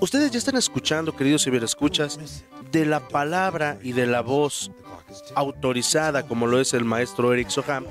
[0.00, 4.70] Ustedes ya están escuchando, queridos ciberescuchas, de la palabra y de la voz
[5.34, 7.86] autorizada como lo es el maestro Eric Soham,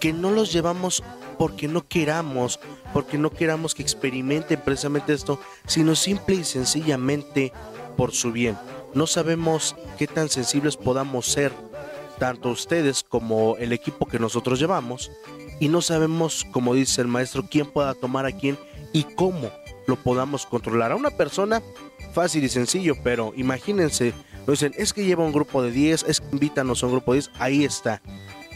[0.00, 1.02] que no los llevamos
[1.38, 2.58] porque no queramos,
[2.92, 7.52] porque no queramos que experimenten precisamente esto, sino simple y sencillamente
[7.96, 8.58] por su bien.
[8.94, 11.52] No sabemos qué tan sensibles podamos ser,
[12.18, 15.10] tanto ustedes como el equipo que nosotros llevamos,
[15.60, 18.58] y no sabemos, como dice el maestro, quién pueda tomar a quién
[18.92, 19.50] y cómo
[19.86, 20.92] lo podamos controlar.
[20.92, 21.62] A una persona
[22.12, 24.14] fácil y sencillo, pero imagínense
[24.52, 27.20] dicen, es que lleva un grupo de 10, es que invítanos a un grupo de
[27.20, 27.30] 10.
[27.38, 28.00] Ahí está.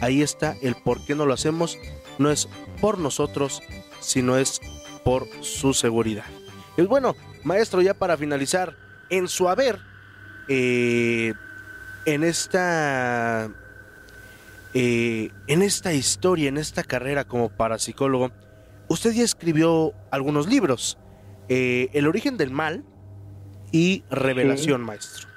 [0.01, 1.79] Ahí está el por qué no lo hacemos.
[2.19, 2.49] No es
[2.81, 3.63] por nosotros,
[4.01, 4.61] sino es
[5.05, 6.25] por su seguridad.
[6.77, 7.15] Y bueno,
[7.45, 8.77] maestro, ya para finalizar,
[9.11, 9.79] en su haber,
[10.49, 11.35] eh,
[12.07, 13.51] en esta
[14.75, 18.31] eh, en esta historia, en esta carrera como parapsicólogo,
[18.89, 20.99] usted ya escribió algunos libros.
[21.49, 22.85] Eh, el origen del mal
[23.71, 25.32] y Revelación, maestro.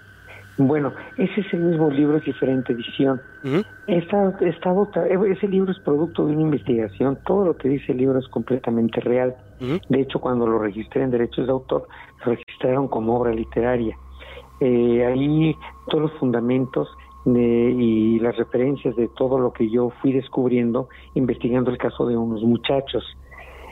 [0.57, 3.22] Bueno, ese es el mismo libro, es diferente edición.
[3.90, 9.02] ese libro es producto de una investigación, todo lo que dice el libro es completamente
[9.02, 9.36] real.
[9.60, 11.88] De hecho, cuando lo registré en derechos de autor,
[12.26, 13.98] lo registraron como obra literaria.
[14.61, 15.53] Eh, ahí
[15.90, 16.88] todos los fundamentos
[17.26, 22.44] y las referencias de todo lo que yo fui descubriendo investigando el caso de unos
[22.44, 23.03] muchachos.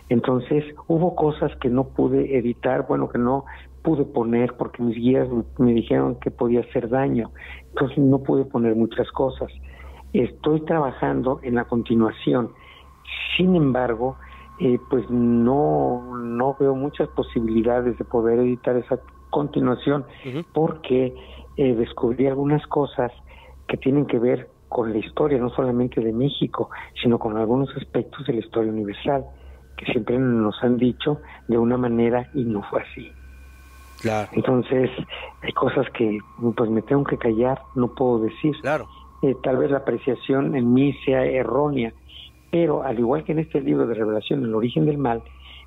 [0.09, 3.45] Entonces hubo cosas que no pude editar, bueno, que no
[3.83, 5.27] pude poner porque mis guías
[5.57, 7.31] me dijeron que podía hacer daño.
[7.69, 9.51] Entonces no pude poner muchas cosas.
[10.13, 12.51] Estoy trabajando en la continuación.
[13.35, 14.17] Sin embargo,
[14.59, 18.99] eh, pues no, no veo muchas posibilidades de poder editar esa
[19.29, 20.05] continuación
[20.53, 21.15] porque
[21.57, 23.11] eh, descubrí algunas cosas
[23.67, 26.69] que tienen que ver con la historia, no solamente de México,
[27.01, 29.25] sino con algunos aspectos de la historia universal,
[29.77, 33.11] que siempre nos han dicho de una manera y no fue así.
[34.03, 34.29] Claro.
[34.33, 34.91] Entonces,
[35.41, 36.19] hay cosas que
[36.55, 38.53] pues me tengo que callar, no puedo decir.
[38.61, 38.87] Claro.
[39.21, 41.93] Eh, tal vez la apreciación en mí sea errónea,
[42.51, 45.23] pero al igual que en este libro de revelación, El origen del mal,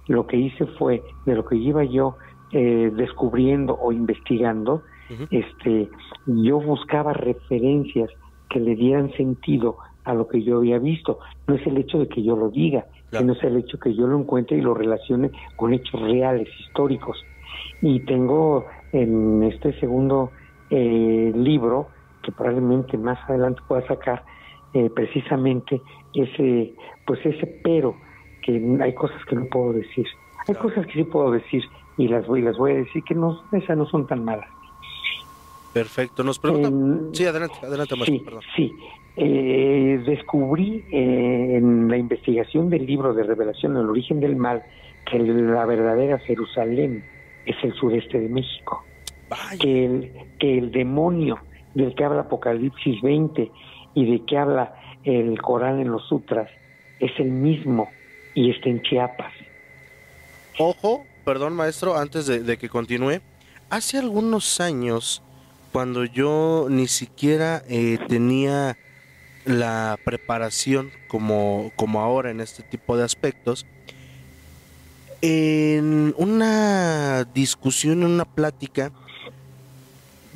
[0.07, 2.17] lo que hice fue, de lo que iba yo
[2.53, 4.83] eh, descubriendo o investigando,
[5.31, 5.89] este,
[6.27, 8.11] yo buscaba referencias
[8.51, 11.21] que le dieran sentido a lo que yo había visto.
[11.47, 14.07] No es el hecho de que yo lo diga, sino es el hecho que yo
[14.07, 17.17] lo encuentre y lo relacione con hechos reales, históricos.
[17.83, 20.31] Y tengo en este segundo
[20.71, 21.89] eh, libro,
[22.23, 24.25] que probablemente más adelante pueda sacar,
[24.75, 25.81] eh, precisamente
[26.15, 26.75] ese,
[27.07, 27.97] pues ese pero,
[28.43, 30.07] que hay cosas que no puedo decir.
[30.49, 31.65] Hay cosas que sí puedo decir
[31.97, 34.49] y las voy, las voy a decir que no, esas no son tan malas.
[35.73, 36.23] Perfecto.
[36.25, 36.71] Nos pregunta.
[37.13, 38.25] sí, adelante, adelante, Sí,
[38.57, 38.73] sí.
[39.19, 44.63] Eh, descubrí eh, en la investigación del libro de Revelación, El origen del mal,
[45.11, 47.05] que la verdadera Jerusalén
[47.47, 48.85] es el sureste de México.
[49.61, 51.39] Que el, que el demonio
[51.75, 53.51] del que habla Apocalipsis 20
[53.95, 56.49] y de que habla el Corán en los sutras
[57.01, 57.89] es el mismo
[58.35, 59.33] y está en Chiapas.
[60.59, 63.21] Ojo, perdón maestro, antes de, de que continúe,
[63.69, 65.23] hace algunos años
[65.77, 68.79] cuando yo ni siquiera eh, tenía
[69.45, 73.67] la preparación como, como ahora en este tipo de aspectos,
[75.23, 78.93] en una discusión, en una plática,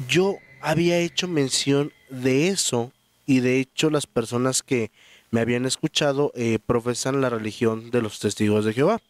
[0.08, 2.92] yo había hecho mención de eso
[3.26, 4.90] y de hecho las personas que
[5.30, 9.00] me habían escuchado eh, profesan la religión de los testigos de Jehová.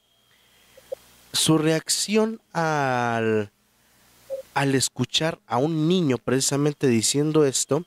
[1.32, 3.50] Su reacción al,
[4.54, 7.84] al escuchar a un niño precisamente diciendo esto,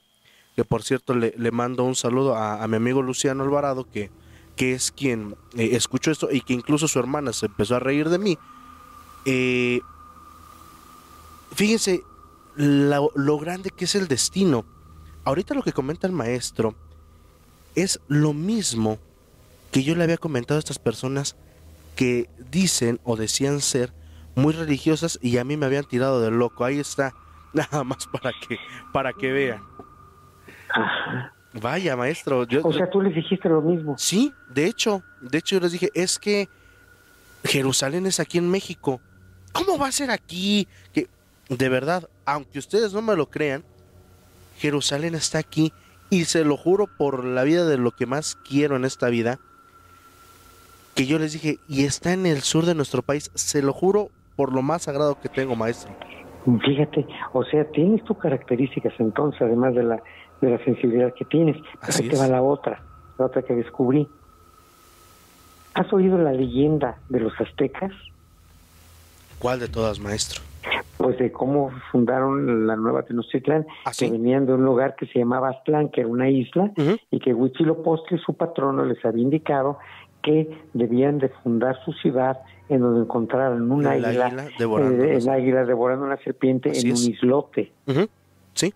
[0.56, 4.10] que por cierto le, le mando un saludo a, mi amigo Luciano Alvarado, que,
[4.56, 8.08] que es quien eh, escuchó esto y que incluso su hermana se empezó a reír
[8.08, 8.38] de mí.
[9.24, 9.80] Eh,
[11.52, 12.02] fíjense
[12.56, 14.64] lo grande que es el destino.
[15.24, 16.74] Ahorita lo que comenta el maestro
[17.74, 18.98] es lo mismo
[19.72, 21.36] que yo le había comentado a estas personas
[21.96, 23.92] que dicen o decían ser
[24.36, 26.64] muy religiosas y a mí me habían tirado de loco.
[26.64, 27.14] Ahí está,
[27.52, 28.58] nada más para que
[28.92, 29.62] para que vean.
[31.60, 32.46] Vaya, maestro.
[32.62, 33.94] o sea, tú les dijiste lo mismo.
[33.96, 36.48] Sí, de hecho, de hecho yo les dije, es que
[37.44, 39.00] Jerusalén es aquí en México.
[39.52, 40.66] ¿Cómo va a ser aquí?
[40.92, 41.06] Que
[41.48, 43.62] de verdad, aunque ustedes no me lo crean,
[44.58, 45.72] Jerusalén está aquí
[46.10, 49.38] y se lo juro por la vida de lo que más quiero en esta vida,
[50.94, 54.10] que yo les dije, y está en el sur de nuestro país, se lo juro
[54.36, 55.92] por lo más sagrado que tengo, maestro.
[56.44, 60.02] Fíjate, o sea, tienes tus características entonces, además de la,
[60.44, 61.56] de la sensibilidad que tienes.
[61.80, 62.82] Así va la otra,
[63.18, 64.08] la otra que descubrí.
[65.74, 67.92] ¿Has oído la leyenda de los aztecas?
[69.38, 70.42] ¿Cuál de todas, maestro?
[70.96, 75.18] pues de cómo fundaron la nueva Tenochtitlán, ¿Ah, que venían de un lugar que se
[75.18, 76.72] llamaba Aztlán, que era una isla,
[77.10, 79.78] y que Huitzilopochtli, su patrono, les había indicado
[80.22, 82.40] que debían de fundar su ciudad
[82.70, 87.72] en donde encontraran un águila, devorando, eh, águila devorando una serpiente en un islote.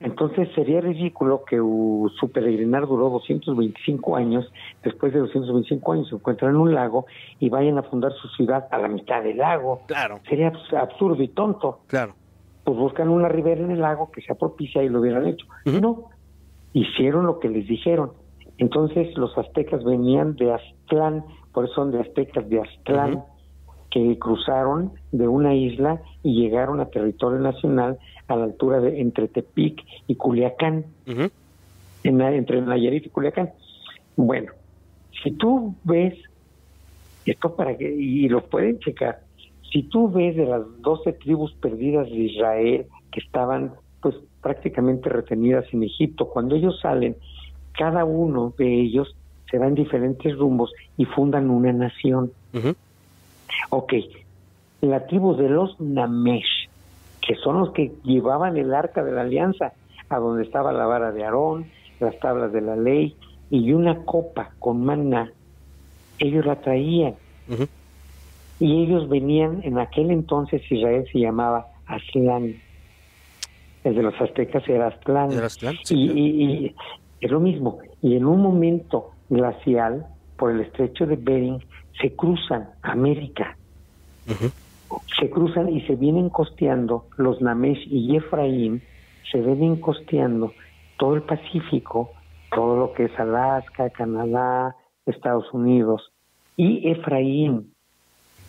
[0.00, 4.50] Entonces sería ridículo que su peregrinar duró 225 años,
[4.82, 7.06] después de 225 años se encuentran en un lago
[7.38, 9.82] y vayan a fundar su ciudad a la mitad del lago.
[9.86, 10.20] Claro.
[10.28, 11.80] Sería absurdo y tonto.
[11.86, 12.14] Claro.
[12.64, 15.46] Pues buscan una ribera en el lago que sea propicia y lo hubieran hecho.
[15.64, 16.10] No,
[16.72, 18.12] hicieron lo que les dijeron.
[18.58, 23.24] Entonces los aztecas venían de Aztlán, por eso son de aztecas de Aztlán,
[23.90, 29.28] que cruzaron de una isla y llegaron a territorio nacional a la altura de entre
[29.28, 33.50] Tepic y Culiacán, en, entre Nayarit y Culiacán.
[34.14, 34.52] Bueno,
[35.22, 36.14] si tú ves,
[37.24, 39.20] esto para que, y lo pueden checar,
[39.72, 43.72] si tú ves de las doce tribus perdidas de Israel que estaban
[44.02, 47.16] pues prácticamente retenidas en Egipto, cuando ellos salen,
[47.72, 49.16] cada uno de ellos
[49.50, 52.32] se va en diferentes rumbos y fundan una nación.
[53.70, 53.94] Ok,
[54.80, 56.68] la tribu de los Namesh,
[57.26, 59.72] que son los que llevaban el arca de la alianza,
[60.08, 61.66] a donde estaba la vara de Aarón,
[62.00, 63.16] las tablas de la ley
[63.50, 65.32] y una copa con maná,
[66.18, 67.14] ellos la traían.
[68.60, 72.56] Y ellos venían, en aquel entonces Israel se llamaba Aztlán.
[73.84, 75.30] El de los aztecas era Aztlán.
[75.90, 76.74] y,
[77.20, 77.78] es lo mismo.
[78.02, 80.06] Y en un momento glacial,
[80.36, 81.64] por el estrecho de Bering,
[82.00, 83.56] se cruzan América
[85.18, 88.82] se cruzan y se vienen costeando los Namesh y Efraín,
[89.30, 90.52] se vienen costeando
[90.98, 92.12] todo el Pacífico,
[92.54, 96.12] todo lo que es Alaska, Canadá, Estados Unidos.
[96.56, 97.74] Y Efraín,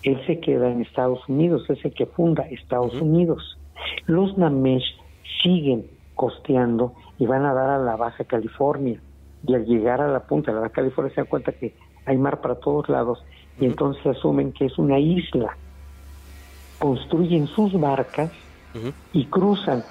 [0.03, 3.57] él se queda en Estados Unidos, es el que funda Estados Unidos.
[4.05, 4.97] Los Namesh
[5.43, 9.01] siguen costeando y van a dar a la Baja California.
[9.45, 11.75] Y al llegar a la punta de la Baja California se dan cuenta que
[12.05, 13.23] hay mar para todos lados
[13.59, 15.55] y entonces asumen que es una isla
[16.79, 18.31] construyen sus barcas
[19.13, 19.83] y cruzan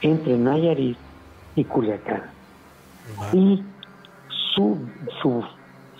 [0.00, 0.98] entre Nayarit
[1.54, 2.24] y Culiacán.
[3.32, 3.62] Y
[4.54, 4.78] su,
[5.22, 5.44] su,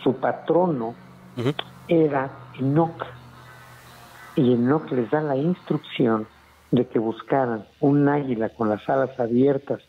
[0.03, 0.95] su patrono
[1.89, 3.07] era Enoch.
[4.35, 6.27] Y Enoch les da la instrucción
[6.71, 9.81] de que buscaran un águila con las alas abiertas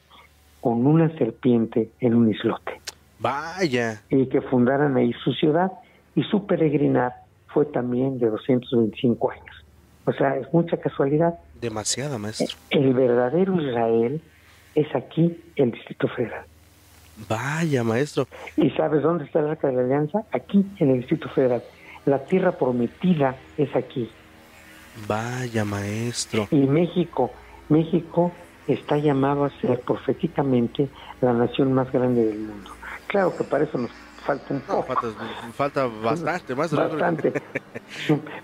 [0.62, 2.82] con una serpiente en un islote.
[3.20, 4.02] Vaya.
[4.10, 5.72] Y que fundaran ahí su ciudad.
[6.16, 7.14] Y su peregrinar
[7.48, 9.67] fue también de 225 años.
[10.08, 11.38] O sea, es mucha casualidad.
[11.60, 12.58] Demasiada, maestro.
[12.70, 14.22] El verdadero Israel
[14.74, 16.46] es aquí, el Distrito Federal.
[17.28, 18.26] Vaya, maestro.
[18.56, 20.24] ¿Y sabes dónde está el Arca de la Alianza?
[20.32, 21.62] Aquí, en el Distrito Federal.
[22.06, 24.10] La tierra prometida es aquí.
[25.10, 26.48] Vaya, maestro.
[26.52, 27.32] Y México,
[27.68, 28.32] México
[28.66, 30.88] está llamado a ser proféticamente
[31.20, 32.72] la nación más grande del mundo.
[33.08, 33.92] Claro que para eso nos
[34.28, 34.96] falta un poco.
[35.54, 36.80] falta, bastante, maestro.
[36.80, 37.32] Bastante.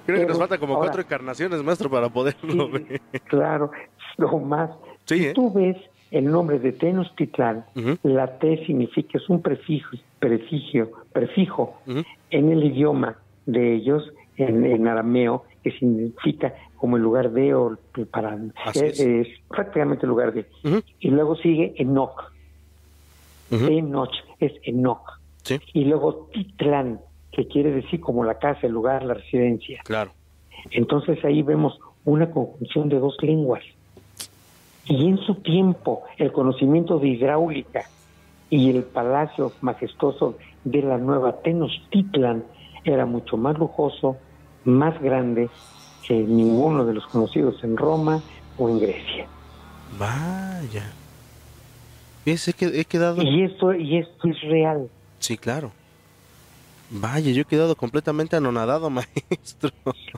[0.05, 3.01] Creo que nos falta como cuatro encarnaciones, maestro, para poderlo ver.
[3.25, 3.71] Claro,
[4.17, 4.71] lo más.
[5.05, 5.33] Sí, ¿eh?
[5.33, 5.77] Tú ves
[6.11, 7.65] el nombre de Tenochtitlán,
[8.03, 11.81] la T significa, es un prefijo, prefijo, prefijo
[12.29, 17.77] en el idioma de ellos, en, arameo, que significa como el lugar de o
[18.11, 18.37] para
[18.75, 20.45] es, prácticamente el lugar de.
[20.99, 22.31] Y luego sigue Enoch.
[23.51, 25.22] Enoch es Enoch.
[25.73, 26.99] Y luego Titlán,
[27.31, 29.81] que quiere decir como la casa, el lugar, la residencia.
[29.83, 30.11] Claro.
[30.71, 33.63] Entonces ahí vemos una conjunción de dos lenguas.
[34.85, 37.89] Y en su tiempo, el conocimiento de hidráulica
[38.49, 42.43] y el palacio majestuoso de la nueva Tenochtitlan
[42.83, 44.17] era mucho más lujoso,
[44.65, 45.49] más grande
[46.05, 48.21] que ninguno de los conocidos en Roma
[48.57, 49.27] o en Grecia.
[49.97, 50.91] Vaya.
[52.25, 53.21] que he quedado...
[53.21, 54.89] Y esto, y esto es real.
[55.23, 55.71] Sí, claro.
[56.89, 59.69] Vaya, yo he quedado completamente anonadado, maestro.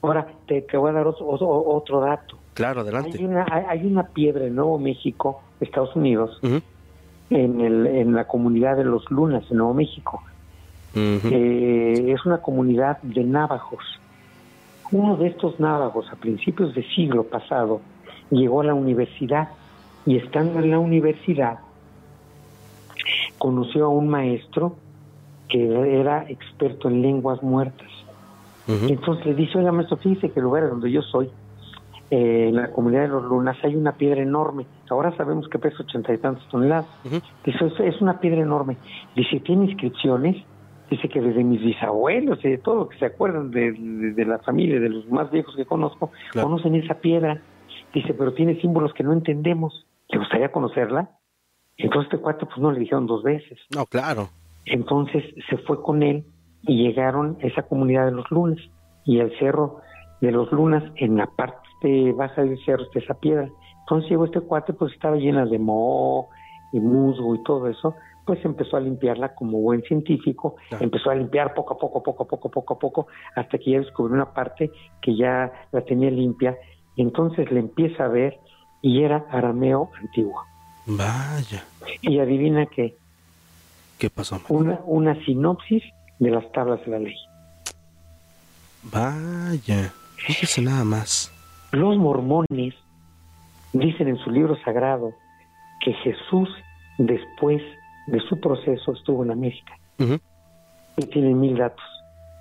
[0.02, 2.40] Ahora, te, voy a dar otro, dato.
[2.56, 3.20] Claro, adelante.
[3.20, 8.78] Hay una, hay, una piedra en Nuevo México, Estados Unidos, en, el, en la comunidad
[8.78, 10.24] de los Lunas, en Nuevo México.
[10.96, 13.84] Eh, es una comunidad de navajos.
[14.92, 17.80] Uno de estos navajos, a principios del siglo pasado,
[18.32, 19.50] llegó a la universidad
[20.08, 21.60] y estando en la universidad,
[23.38, 24.78] conoció a un maestro
[25.50, 27.90] que era experto en lenguas muertas.
[28.68, 31.30] Entonces le dice, oiga, maestro, fíjese que el lugar donde yo soy,
[32.10, 34.66] eh, en la comunidad de los lunas, hay una piedra enorme.
[34.90, 36.88] Ahora sabemos que pesa ochenta y tantos toneladas.
[37.44, 38.78] Dice, es una piedra enorme.
[39.16, 40.44] Dice, ¿tiene inscripciones?
[40.90, 44.80] Dice que desde mis bisabuelos y de todo lo que se acuerdan de, la familia,
[44.80, 47.42] de los más viejos que conozco, conocen esa piedra.
[47.94, 49.86] Dice, pero tiene símbolos que no entendemos.
[50.10, 51.10] ¿Le gustaría conocerla?
[51.78, 53.60] Entonces este cuate pues no le dijeron dos veces.
[53.76, 54.30] No, claro.
[54.66, 56.26] Entonces se fue con él
[56.64, 58.60] y llegaron a esa comunidad de los lunas
[59.06, 59.82] y el cerro
[60.22, 63.50] de los lunas en la parte baja del cerro está esa piedra.
[63.82, 66.30] Entonces llegó este cuate, pues estaba llena de moho
[66.74, 67.94] y musgo y todo eso,
[68.26, 72.28] pues empezó a limpiarla como buen científico, empezó a limpiar poco a poco, poco a
[72.28, 74.72] poco, poco a poco, hasta que ya descubrió una parte
[75.02, 76.58] que ya la tenía limpia,
[76.96, 78.40] y entonces le empieza a ver
[78.82, 80.42] y era arameo antiguo.
[80.88, 81.64] Vaya.
[82.02, 82.96] Y adivina qué,
[83.98, 84.42] ¿Qué pasó?
[84.50, 85.84] Una, una sinopsis
[86.20, 87.16] de las tablas de la ley.
[88.84, 91.32] Vaya, fíjese nada más.
[91.72, 92.74] Los mormones
[93.74, 95.14] dicen en su libro sagrado
[95.82, 96.50] que Jesús,
[96.98, 97.62] después
[98.08, 99.78] de su proceso, estuvo en América.
[99.98, 101.84] Y tienen mil datos.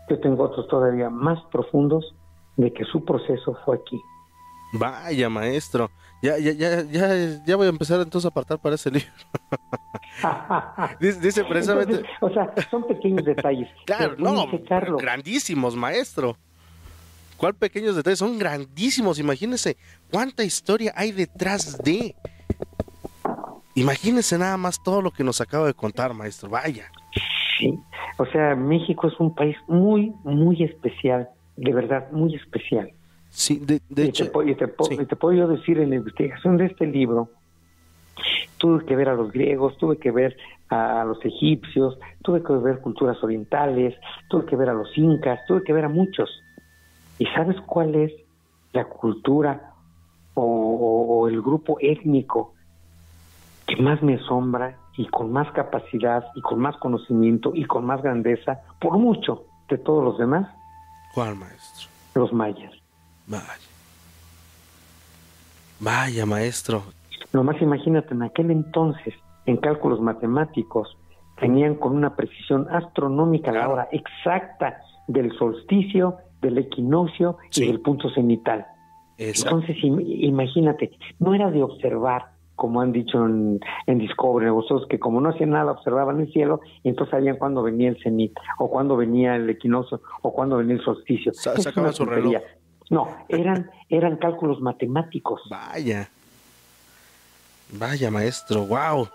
[0.09, 2.15] Yo tengo otros todavía más profundos
[2.57, 4.01] de que su proceso fue aquí.
[4.75, 5.91] Vaya, maestro.
[6.21, 9.09] Ya, ya, ya, ya, ya voy a empezar entonces a apartar para ese libro.
[11.21, 12.03] dice, precisamente.
[12.21, 13.69] o sea, son pequeños detalles.
[13.87, 14.49] Claro, no,
[14.99, 16.37] grandísimos, maestro.
[17.37, 18.19] ¿Cuál pequeños detalles?
[18.19, 19.19] Son grandísimos.
[19.19, 19.77] Imagínese
[20.11, 22.15] cuánta historia hay detrás de.
[23.75, 26.49] Imagínese nada más todo lo que nos acaba de contar, maestro.
[26.49, 26.91] Vaya.
[27.59, 27.79] Sí,
[28.17, 31.29] o sea, México es un país muy, muy especial.
[31.57, 32.93] De verdad, muy especial.
[33.35, 34.31] Sí, de, hecho.
[34.47, 37.31] y te, puedo yo decir en la investigación de este libro,
[38.59, 40.37] tuve que ver a los griegos, tuve que ver
[40.69, 43.97] a los egipcios, tuve que ver culturas orientales,
[44.29, 46.31] tuve que ver a los incas, tuve que ver a muchos.
[47.19, 48.13] ¿Y sabes cuál es
[48.73, 49.73] la cultura
[50.35, 52.55] o, el grupo étnico
[53.67, 58.01] que más me asombra y con más capacidad y con más conocimiento y con más
[58.01, 60.49] grandeza, por mucho, de todos los demás?
[61.15, 61.89] ¿Cuál, maestro?
[62.15, 62.84] Los mayas.
[63.27, 63.45] Vaya.
[65.81, 66.83] Vaya, maestro.
[67.33, 69.15] Nomás imagínate, en aquel entonces,
[69.47, 70.97] en cálculos matemáticos,
[71.41, 78.09] tenían con una precisión astronómica la hora exacta del solsticio, del equinoccio y del punto
[78.11, 78.67] cenital.
[79.19, 82.27] Entonces, imagínate, no era de observar,
[82.57, 86.89] como han dicho en, Discovery, vosotros que como no hacían nada, observaban el cielo y
[86.89, 90.85] entonces sabían cuándo venía el cenit, o cuándo venía el equinoccio, o cuándo venía el
[90.85, 91.33] solsticio.
[91.33, 92.43] sacaban su reloj.
[92.91, 95.41] No, eran, eran cálculos matemáticos.
[95.51, 96.09] Vaya.
[97.71, 99.09] Vaya, maestro, wow.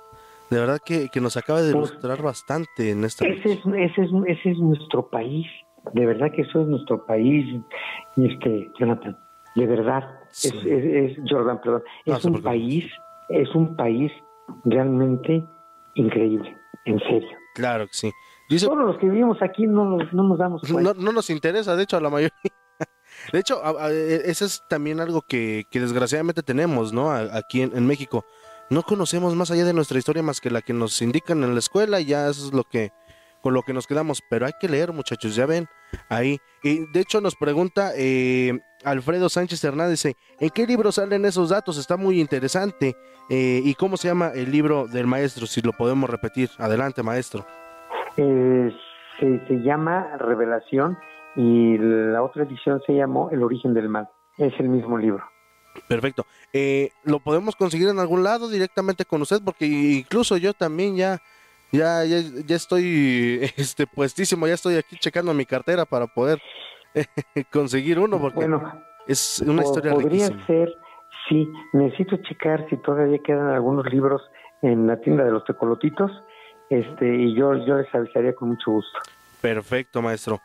[0.49, 3.27] De verdad que, nos acaba de pues, bastante en esta.
[3.27, 5.45] Ese es, ese, es, ese es nuestro país.
[5.93, 7.45] De verdad que eso es nuestro país,
[8.17, 9.17] este, Jonathan.
[9.55, 10.03] De verdad.
[10.31, 11.83] Es, es, Jordan, perdón.
[12.05, 12.85] Es un país,
[13.29, 14.11] es un país
[14.65, 15.43] realmente
[15.95, 17.37] increíble, en serio.
[17.55, 18.11] Claro que sí.
[18.65, 20.93] Todos los que vivimos aquí no, no nos damos cuenta.
[20.95, 22.31] No, no nos interesa, de hecho, a la mayoría.
[23.31, 27.11] De hecho, e, eso es también algo que, desgraciadamente tenemos, ¿no?
[27.11, 28.25] Aquí en, México.
[28.69, 31.59] No conocemos más allá de nuestra historia más que la que nos indican en la
[31.59, 32.91] escuela y ya eso es lo que
[33.41, 35.67] con lo que nos quedamos, pero hay que leer muchachos, ya ven,
[36.09, 36.39] ahí.
[36.61, 41.49] Y de hecho nos pregunta eh, Alfredo Sánchez Hernández, dice, ¿en qué libro salen esos
[41.49, 41.77] datos?
[41.77, 42.95] Está muy interesante.
[43.29, 45.45] Eh, ¿Y cómo se llama el libro del maestro?
[45.45, 46.49] Si lo podemos repetir.
[46.57, 47.45] Adelante, maestro.
[48.17, 48.71] Eh,
[49.19, 50.97] se llama Revelación
[51.39, 54.09] y la otra edición se llamó El origen del mal.
[54.37, 55.23] Es el mismo libro.
[55.87, 56.25] Perfecto.
[56.51, 59.37] Eh, ¿Lo podemos conseguir en algún lado directamente con usted?
[59.43, 61.21] Porque incluso yo también ya,
[61.71, 66.41] ya, ya, ya estoy este, puestísimo, ya estoy aquí checando mi cartera para poder
[67.53, 68.73] conseguir uno, porque Bueno,
[69.07, 70.45] es una historia podría riquísima.
[70.45, 70.75] ser,
[71.29, 74.21] sí, necesito checar si todavía quedan algunos libros
[74.61, 76.11] en la tienda de los tecolotitos,
[76.69, 78.99] este, y yo, yo les avisaría con mucho gusto.
[79.39, 80.41] Perfecto, maestro.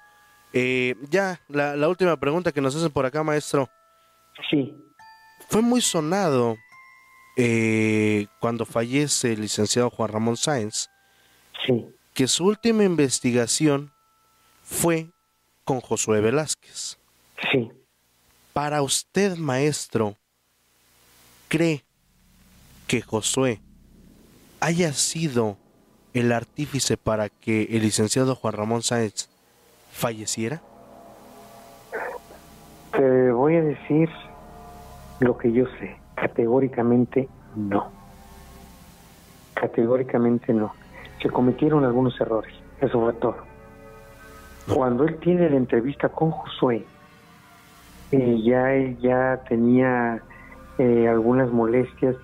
[0.56, 3.68] Eh, ya, la, la última pregunta que nos hacen por acá, maestro.
[4.50, 4.72] Sí,
[5.48, 6.56] Fue muy sonado
[7.36, 10.88] eh, cuando fallece el licenciado Juan Ramón Sáenz
[11.66, 13.92] sí, que su última investigación
[14.62, 15.08] fue
[15.64, 16.98] con Josué Velázquez.
[17.52, 17.70] sí.
[18.52, 20.16] Para usted, maestro,
[21.48, 21.84] ¿cree
[22.86, 23.60] que Josué
[24.60, 25.58] haya sido
[26.12, 29.28] el artífice para que el licenciado Juan Ramón Sáenz
[29.94, 30.60] falleciera?
[32.92, 34.10] Te voy a decir
[35.20, 35.96] lo que yo sé.
[36.16, 37.90] Categóricamente no.
[39.54, 40.74] Categóricamente no.
[41.22, 42.52] Se cometieron algunos errores.
[42.80, 43.36] Eso fue todo.
[44.74, 46.84] Cuando él tiene la entrevista con Josué,
[48.10, 50.22] eh, ya él ya tenía
[50.78, 52.16] eh, algunas molestias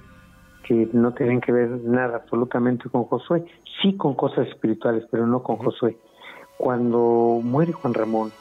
[0.65, 3.45] que no tenían que ver nada absolutamente con Josué,
[3.81, 5.97] sí con cosas espirituales, pero no con Josué.
[6.61, 8.33] Cuando muere Juan Ramón,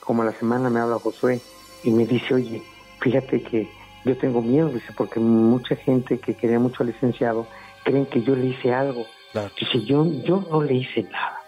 [0.00, 1.40] como a la semana me habla Josué
[1.84, 2.62] y me dice, oye,
[3.00, 3.68] fíjate que
[4.04, 7.46] yo tengo miedo, dice, porque mucha gente que quería mucho al licenciado
[7.84, 9.06] creen que yo le hice algo.
[9.30, 11.38] Claro, Dice, yo, yo no le hice nada.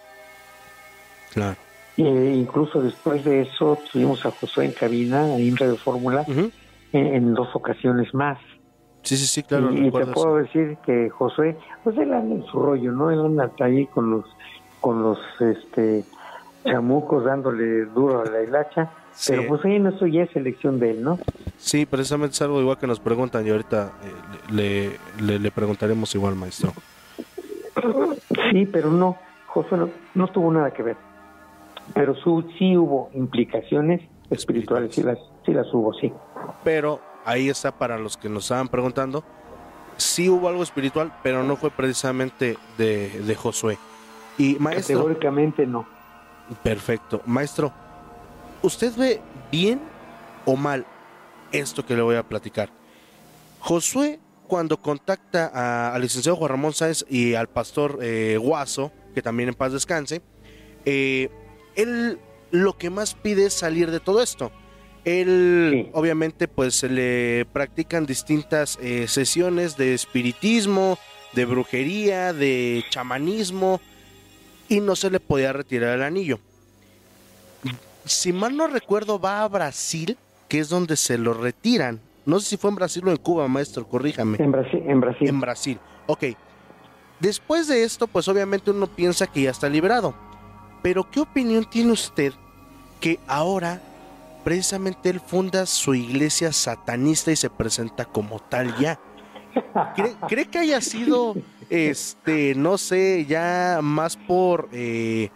[1.33, 1.57] claro.
[1.97, 6.53] Eh, incluso después de eso tuvimos a Josué en cabina, ahí en Radio Fórmula, en,
[6.93, 8.39] en dos ocasiones más.
[9.03, 9.73] Sí, sí, sí, claro.
[9.75, 13.11] y, y te puedo decir que Josué, pues él anda en su rollo, ¿no?
[13.11, 14.25] Él anda ahí con los,
[14.83, 16.05] con los, este,
[16.65, 18.91] chamucos dándole duro a la hilacha.
[19.13, 19.33] Sí.
[19.33, 21.19] Pero pues ahí eso ya es elección de él, ¿no?
[21.59, 26.15] Sí, precisamente es algo igual que nos preguntan y ahorita eh, le, le, le preguntaremos
[26.15, 26.73] igual, maestro.
[28.51, 30.97] Sí, pero no, Josué no, no tuvo nada que ver.
[31.95, 34.01] Pero su, sí hubo implicaciones
[34.31, 36.11] espirituales, sí las, sí las hubo, sí.
[36.65, 39.25] Pero ahí está para los que nos estaban preguntando.
[39.99, 43.79] Sí hubo algo espiritual, pero no fue precisamente de, de Josué.
[44.39, 45.87] Y maestro, Categóricamente no.
[46.63, 47.23] perfecto.
[47.27, 47.73] Maestro,
[48.63, 49.81] ¿usted ve bien
[50.45, 50.87] o mal
[51.53, 52.71] esto que le voy a platicar?
[53.61, 59.23] Josué, cuando contacta a- al licenciado Juan Ramón Sáenz y al pastor eh, Guaso, que
[59.23, 60.23] también en paz descanse,
[60.85, 61.31] eh,
[61.77, 62.19] él
[62.51, 64.51] lo que más pide es salir de todo esto.
[65.05, 65.91] Él, Sí.
[65.95, 70.99] obviamente, pues se le practican distintas eh, sesiones de espiritismo,
[71.33, 73.81] de brujería, de chamanismo,
[74.73, 76.39] y no se le podía retirar el anillo.
[78.07, 80.17] Si mal no recuerdo, va a Brasil,
[80.49, 82.01] que es donde se lo retiran.
[82.25, 84.39] No sé si fue en Brasil o en Cuba, maestro, corríjame.
[84.41, 85.29] En Brasil, en Brasil.
[85.29, 85.79] En Brasil.
[86.07, 86.25] Ok.
[87.21, 90.15] Después de esto, pues obviamente uno piensa que ya está liberado.
[90.83, 92.33] Pero ¿qué opinión tiene usted
[92.99, 93.81] que ahora
[94.43, 98.99] precisamente él funda su iglesia satanista y se presenta como tal ya?
[99.95, 101.35] ¿Cree, cree que haya sido,
[101.73, 105.31] este, no sé, ya más por eh,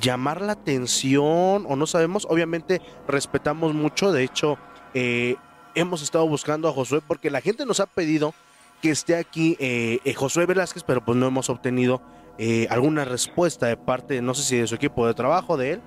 [0.00, 2.26] llamar la atención o no sabemos?
[2.28, 4.58] Obviamente respetamos mucho, de hecho,
[4.94, 5.36] eh,
[5.76, 8.34] hemos estado buscando a Josué porque la gente nos ha pedido
[8.82, 12.02] que esté aquí eh, eh, Josué Velázquez, pero pues no hemos obtenido
[12.38, 15.80] eh, alguna respuesta de parte, no sé si de su equipo de trabajo, de él,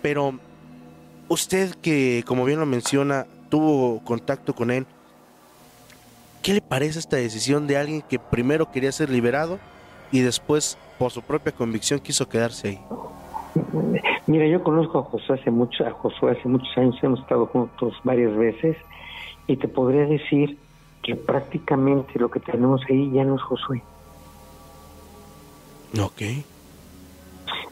[0.00, 0.38] pero
[1.28, 4.86] usted que, como bien lo menciona, tuvo contacto con él,
[6.42, 9.58] ¿qué le parece esta decisión de alguien que primero quería ser liberado
[10.12, 12.80] y después, por su propia convicción, quiso quedarse ahí?
[14.26, 17.94] Mira, yo conozco a Josué hace mucho, a Josué hace muchos años, hemos estado juntos
[18.04, 18.76] varias veces
[19.46, 20.58] y te podría decir
[21.02, 23.82] que prácticamente lo que tenemos ahí ya no es Josué.
[26.00, 26.22] Ok.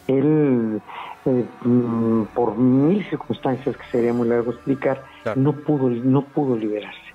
[0.08, 0.80] Él,
[1.26, 5.40] eh, mm, por mil circunstancias que sería muy largo explicar, Claro.
[5.40, 7.05] no pudo, no pudo liberarse.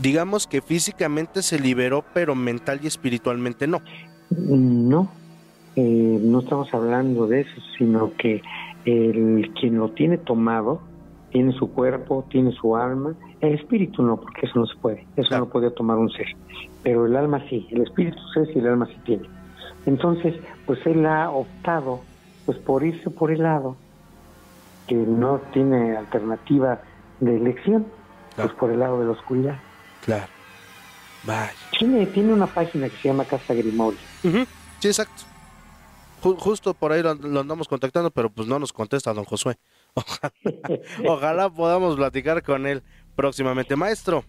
[0.00, 3.80] Digamos que físicamente se liberó, pero mental y espiritualmente no.
[4.30, 5.08] No,
[5.76, 8.40] eh, no estamos hablando de eso, sino que
[8.84, 10.80] el quien lo tiene tomado
[11.30, 15.28] tiene su cuerpo, tiene su alma, el espíritu no, porque eso no se puede, eso
[15.28, 15.44] Claro.
[15.44, 16.26] no puede tomar un ser,
[16.82, 19.28] pero el alma sí, el espíritu sí y el alma sí tiene.
[19.86, 20.34] Entonces,
[20.66, 22.00] pues él ha optado
[22.46, 23.76] pues por irse por el lado
[24.88, 26.80] que no tiene alternativa
[27.20, 27.86] de elección,
[28.34, 29.56] pues por el lado de la oscuridad.
[30.04, 30.26] Claro.
[31.24, 31.52] Vaya.
[31.78, 33.98] Tiene, tiene una página que se llama Casa Grimorio.
[34.22, 35.24] Sí, exacto.
[36.20, 39.56] justo por ahí lo, andamos contactando, pero pues no nos contesta don Josué.
[41.06, 42.82] Ojalá, podamos platicar con él
[43.14, 43.76] próximamente.
[43.76, 44.24] Maestro.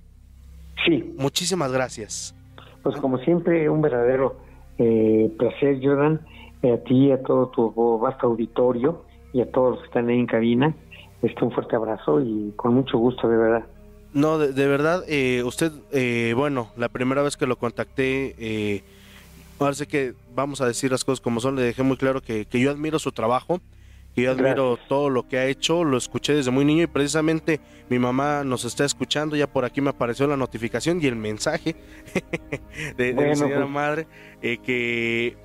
[0.86, 1.14] Sí.
[1.18, 2.36] Muchísimas gracias.
[2.84, 4.38] Pues como siempre, un verdadero
[4.78, 6.20] eh, placer, Jordan,
[6.64, 10.20] eh, a ti, a todo tu vasto auditorio y a todos los que están ahí
[10.20, 10.76] en cabina.
[11.22, 13.66] Este, un fuerte abrazo y con mucho gusto, de verdad.
[14.14, 18.84] No, de, verdad, eh, usted, eh, bueno, la primera vez que lo contacté, eh,
[19.58, 22.60] parece que vamos a decir las cosas como son, le dejé muy claro que, que
[22.60, 23.62] yo admiro su trabajo,
[24.14, 27.62] que yo admiro todo lo que ha hecho, lo escuché desde muy niño y precisamente
[27.90, 31.78] mi mamá nos está escuchando, ya por aquí me apareció la notificación y el mensaje
[32.98, 33.70] de, mi señora pues.
[33.70, 34.08] madre,
[34.42, 35.38] que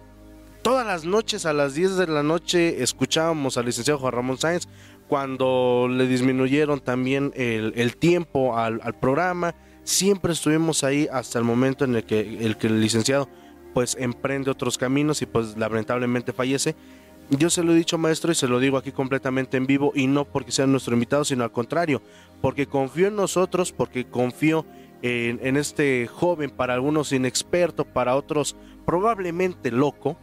[0.62, 4.66] todas las noches a las 10 de la noche escuchábamos al licenciado Juan Ramón Sáenz
[5.08, 9.54] cuando le disminuyeron también el, tiempo al, programa,
[9.84, 13.28] siempre estuvimos ahí hasta el momento en el que el, licenciado
[13.74, 16.74] pues emprende otros caminos y pues lamentablemente fallece.
[17.30, 20.06] Yo se lo he dicho maestro y se lo digo aquí completamente en vivo y
[20.06, 22.00] no porque sea nuestro invitado, sino al contrario,
[22.40, 24.64] porque confío en nosotros, porque confío
[25.02, 28.56] en, en este joven, para algunos inexperto, para otros
[28.86, 30.16] probablemente loco,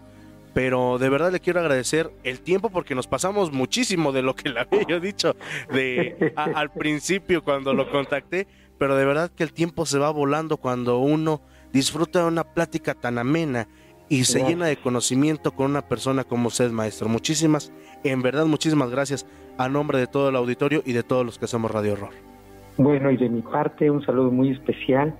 [0.53, 4.49] pero de verdad le quiero agradecer el tiempo porque nos pasamos muchísimo de lo que
[4.49, 5.35] le había dicho
[5.71, 8.47] de al principio cuando lo contacté,
[8.77, 12.93] pero de verdad que el tiempo se va volando cuando uno disfruta de una plática
[12.93, 13.67] tan amena
[14.09, 17.09] y se llena de conocimiento con una persona como usted, maestro.
[17.09, 17.73] Muchísimas,
[18.03, 19.25] en verdad, muchísimas gracias
[19.57, 22.11] a nombre de todo el auditorio y de todos los que hacemos Radio Horror.
[22.77, 25.15] Bueno, y de mi parte, un saludo muy especial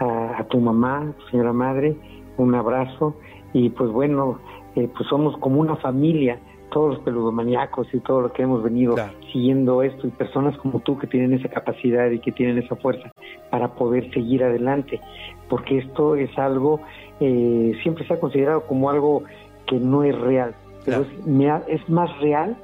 [0.00, 1.96] a, a tu mamá, señora madre,
[2.36, 3.16] un abrazo
[3.52, 4.38] y pues bueno,
[4.84, 6.38] pues somos como una familia,
[6.70, 8.96] todos los peludomaníacos y todo lo que hemos venido
[9.32, 13.10] siguiendo esto y personas como tú que tienen esa capacidad y que tienen esa fuerza
[13.50, 15.00] para poder seguir adelante,
[15.48, 16.80] porque esto es algo,
[17.20, 19.22] eh, siempre se ha considerado como algo
[19.66, 20.54] que no es real,
[20.84, 22.56] pero es, es más real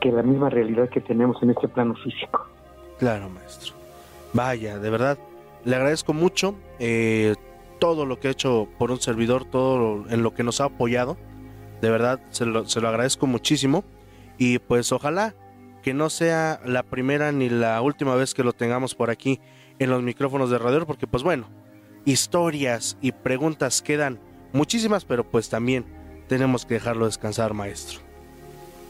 [0.00, 2.46] que la misma realidad que tenemos en este plano físico.
[2.98, 3.74] Claro, maestro.
[4.32, 5.18] Vaya, de verdad,
[5.64, 7.34] le agradezco mucho eh,
[7.78, 11.16] todo lo que ha hecho por un servidor, todo en lo que nos ha apoyado
[11.80, 13.84] de verdad, se lo, se lo agradezco muchísimo.
[14.38, 15.34] Y pues ojalá
[15.82, 19.40] que no sea la primera ni la última vez que lo tengamos por aquí
[19.78, 21.46] en los micrófonos de radio, porque pues bueno,
[22.04, 24.18] historias y preguntas quedan
[24.52, 25.84] muchísimas, pero pues también
[26.28, 28.00] tenemos que dejarlo descansar, maestro.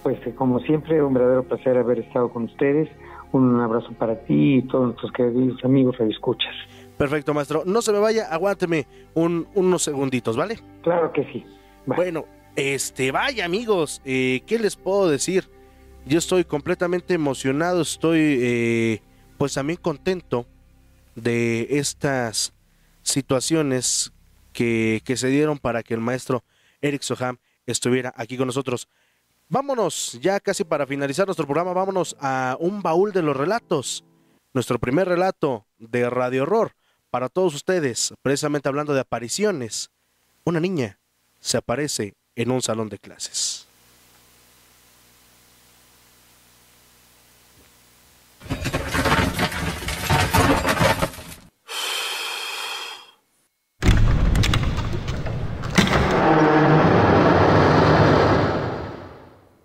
[0.02, 2.88] Pues eh, como siempre, un verdadero placer haber estado con ustedes.
[3.32, 6.52] Un abrazo para ti y todos nuestros queridos amigos que escuchas.
[6.98, 7.62] Perfecto, maestro.
[7.64, 10.58] No se me vaya, aguánteme un, unos segunditos, ¿vale?
[10.82, 11.44] Claro que sí.
[11.86, 12.24] Bueno,
[12.60, 15.48] este, vaya amigos, eh, ¿qué les puedo decir?
[16.04, 19.02] Yo estoy completamente emocionado, estoy eh,
[19.38, 20.46] pues también contento
[21.14, 22.52] de estas
[23.02, 24.12] situaciones
[24.52, 26.44] que, que, se dieron para que el maestro
[26.82, 28.88] Eric Soham estuviera aquí con nosotros.
[29.48, 34.04] Vámonos, ya casi para finalizar nuestro programa, vámonos a un baúl de los relatos.
[34.52, 36.72] Nuestro primer relato de Radio Horror
[37.08, 39.90] para todos ustedes, precisamente hablando de apariciones.
[40.44, 41.00] Una niña
[41.38, 43.66] se aparece en un salón de clases.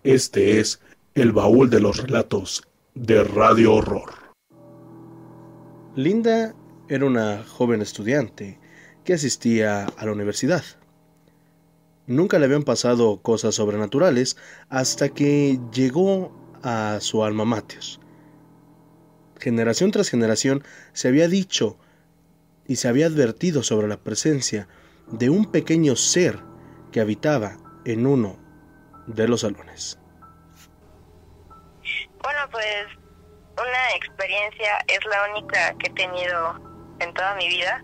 [0.04, 0.80] Este es
[1.16, 2.64] el baúl de los relatos
[2.94, 4.14] de Radio Horror.
[5.96, 6.54] Linda
[6.88, 8.60] era una joven estudiante
[9.04, 10.64] que asistía a la universidad.
[12.08, 14.38] Nunca le habían pasado cosas sobrenaturales
[14.70, 17.82] hasta que llegó a su alma mater.
[19.40, 20.64] Generación tras generación
[20.94, 21.78] se había dicho
[22.68, 24.68] y se había advertido sobre la presencia
[25.08, 26.40] de un pequeño ser
[26.92, 28.38] que habitaba en uno
[29.08, 30.00] de los salones.
[32.24, 32.86] Bueno, pues
[33.54, 36.60] una experiencia es la única que he tenido
[37.00, 37.84] en toda mi vida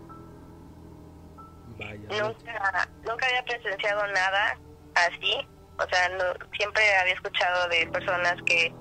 [2.09, 4.57] nunca, nunca había presenciado nada
[4.95, 5.47] así.
[5.77, 6.23] O sea, no,
[6.55, 8.73] siempre había escuchado de personas que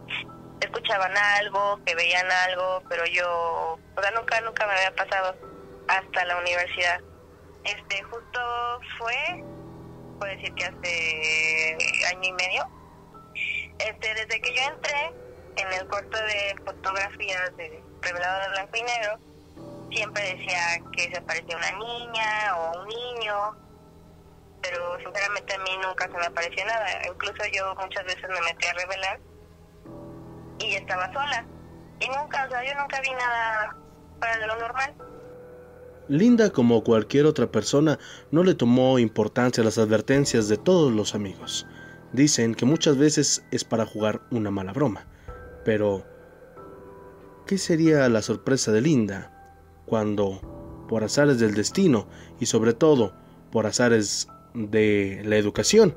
[0.60, 5.34] escuchaban algo, que veían algo, pero yo, o sea, nunca, nunca me había pasado
[5.88, 7.00] hasta la universidad.
[7.64, 8.40] Este, justo
[8.98, 9.44] fue,
[10.18, 11.76] puedo decir que hace
[12.14, 12.68] año y medio.
[13.78, 15.12] Este, desde que yo entré
[15.56, 19.18] en el cuarto de fotografías de revelado de blanco y negro,
[19.90, 23.34] siempre decía que se parecía una niña o un niño.
[24.62, 26.86] pero sinceramente a mí nunca se me apareció nada.
[27.08, 29.20] Incluso yo muchas veces me metí a revelar
[30.58, 31.46] y estaba sola.
[32.00, 33.76] Y nunca, o sea, yo nunca vi nada
[34.18, 34.94] para lo normal.
[36.08, 37.98] Linda, como cualquier otra persona,
[38.30, 41.66] no le tomó importancia a las advertencias de todos los amigos.
[42.12, 45.06] Dicen que muchas veces es para jugar una mala broma.
[45.64, 46.04] Pero,
[47.46, 49.29] ¿qué sería la sorpresa de Linda
[49.90, 50.40] cuando,
[50.88, 52.06] por azares del destino
[52.38, 53.12] y sobre todo
[53.50, 55.96] por azares de la educación,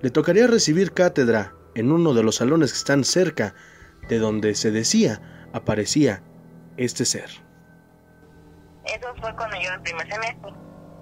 [0.00, 3.54] le tocaría recibir cátedra en uno de los salones que están cerca
[4.08, 6.22] de donde se decía aparecía
[6.76, 7.30] este ser?
[8.84, 10.52] Eso fue cuando yo en primer semestre.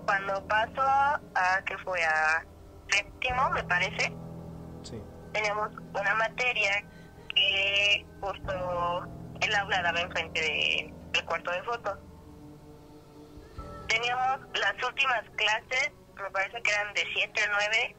[0.05, 2.45] Cuando pasó a que fue a
[2.89, 4.13] séptimo, me parece,
[5.33, 6.85] teníamos una materia
[7.35, 9.09] que justo
[9.41, 11.99] el aula daba enfrente de, del cuarto de fotos.
[13.91, 17.97] Teníamos las últimas clases, me parece que eran de 7 a 9,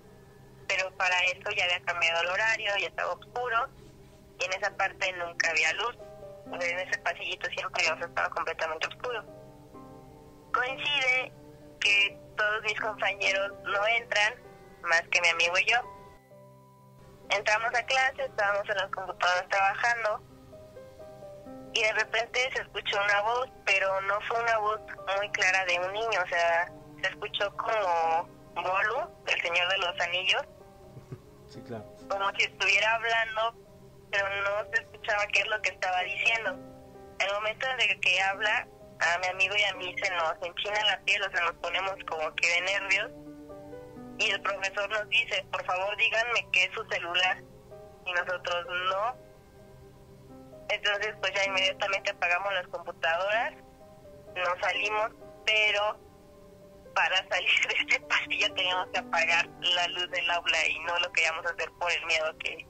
[0.65, 3.67] pero para eso ya había cambiado el horario, ya estaba oscuro,
[4.39, 5.97] y en esa parte nunca había luz.
[6.53, 9.21] En ese pasillito siempre estaba completamente oscuro.
[10.53, 11.33] Coincide
[11.81, 14.33] que todos mis compañeros no entran,
[14.83, 15.77] más que mi amigo y yo.
[17.31, 20.23] Entramos a clase, estábamos en las computadoras trabajando
[21.73, 24.81] y de repente se escuchó una voz, pero no fue una voz
[25.17, 26.71] muy clara de un niño, o sea,
[27.01, 30.43] se escuchó como Bolu, el Señor de los Anillos.
[31.49, 31.85] Sí, claro.
[32.09, 33.55] Como si estuviera hablando,
[34.11, 36.51] pero no se escuchaba qué es lo que estaba diciendo.
[37.19, 38.67] El momento de que habla,
[38.99, 41.95] a mi amigo y a mí se nos enchina la piel, o sea, nos ponemos
[42.07, 43.11] como que de nervios.
[44.19, 47.41] Y el profesor nos dice, por favor díganme qué es su celular.
[48.05, 49.30] Y nosotros no.
[50.71, 53.53] Entonces, pues ya inmediatamente apagamos las computadoras,
[54.35, 55.11] nos salimos,
[55.45, 55.99] pero
[56.95, 61.11] para salir de este pasillo teníamos que apagar la luz del aula y no lo
[61.11, 62.65] queríamos hacer por el miedo que,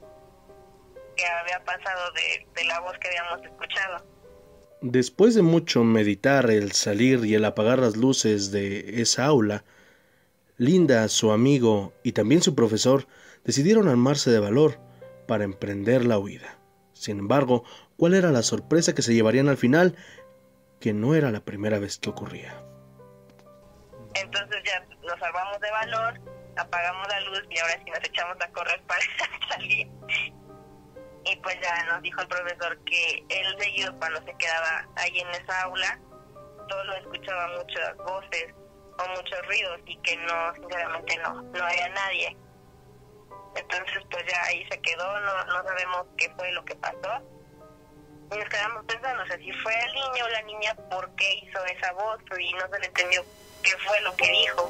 [1.16, 4.04] que había pasado de, de la voz que habíamos escuchado.
[4.80, 9.64] Después de mucho meditar el salir y el apagar las luces de esa aula,
[10.58, 13.06] Linda, su amigo y también su profesor
[13.44, 14.78] decidieron armarse de valor
[15.26, 16.58] para emprender la huida.
[16.92, 17.64] Sin embargo,
[17.96, 19.96] ¿cuál era la sorpresa que se llevarían al final?
[20.80, 22.54] Que no era la primera vez que ocurría.
[24.14, 26.20] Entonces ya nos armamos de valor,
[26.56, 29.00] apagamos la luz y ahora sí nos echamos a correr para
[29.48, 29.88] salir
[31.24, 35.28] y pues ya nos dijo el profesor que él seguido cuando se quedaba ahí en
[35.28, 35.98] esa aula
[36.68, 38.54] solo escuchaba muchas voces
[38.98, 42.36] o muchos ruidos y que no sinceramente no no había nadie
[43.54, 47.22] entonces pues ya ahí se quedó no no sabemos qué fue lo que pasó
[48.34, 51.34] y nos quedamos pensando o sea si fue el niño o la niña por qué
[51.42, 53.24] hizo esa voz y no se le entendió
[53.62, 54.68] qué fue lo que dijo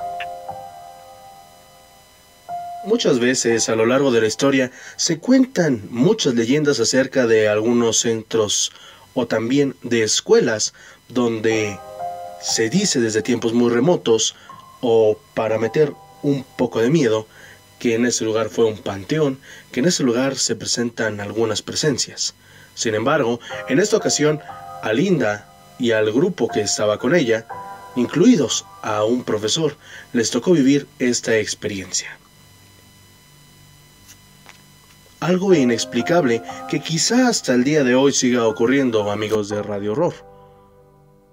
[2.85, 8.01] Muchas veces a lo largo de la historia se cuentan muchas leyendas acerca de algunos
[8.01, 8.73] centros
[9.15, 10.75] o también de escuelas
[11.07, 11.79] donde
[12.41, 14.35] se dice desde tiempos muy remotos
[14.81, 17.29] o para meter un poco de miedo
[17.79, 19.41] que en ese lugar fue un panteón,
[19.71, 22.35] que en ese lugar se presentan algunas presencias.
[22.75, 24.41] Sin embargo, en esta ocasión,
[24.83, 27.47] a Linda y al grupo que estaba con ella,
[27.97, 29.77] incluidos a un profesor,
[30.13, 32.19] les tocó vivir esta experiencia
[35.23, 40.15] algo inexplicable que quizá hasta el día de hoy siga ocurriendo, amigos de Radio Horror.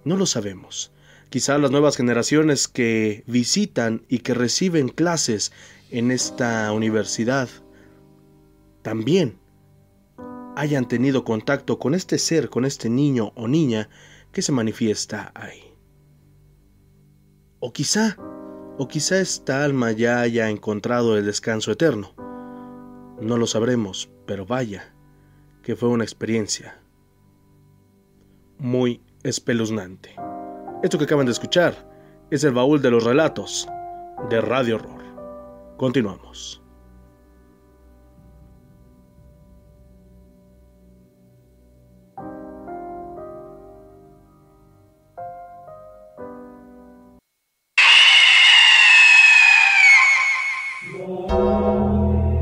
[0.03, 0.91] No lo sabemos.
[1.31, 5.51] Quizá las nuevas generaciones que visitan y que reciben clases
[5.89, 7.49] en esta universidad
[8.83, 9.39] también
[10.59, 13.87] hayan tenido contacto con este ser, con este niño o niña
[14.33, 15.73] que se manifiesta ahí.
[17.61, 18.17] O quizá,
[18.77, 22.13] o quizá esta alma ya haya encontrado el descanso eterno.
[23.21, 24.93] No lo sabremos, pero vaya,
[25.63, 26.81] que fue una experiencia
[28.57, 30.13] muy espeluznante.
[30.83, 31.89] Esto que acaban de escuchar
[32.31, 33.65] es el baúl de los relatos
[34.29, 35.75] de Radio Horror.
[35.77, 36.61] Continuamos.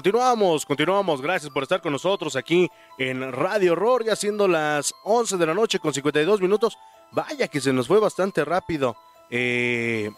[0.03, 1.23] Continuamos, continuamos.
[1.23, 2.69] Gracias por estar con nosotros aquí
[2.99, 6.77] en Radio Horror, ya siendo las 11 de la noche con 52 minutos.
[7.13, 8.97] Vaya que se nos fue bastante rápido
[9.31, 10.11] eh,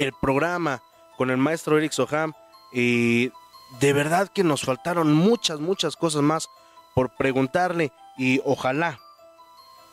[0.00, 0.82] el programa
[1.16, 2.32] con el maestro Eric Soham.
[2.72, 3.30] Y
[3.78, 6.50] de verdad que nos faltaron muchas, muchas cosas más
[6.96, 7.92] por preguntarle.
[8.16, 8.98] Y ojalá,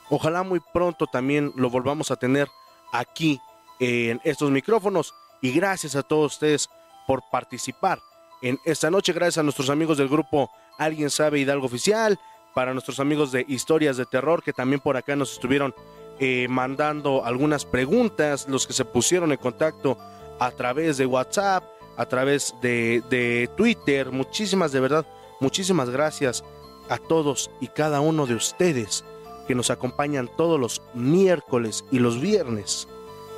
[0.09, 2.49] ojalá muy pronto también lo volvamos a tener
[2.91, 3.39] aquí
[3.80, 5.13] en estos micrófonos.
[5.39, 6.67] Y gracias a todos ustedes
[7.05, 7.99] por participar
[8.41, 9.14] en esta noche.
[9.14, 12.20] Gracias a nuestros amigos del grupo Alguien sabe Hidalgo Oficial,
[12.53, 15.76] para nuestros amigos de Historias de Terror que también por acá nos estuvieron
[16.20, 19.98] eh, mandando algunas preguntas, los que se pusieron en contacto
[20.40, 21.64] a través de WhatsApp,
[21.98, 24.12] a través de, de Twitter.
[24.12, 25.06] Muchísimas, de verdad,
[25.41, 26.44] muchísimas gracias
[26.90, 29.03] a todos y cada uno de ustedes
[29.48, 32.88] que nos acompañan todos los miércoles y los viernes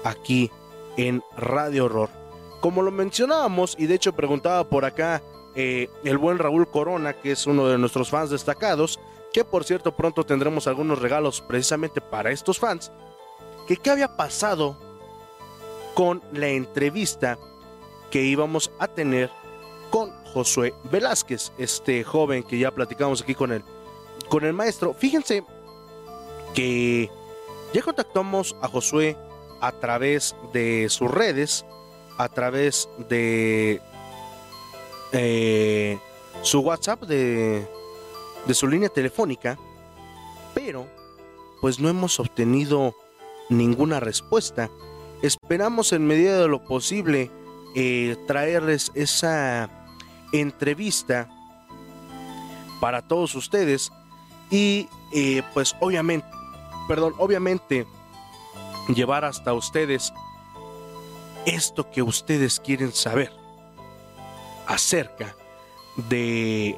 [0.03, 0.52] aquí
[0.98, 2.16] en Radio Horror.
[2.59, 5.21] Como lo mencionábamos, y de hecho preguntaba por acá
[5.55, 8.99] eh, el buen Raúl Corona, que es uno de nuestros fans destacados,
[9.34, 12.91] que por cierto pronto tendremos algunos regalos precisamente para estos fans,
[13.67, 14.77] que qué había pasado
[15.93, 17.38] con la entrevista
[18.11, 19.29] que íbamos a tener
[19.89, 23.63] con Josué Velázquez, este joven que ya platicamos aquí con
[24.29, 24.93] con el maestro.
[24.93, 25.43] Fíjense
[26.53, 27.09] que
[27.73, 29.17] ya contactamos a Josué
[29.61, 31.65] a través de sus redes,
[32.18, 33.81] a través de
[35.11, 35.99] eh,
[36.41, 37.68] su WhatsApp, de,
[38.45, 39.57] de su línea telefónica,
[40.53, 40.88] pero
[41.61, 42.95] pues no hemos obtenido
[43.49, 44.69] ninguna respuesta.
[45.22, 47.31] Esperamos en medida de lo posible
[47.76, 49.69] eh, traerles esa
[50.31, 51.30] entrevista
[52.80, 53.91] para todos ustedes
[54.49, 56.27] y eh, pues obviamente,
[56.88, 57.85] perdón, obviamente
[58.89, 60.14] llevar hasta ustedes
[61.48, 63.32] esto que ustedes quieren saber
[64.68, 65.36] acerca
[66.10, 66.78] de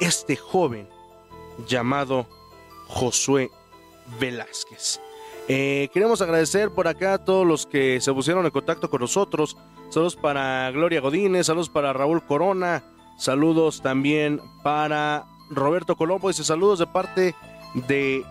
[0.00, 0.88] este joven
[1.68, 2.26] llamado
[2.88, 3.50] Josué
[4.18, 5.00] Velázquez.
[5.48, 9.56] Eh, queremos agradecer por acá a todos los que se pusieron en contacto con nosotros.
[9.90, 12.82] Saludos para Gloria Godínez, saludos para Raúl Corona,
[13.18, 16.28] saludos también para Roberto Colombo.
[16.28, 17.34] Dice saludos de parte
[17.74, 18.24] de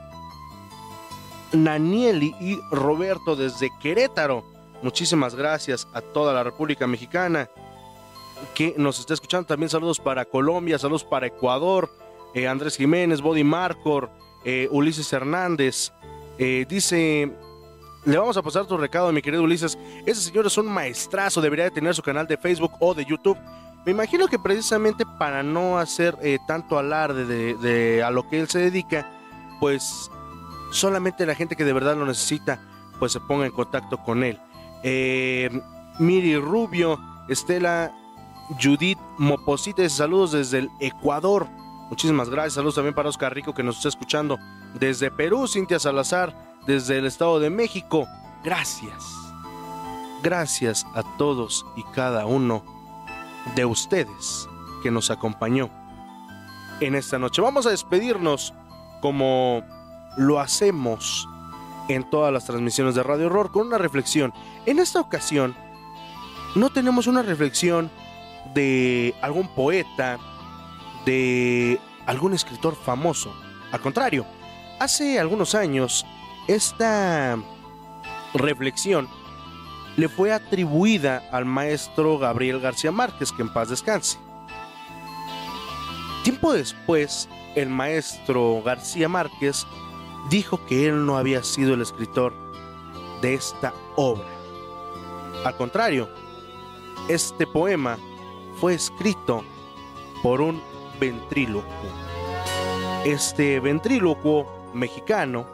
[1.54, 4.55] Nanieli y Roberto desde Querétaro.
[4.86, 7.49] Muchísimas gracias a toda la República Mexicana
[8.53, 9.48] que nos está escuchando.
[9.48, 11.90] También saludos para Colombia, saludos para Ecuador,
[12.36, 14.12] eh, Andrés Jiménez, Body Marcor,
[14.44, 15.91] eh, Ulises Hernández.
[16.38, 17.34] Eh, dice,
[18.06, 19.76] le vamos a pasar tu recado, mi querido Ulises.
[20.06, 23.40] Ese señor es un maestrazo, debería de tener su canal de Facebook o de YouTube.
[23.88, 27.26] Me imagino que precisamente para no hacer tanto alarde
[27.56, 29.10] de, a lo que él se dedica,
[29.60, 30.12] pues
[30.70, 32.60] solamente la gente que de verdad lo necesita,
[32.99, 34.40] pues se ponga en contacto con él.
[35.99, 37.91] Miri Rubio, Estela
[38.62, 41.48] Judith Moposites, saludos desde el Ecuador.
[41.90, 42.53] Muchísimas gracias.
[42.53, 44.38] Saludos también para Oscar Rico que nos está escuchando
[44.80, 45.48] desde Perú.
[45.48, 46.36] Cintia Salazar
[46.68, 48.07] desde el Estado de México.
[48.44, 49.03] Gracias.
[50.22, 52.64] Gracias a todos y cada uno
[53.56, 54.48] de ustedes
[54.84, 55.70] que nos acompañó
[56.80, 57.41] en esta noche.
[57.41, 58.53] Vamos a despedirnos
[59.02, 59.64] como
[60.18, 61.28] lo hacemos
[61.88, 64.34] en todas las transmisiones de Radio Horror con una reflexión.
[64.66, 65.56] En esta ocasión
[66.56, 67.91] no tenemos una reflexión
[68.53, 70.18] de algún poeta,
[71.06, 73.34] de algún escritor famoso.
[73.72, 74.26] Al contrario,
[74.80, 76.06] hace algunos años
[76.48, 77.38] esta
[78.34, 79.07] reflexión
[79.98, 84.18] le fue atribuida al maestro Gabriel García Márquez, que en paz descanse.
[86.24, 89.66] Tiempo después, el maestro García Márquez
[90.30, 92.34] dijo que él no había sido el escritor
[93.22, 94.27] de esta obra.
[95.43, 96.10] Al contrario,
[97.07, 97.97] este poema
[98.60, 99.43] fue escrito
[100.23, 100.61] por un
[100.99, 101.65] ventrílocuo.
[103.03, 105.45] Este ventrílocuo mexicano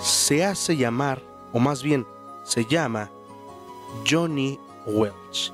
[0.00, 1.22] se hace llamar,
[1.52, 2.06] o más bien
[2.44, 3.10] se llama
[4.08, 5.52] Johnny Welch.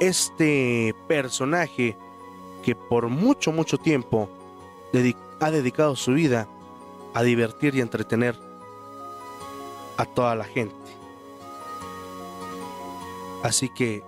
[0.00, 1.96] Este personaje
[2.62, 4.28] que por mucho, mucho tiempo
[5.40, 6.48] ha dedicado su vida
[7.16, 8.36] a divertir y entretener
[9.96, 10.76] a toda la gente.
[13.42, 14.02] Así que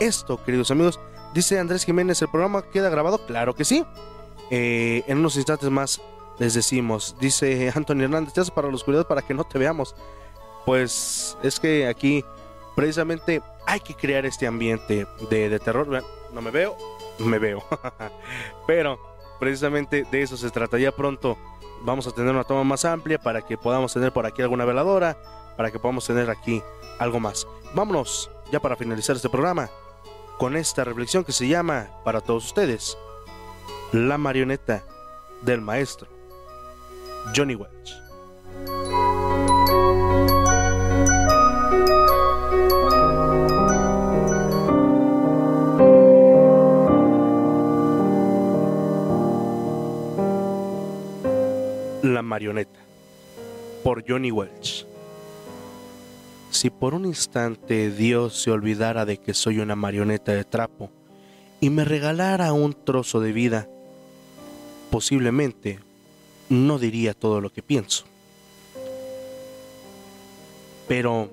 [0.00, 0.98] esto, queridos amigos.
[1.32, 3.24] Dice Andrés Jiménez, ¿el programa queda grabado?
[3.26, 3.84] Claro que sí.
[4.50, 6.00] Eh, en unos instantes más
[6.40, 7.14] les decimos.
[7.20, 9.94] Dice Antonio Hernández, te haces para la oscuridad para que no te veamos.
[10.66, 12.24] Pues es que aquí
[12.74, 16.02] precisamente hay que crear este ambiente de, terror.
[16.32, 16.76] No me veo,
[17.20, 17.62] me veo.
[18.66, 19.09] Pero
[19.40, 20.78] precisamente de eso se trata.
[20.78, 21.36] Ya pronto
[21.82, 25.16] vamos a tener una toma más amplia para que podamos tener por aquí alguna veladora,
[25.56, 26.62] para que podamos tener aquí
[26.98, 27.46] algo más.
[27.74, 29.70] Vámonos ya para finalizar este programa,
[30.38, 32.96] con esta reflexión que se llama, para todos ustedes,
[33.92, 34.84] La marioneta
[35.42, 36.08] del maestro,
[37.34, 38.09] Johnny Welch.
[52.02, 52.80] La marioneta,
[53.84, 54.86] por Johnny Welch.
[56.50, 60.90] Si por un instante Dios se olvidara de que soy una marioneta de trapo
[61.60, 63.68] y me regalara un trozo de vida,
[64.90, 65.80] posiblemente
[66.48, 68.06] no diría todo lo que pienso.
[70.88, 71.28] Pero,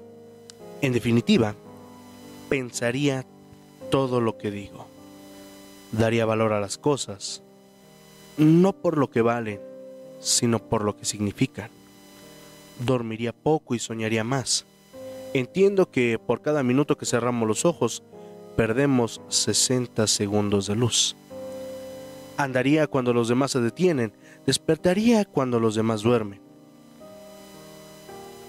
[0.82, 1.56] en definitiva,
[2.50, 3.26] pensaría
[3.90, 4.86] todo lo que digo.
[5.94, 7.42] Daría valor a las cosas,
[8.38, 9.62] no por lo que valen,
[10.20, 11.70] sino por lo que significan.
[12.80, 14.66] Dormiría poco y soñaría más.
[15.34, 18.04] Entiendo que por cada minuto que cerramos los ojos,
[18.56, 21.16] perdemos 60 segundos de luz.
[22.38, 24.14] Andaría cuando los demás se detienen,
[24.46, 26.40] despertaría cuando los demás duermen.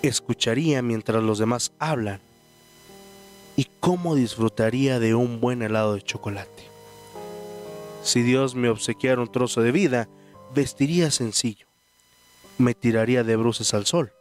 [0.03, 2.20] Escucharía mientras los demás hablan.
[3.57, 6.69] Y cómo disfrutaría de un buen helado de chocolate.
[8.03, 10.09] Si Dios me obsequiara un trozo de vida,
[10.55, 11.66] vestiría sencillo.
[12.59, 14.12] Me tiraría de bruces al sol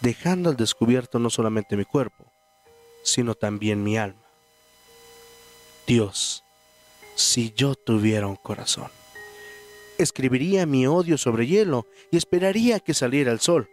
[0.00, 2.32] dejando al descubierto no solamente mi cuerpo,
[3.02, 4.22] sino también mi alma.
[5.86, 6.44] Dios,
[7.14, 8.90] si yo tuviera un corazón,
[9.96, 13.68] escribiría mi odio sobre hielo y esperaría que saliera el sol.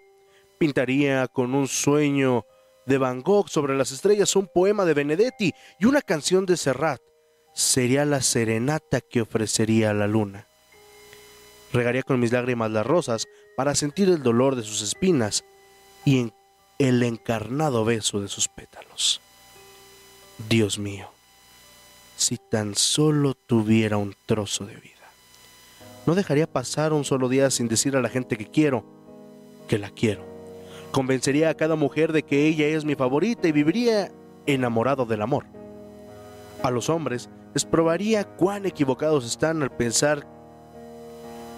[0.57, 2.45] Pintaría con un sueño
[2.85, 7.01] de Van Gogh sobre las estrellas un poema de Benedetti y una canción de Serrat.
[7.53, 10.47] Sería la serenata que ofrecería a la luna.
[11.75, 13.27] Regaría con mis lágrimas las rosas
[13.57, 15.43] para sentir el dolor de sus espinas
[16.05, 16.31] y
[16.79, 19.19] el encarnado beso de sus pétalos.
[20.47, 21.09] Dios mío,
[22.15, 25.11] si tan solo tuviera un trozo de vida,
[26.05, 28.85] no dejaría pasar un solo día sin decir a la gente que quiero,
[29.67, 30.23] que la quiero.
[30.93, 34.13] Convencería a cada mujer de que ella es mi favorita y viviría
[34.45, 35.45] enamorado del amor.
[36.63, 40.34] A los hombres les probaría cuán equivocados están al pensar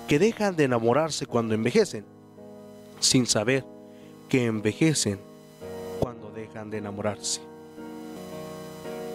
[0.08, 2.06] que dejan de enamorarse cuando envejecen,
[3.00, 3.66] sin saber
[4.30, 5.20] que envejecen
[6.00, 7.42] cuando dejan de enamorarse.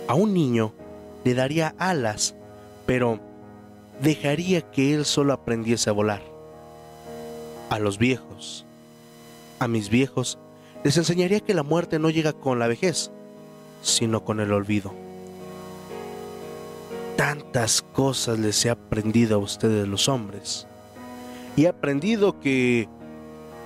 [0.06, 0.72] A un niño
[1.24, 2.34] le daría alas,
[2.86, 3.20] pero
[4.00, 6.22] dejaría que él solo aprendiese a volar.
[7.70, 8.66] A los viejos,
[9.58, 10.38] a mis viejos,
[10.84, 13.10] les enseñaría que la muerte no llega con la vejez,
[13.80, 14.92] sino con el olvido.
[17.16, 20.66] Tantas cosas les he aprendido a ustedes los hombres.
[21.56, 22.88] Y he aprendido que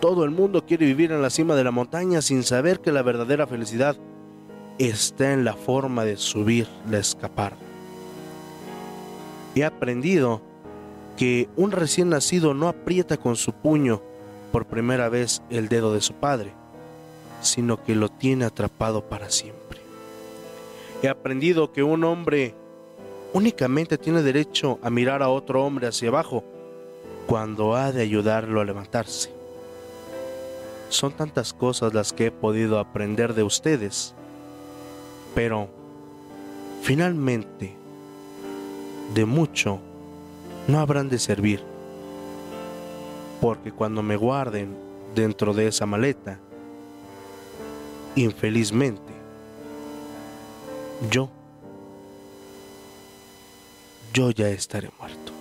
[0.01, 3.03] todo el mundo quiere vivir en la cima de la montaña sin saber que la
[3.03, 3.97] verdadera felicidad
[4.79, 7.57] está en la forma de subir la escapada.
[9.55, 10.43] He aprendido
[11.17, 14.03] que un recién nacido no aprieta con su puño
[14.53, 16.53] por primera vez el dedo de su padre,
[17.41, 19.81] sino que lo tiene atrapado para siempre.
[21.03, 22.55] He aprendido que un hombre
[23.33, 26.45] únicamente tiene derecho a mirar a otro hombre hacia abajo
[27.27, 29.31] cuando ha de ayudarlo a levantarse.
[30.89, 34.15] Son tantas cosas las que he podido aprender de ustedes,
[35.35, 35.69] pero
[36.82, 37.74] finalmente
[39.15, 39.81] de mucho
[40.69, 41.62] no habrán de servir,
[43.40, 44.77] porque cuando me guarden
[45.15, 46.39] dentro de esa maleta,
[48.15, 49.12] infelizmente,
[51.11, 51.28] yo,
[54.12, 55.36] yo ya estaré muerto.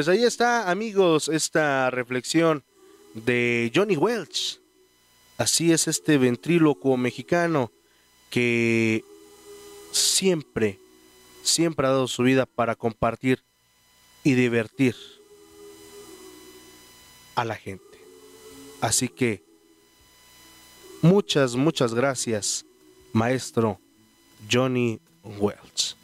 [0.00, 2.64] Pues ahí está, amigos, esta reflexión
[3.12, 4.58] de Johnny Welch.
[5.36, 7.70] Así es este ventrílocuo mexicano
[8.30, 9.04] que
[9.92, 10.78] siempre,
[11.42, 13.44] siempre ha dado su vida para compartir
[14.24, 14.96] y divertir
[17.34, 18.02] a la gente.
[18.80, 19.44] Así que
[21.02, 22.64] muchas, muchas gracias,
[23.12, 23.78] maestro
[24.50, 25.94] Johnny Welch.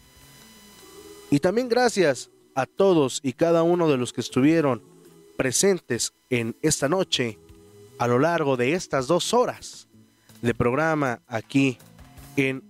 [1.30, 4.82] Y también gracias a todos y cada uno de los que estuvieron
[5.36, 7.38] presentes en esta noche
[7.98, 9.88] a lo largo de estas dos horas
[10.42, 11.78] de programa aquí
[12.36, 12.62] en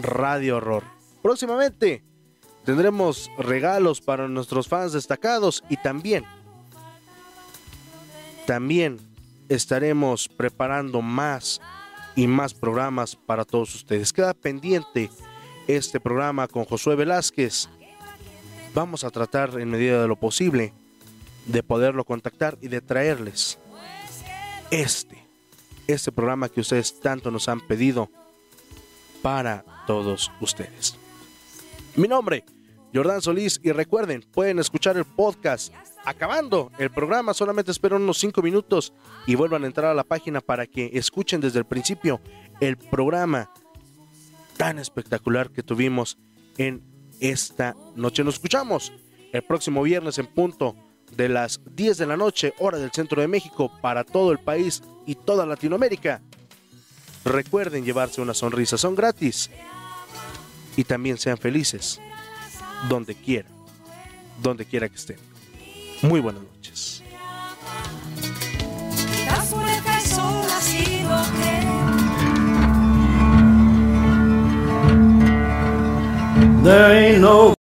[0.00, 0.84] Radio Horror.
[1.22, 2.04] Próximamente
[2.64, 6.24] tendremos regalos para nuestros fans destacados y también,
[8.46, 8.98] también
[9.48, 11.60] estaremos preparando más
[12.14, 14.12] y más programas para todos ustedes.
[14.12, 15.10] Queda pendiente
[15.66, 17.68] este programa con Josué Velázquez.
[18.74, 20.72] Vamos a tratar en medida de lo posible
[21.46, 23.58] de poderlo contactar y de traerles
[24.72, 25.22] este,
[25.86, 28.10] este programa que ustedes tanto nos han pedido
[29.22, 30.96] para todos ustedes.
[31.94, 32.44] Mi nombre,
[32.92, 35.72] Jordán Solís, y recuerden, pueden escuchar el podcast
[36.04, 38.92] acabando el programa, solamente esperen unos 5 minutos
[39.26, 42.20] y vuelvan a entrar a la página para que escuchen desde el principio
[42.60, 43.50] el programa
[44.56, 46.18] tan espectacular que tuvimos
[46.58, 48.24] en esta noche.
[48.24, 48.92] Nos escuchamos
[49.32, 50.76] el próximo viernes en punto
[51.16, 54.82] de las 10 de la noche, hora del centro de México, para todo el país
[55.06, 56.20] y toda Latinoamérica.
[57.24, 59.50] Recuerden llevarse una sonrisa, son gratis.
[60.76, 62.00] Y también sean felices,
[62.88, 63.48] donde quiera,
[64.42, 65.18] donde quiera que estén.
[66.02, 67.02] Muy buenas noches.
[76.64, 77.54] There ain't no